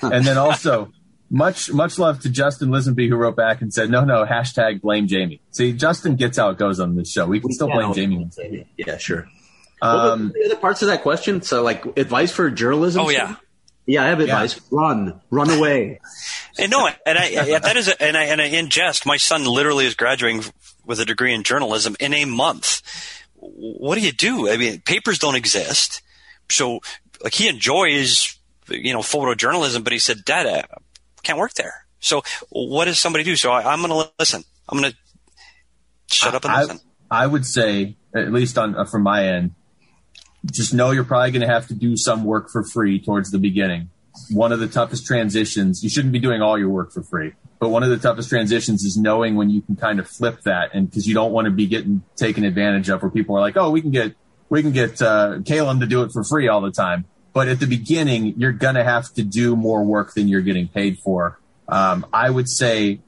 [0.12, 0.92] and then also,
[1.30, 5.06] much much love to Justin Lisenby who wrote back and said, no, no, hashtag blame
[5.06, 5.42] Jamie.
[5.50, 7.26] See, Justin gets how it goes on this show.
[7.26, 8.30] We can we still blame Jamie.
[8.76, 9.28] Yeah, sure.
[9.80, 11.42] Um, the other parts of that question?
[11.42, 13.02] So, like advice for journalism.
[13.02, 13.36] Oh yeah,
[13.88, 14.54] yeah, I have advice.
[14.54, 14.60] Yeah.
[14.70, 15.98] Run, run away.
[16.58, 19.16] and no, and I yeah, that is, a, and I and I in jest, my
[19.16, 20.44] son literally is graduating
[20.84, 22.82] with a degree in journalism in a month.
[23.34, 24.50] What do you do?
[24.50, 26.02] I mean, papers don't exist,
[26.50, 26.80] so
[27.24, 28.38] like he enjoys
[28.68, 30.64] you know photojournalism, but he said, "Dad, I
[31.22, 33.36] can't work there." So what does somebody do?
[33.36, 34.44] So I, am going to listen.
[34.68, 34.98] I'm going to
[36.14, 36.80] shut up and I, listen.
[37.10, 39.52] I would say, at least on uh, from my end,
[40.46, 43.38] just know you're probably going to have to do some work for free towards the
[43.38, 43.90] beginning.
[44.30, 45.82] One of the toughest transitions.
[45.82, 47.32] You shouldn't be doing all your work for free.
[47.58, 50.74] But one of the toughest transitions is knowing when you can kind of flip that,
[50.74, 53.56] and because you don't want to be getting taken advantage of, where people are like,
[53.56, 54.14] "Oh, we can get
[54.48, 57.58] we can get uh, Kalen to do it for free all the time." But at
[57.58, 61.38] the beginning, you're gonna have to do more work than you're getting paid for.
[61.68, 63.00] Um, I would say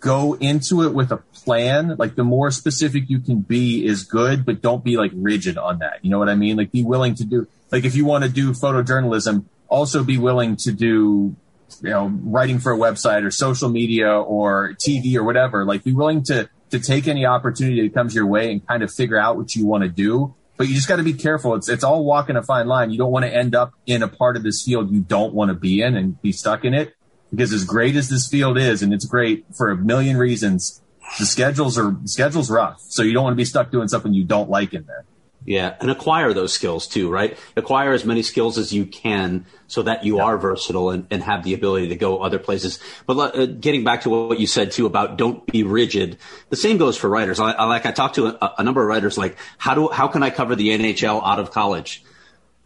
[0.00, 1.94] go into it with a plan.
[1.98, 5.78] Like the more specific you can be is good, but don't be like rigid on
[5.78, 5.98] that.
[6.02, 6.56] You know what I mean?
[6.56, 10.56] Like be willing to do, like if you want to do photojournalism, also be willing
[10.56, 11.36] to do,
[11.82, 15.64] you know, writing for a website or social media or TV or whatever.
[15.64, 18.92] Like be willing to, to take any opportunity that comes your way and kind of
[18.92, 20.34] figure out what you want to do.
[20.56, 21.54] But you just got to be careful.
[21.54, 22.90] It's, it's all walking a fine line.
[22.90, 25.50] You don't want to end up in a part of this field you don't want
[25.50, 26.94] to be in and be stuck in it
[27.30, 30.80] because as great as this field is, and it's great for a million reasons,
[31.18, 32.80] the schedules are the schedules rough.
[32.80, 35.04] So you don't want to be stuck doing something you don't like in there.
[35.44, 37.36] Yeah, and acquire those skills too, right?
[37.56, 40.24] Acquire as many skills as you can so that you yeah.
[40.24, 42.78] are versatile and, and, have the ability to go other places.
[43.06, 46.18] But uh, getting back to what you said too about don't be rigid,
[46.50, 47.40] the same goes for writers.
[47.40, 50.08] I, I like I talked to a, a number of writers like how do how
[50.08, 52.04] can I cover the NHL out of college?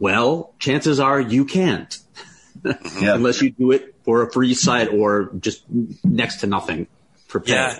[0.00, 1.96] Well, chances are you can't.
[2.64, 3.14] yeah.
[3.14, 5.64] unless you do it for a free site or just
[6.02, 6.86] next to nothing
[7.26, 7.52] for pay.
[7.52, 7.78] Yeah.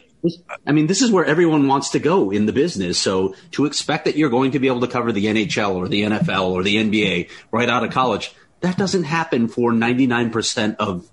[0.66, 2.98] I mean, this is where everyone wants to go in the business.
[2.98, 6.02] So to expect that you're going to be able to cover the NHL or the
[6.02, 11.06] NFL or the NBA right out of college, that doesn't happen for 99% of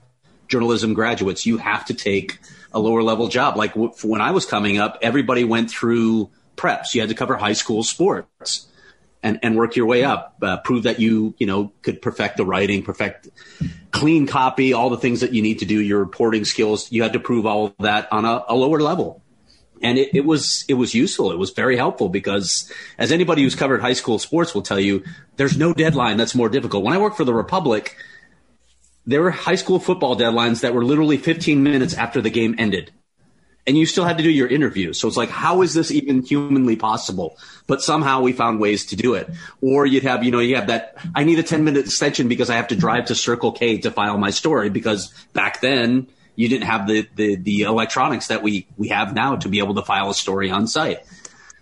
[0.47, 1.45] journalism graduates.
[1.45, 2.39] You have to take
[2.71, 3.57] a lower level job.
[3.57, 6.93] Like when I was coming up, everybody went through preps.
[6.93, 8.67] You had to cover high school sports
[9.23, 10.35] and, and work your way up.
[10.41, 13.29] Uh, prove that you, you know, could perfect the writing, perfect
[13.91, 16.91] clean copy, all the things that you need to do, your reporting skills.
[16.91, 19.21] You had to prove all of that on a, a lower level.
[19.83, 21.31] And it, it was it was useful.
[21.31, 25.03] It was very helpful because, as anybody who's covered high school sports will tell you,
[25.37, 26.83] there's no deadline that's more difficult.
[26.83, 27.97] When I worked for the Republic,
[29.07, 32.91] there were high school football deadlines that were literally 15 minutes after the game ended
[33.67, 34.93] and you still had to do your interview.
[34.93, 37.37] So it's like, how is this even humanly possible?
[37.67, 39.29] But somehow we found ways to do it.
[39.61, 42.49] Or you'd have, you know, you have that, I need a 10 minute extension because
[42.49, 46.49] I have to drive to Circle K to file my story because back then you
[46.49, 49.83] didn't have the, the, the electronics that we, we have now to be able to
[49.83, 51.05] file a story on site.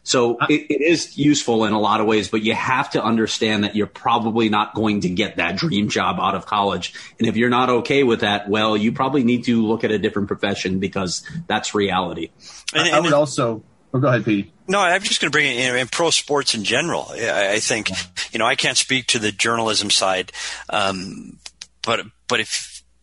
[0.10, 3.64] So it, it is useful in a lot of ways, but you have to understand
[3.64, 6.96] that you're probably not going to get that dream job out of college.
[7.20, 10.00] And if you're not okay with that, well, you probably need to look at a
[10.00, 12.32] different profession because that's reality.
[12.74, 13.62] And, and I would also,
[13.94, 14.52] oh, go ahead, Pete.
[14.68, 17.06] No, I'm just going to bring it in, in pro sports in general.
[17.12, 17.92] I, I think,
[18.32, 20.32] you know, I can't speak to the journalism side,
[20.72, 21.38] um,
[21.84, 22.50] but but if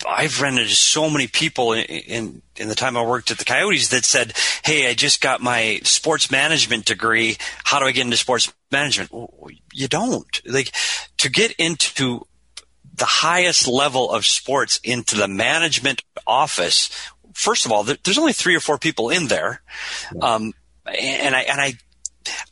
[0.06, 3.44] I've run into so many people in, in, in the time I worked at the
[3.44, 4.34] Coyotes that said,
[4.64, 7.36] "Hey, I just got my sports management degree.
[7.64, 10.40] How do I get into sports management?" Well, you don't.
[10.46, 10.72] Like
[11.18, 12.26] to get into
[12.94, 16.88] the highest level of sports into the management office.
[17.34, 19.60] First of all, there's only three or four people in there,
[20.22, 20.54] um,
[20.86, 21.74] and I and I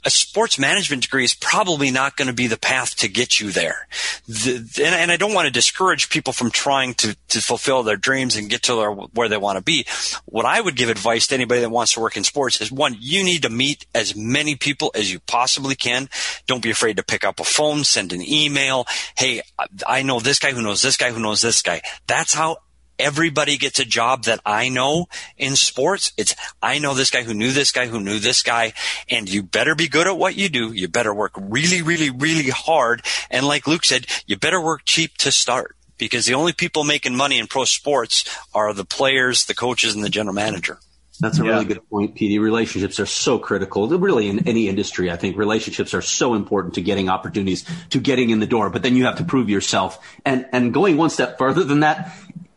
[0.05, 3.51] a sports management degree is probably not going to be the path to get you
[3.51, 3.87] there.
[4.27, 7.97] The, and, and, I don't want to discourage people from trying to, to fulfill their
[7.97, 9.87] dreams and get to their, where they want to be.
[10.25, 12.97] What I would give advice to anybody that wants to work in sports is one,
[12.99, 16.09] you need to meet as many people as you possibly can.
[16.47, 18.87] Don't be afraid to pick up a phone, send an email.
[19.17, 19.43] Hey,
[19.87, 21.83] I know this guy who knows this guy who knows this guy.
[22.07, 22.59] That's how
[22.99, 25.07] everybody gets a job that I know
[25.37, 26.13] in sports.
[26.17, 28.73] It's, I know this guy who knew this guy who knew this guy,
[29.11, 30.73] and you better be good at what you do.
[30.73, 33.03] You better work really, really, really hard.
[33.31, 37.17] And like Luke said, you better work cheap to start because the only people making
[37.17, 40.79] money in pro sports are the players, the coaches, and the general manager.
[41.21, 41.53] That's a yeah.
[41.53, 42.41] really good point, PD.
[42.41, 43.87] Relationships are so critical.
[43.89, 48.31] Really, in any industry, I think relationships are so important to getting opportunities, to getting
[48.31, 48.69] in the door.
[48.69, 50.05] But then you have to prove yourself.
[50.25, 52.13] And and going one step further than that,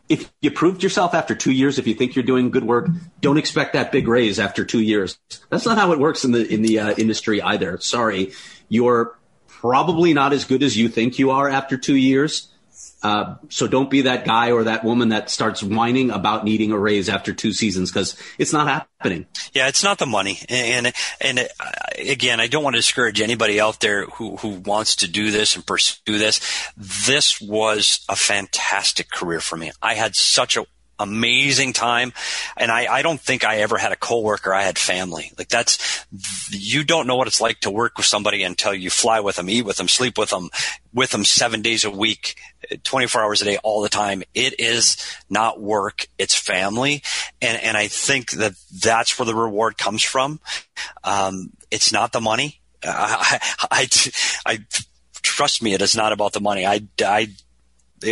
[0.08, 2.88] if you proved yourself after two years, if you think you're doing good work,
[3.20, 5.18] don't expect that big raise after two years.
[5.50, 7.78] That's not how it works in the in the uh, industry either.
[7.78, 8.32] Sorry,
[8.68, 12.48] you're probably not as good as you think you are after two years.
[13.02, 16.78] Uh, so don't be that guy or that woman that starts whining about needing a
[16.78, 19.26] raise after two seasons because it's not happening.
[19.52, 23.20] Yeah, it's not the money, and and, and uh, again, I don't want to discourage
[23.20, 26.40] anybody out there who who wants to do this and pursue this.
[26.76, 29.70] This was a fantastic career for me.
[29.80, 30.66] I had such a
[30.98, 32.12] amazing time.
[32.56, 34.52] And I, I don't think I ever had a coworker.
[34.52, 35.32] I had family.
[35.38, 36.06] Like that's,
[36.50, 39.48] you don't know what it's like to work with somebody until you fly with them,
[39.48, 40.50] eat with them, sleep with them,
[40.92, 42.36] with them seven days a week,
[42.82, 44.22] 24 hours a day, all the time.
[44.34, 44.96] It is
[45.30, 46.06] not work.
[46.18, 47.02] It's family.
[47.40, 50.40] And, and I think that that's where the reward comes from.
[51.04, 52.60] Um, it's not the money.
[52.84, 53.38] I,
[53.70, 53.88] I, I,
[54.46, 54.58] I
[55.22, 56.66] trust me, it is not about the money.
[56.66, 57.28] I, I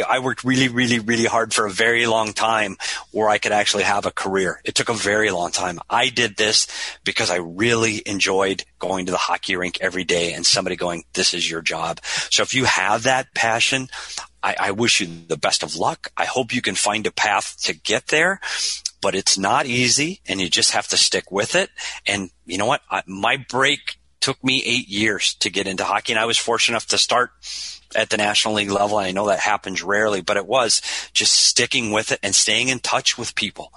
[0.06, 2.76] I worked really, really, really hard for a very long time
[3.12, 4.60] where I could actually have a career.
[4.64, 5.78] It took a very long time.
[5.88, 6.66] I did this
[7.04, 11.34] because I really enjoyed going to the hockey rink every day and somebody going, this
[11.34, 12.00] is your job.
[12.30, 13.88] So if you have that passion,
[14.42, 16.08] I, I wish you the best of luck.
[16.16, 18.40] I hope you can find a path to get there
[19.02, 21.70] but it's not easy and you just have to stick with it.
[22.06, 22.80] And you know what?
[22.90, 26.74] I, my break took me eight years to get into hockey and I was fortunate
[26.74, 27.30] enough to start
[27.94, 28.98] at the National League level.
[28.98, 30.82] And I know that happens rarely, but it was
[31.12, 33.72] just sticking with it and staying in touch with people.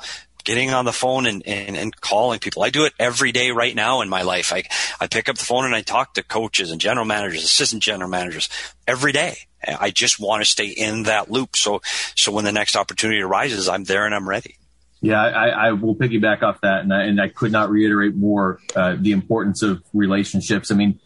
[0.45, 2.64] Getting on the phone and, and, and calling people.
[2.64, 4.52] I do it every day right now in my life.
[4.53, 4.64] I,
[4.99, 8.10] I pick up the phone and I talk to coaches and general managers, assistant general
[8.10, 8.49] managers
[8.88, 9.38] every day.
[9.68, 11.56] I just want to stay in that loop.
[11.56, 11.82] So,
[12.16, 14.57] so when the next opportunity arises, I'm there and I'm ready.
[15.01, 18.59] Yeah, I, I will piggyback off that, and I, and I could not reiterate more
[18.76, 20.71] uh, the importance of relationships.
[20.71, 20.99] I mean,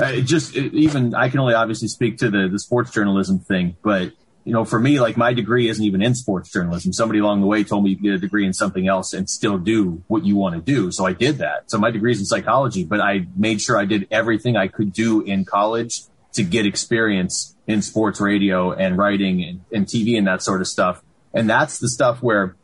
[0.00, 3.76] uh, just it, even I can only obviously speak to the the sports journalism thing,
[3.82, 4.12] but
[4.46, 6.92] you know, for me, like my degree isn't even in sports journalism.
[6.92, 9.58] Somebody along the way told me you get a degree in something else and still
[9.58, 10.92] do what you want to do.
[10.92, 11.68] So I did that.
[11.68, 14.92] So my degree is in psychology, but I made sure I did everything I could
[14.92, 16.02] do in college
[16.34, 20.68] to get experience in sports radio and writing and, and TV and that sort of
[20.68, 21.02] stuff.
[21.34, 22.54] And that's the stuff where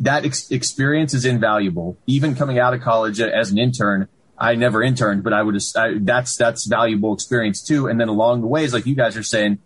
[0.00, 1.98] that ex- experience is invaluable.
[2.06, 5.94] Even coming out of college as an intern, I never interned, but I would, I,
[6.00, 7.88] that's, that's valuable experience too.
[7.88, 9.58] And then along the ways, like you guys are saying,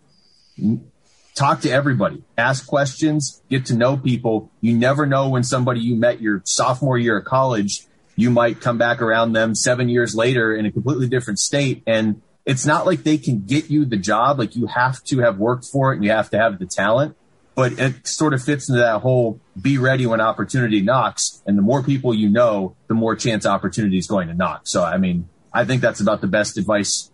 [1.35, 4.51] talk to everybody, ask questions, get to know people.
[4.59, 7.85] You never know when somebody you met your sophomore year of college,
[8.15, 11.83] you might come back around them seven years later in a completely different state.
[11.85, 14.39] And it's not like they can get you the job.
[14.39, 17.15] Like you have to have worked for it and you have to have the talent
[17.57, 21.41] but it sort of fits into that whole be ready when opportunity knocks.
[21.47, 24.67] And the more people you know, the more chance opportunity is going to knock.
[24.67, 27.11] So, I mean, I think that's about the best advice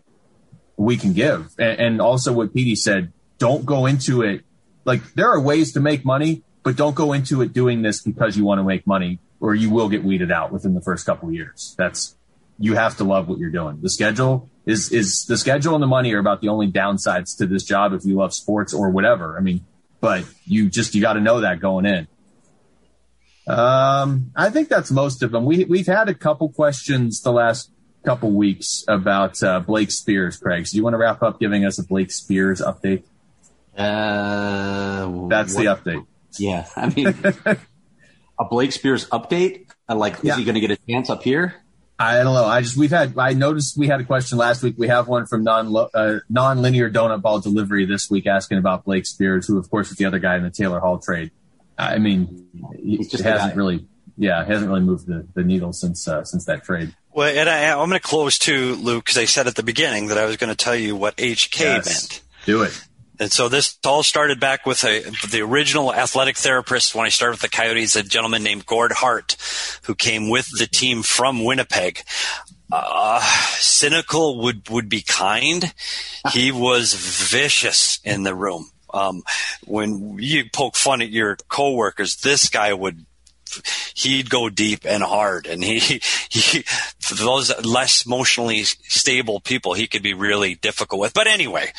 [0.75, 1.49] we can give.
[1.57, 4.41] And, and also what Petey said, don't go into it.
[4.83, 8.35] Like there are ways to make money, but don't go into it doing this because
[8.35, 11.31] you want to make money or you will get weeded out within the first couple
[11.31, 11.73] years.
[11.77, 12.17] That's,
[12.59, 13.79] you have to love what you're doing.
[13.81, 17.45] The schedule is, is the schedule and the money are about the only downsides to
[17.45, 19.37] this job if you love sports or whatever.
[19.37, 19.65] I mean,
[20.03, 22.07] but you just you got to know that going in.
[23.47, 25.45] Um, I think that's most of them.
[25.45, 27.71] We we've had a couple questions the last
[28.03, 30.35] couple weeks about uh, Blake Speers.
[30.35, 33.03] Craig, so do you want to wrap up giving us a Blake Speers update?
[33.77, 36.05] Uh, that's what, the update.
[36.37, 37.07] Yeah, I mean,
[38.37, 39.67] a Blake Speers update.
[39.87, 40.35] Like, is yeah.
[40.35, 41.62] he going to get a chance up here?
[41.99, 42.45] I don't know.
[42.45, 43.17] I just we've had.
[43.17, 44.75] I noticed we had a question last week.
[44.77, 49.05] We have one from non uh, non-linear donut ball delivery this week asking about Blake
[49.05, 51.31] Speers, who of course is the other guy in the Taylor Hall trade.
[51.77, 53.85] I mean, he just hasn't really,
[54.17, 56.95] yeah, hasn't really moved the, the needle since uh, since that trade.
[57.13, 60.07] Well, and I, am going to close too, Luke, because I said at the beginning
[60.07, 61.85] that I was going to tell you what HK yes.
[61.85, 62.21] meant.
[62.45, 62.79] Do it.
[63.23, 67.35] And so this all started back with a, the original athletic therapist when I started
[67.35, 69.37] with the Coyotes, a gentleman named Gord Hart,
[69.83, 72.01] who came with the team from Winnipeg.
[72.69, 73.21] Uh,
[73.59, 75.73] cynical would, would be kind.
[76.33, 78.69] He was vicious in the room.
[78.93, 79.23] Um,
[79.65, 83.05] when you poke fun at your coworkers, this guy would
[83.95, 85.79] he'd go deep and hard and he,
[86.29, 86.63] he,
[86.99, 91.13] for those less emotionally stable people, he could be really difficult with.
[91.13, 91.71] But anyway,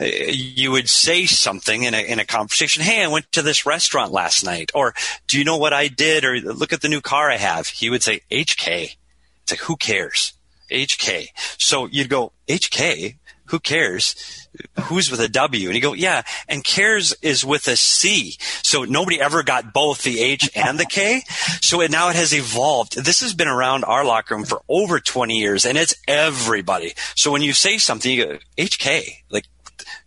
[0.00, 2.82] uh, you would say something in a, in a conversation.
[2.82, 4.94] Hey, I went to this restaurant last night or
[5.26, 6.24] do you know what I did?
[6.24, 7.66] Or look at the new car I have.
[7.66, 8.96] He would say HK.
[9.42, 10.32] It's like, who cares?
[10.70, 11.28] HK.
[11.58, 13.16] So you'd go, HK?
[13.46, 14.44] Who cares?
[14.84, 15.68] who's with a W?
[15.68, 16.22] And you go, yeah.
[16.48, 18.36] And cares is with a C.
[18.62, 21.22] So nobody ever got both the H and the K.
[21.60, 23.04] So it, now it has evolved.
[23.04, 26.94] This has been around our locker room for over 20 years and it's everybody.
[27.16, 29.46] So when you say something, you go, HK, like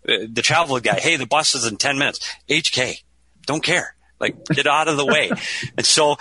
[0.04, 2.20] the travel guy, hey, the bus is in 10 minutes.
[2.50, 3.04] HK.
[3.46, 3.96] Don't care.
[4.20, 5.32] Like get out of the way.
[5.78, 6.18] and so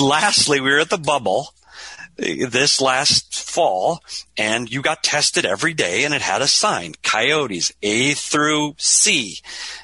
[0.00, 1.48] lastly, we were at the bubble
[2.16, 4.00] this last fall
[4.38, 9.38] and you got tested every day and it had a sign coyotes a through c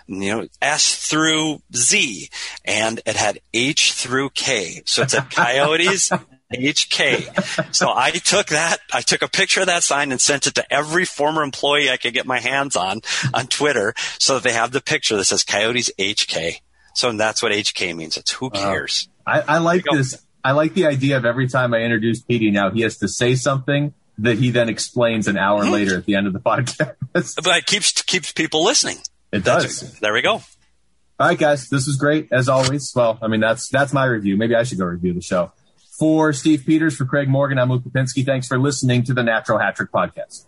[0.07, 2.31] you know s through z
[2.65, 6.11] and it had h through k so it said coyotes
[6.53, 7.75] HK.
[7.75, 10.73] So I took that, I took a picture of that sign and sent it to
[10.73, 13.01] every former employee I could get my hands on
[13.33, 16.57] on Twitter so that they have the picture that says Coyotes HK.
[16.95, 18.17] So that's what HK means.
[18.17, 19.09] It's who cares.
[19.27, 20.23] Uh, I, I, like this.
[20.45, 23.35] I like the idea of every time I introduce Petey now, he has to say
[23.35, 26.95] something that he then explains an hour later at the end of the podcast.
[27.13, 28.99] but it keeps keeps people listening.
[29.33, 29.81] It does.
[29.81, 30.35] That's, there we go.
[30.35, 32.93] All right, guys, this was great as always.
[32.95, 34.37] Well, I mean that's that's my review.
[34.37, 35.53] Maybe I should go review the show.
[35.99, 38.27] For Steve Peters, for Craig Morgan, I'm Luke Lapinski.
[38.27, 40.47] Thanks for listening to the Natural Hat Trick Podcast.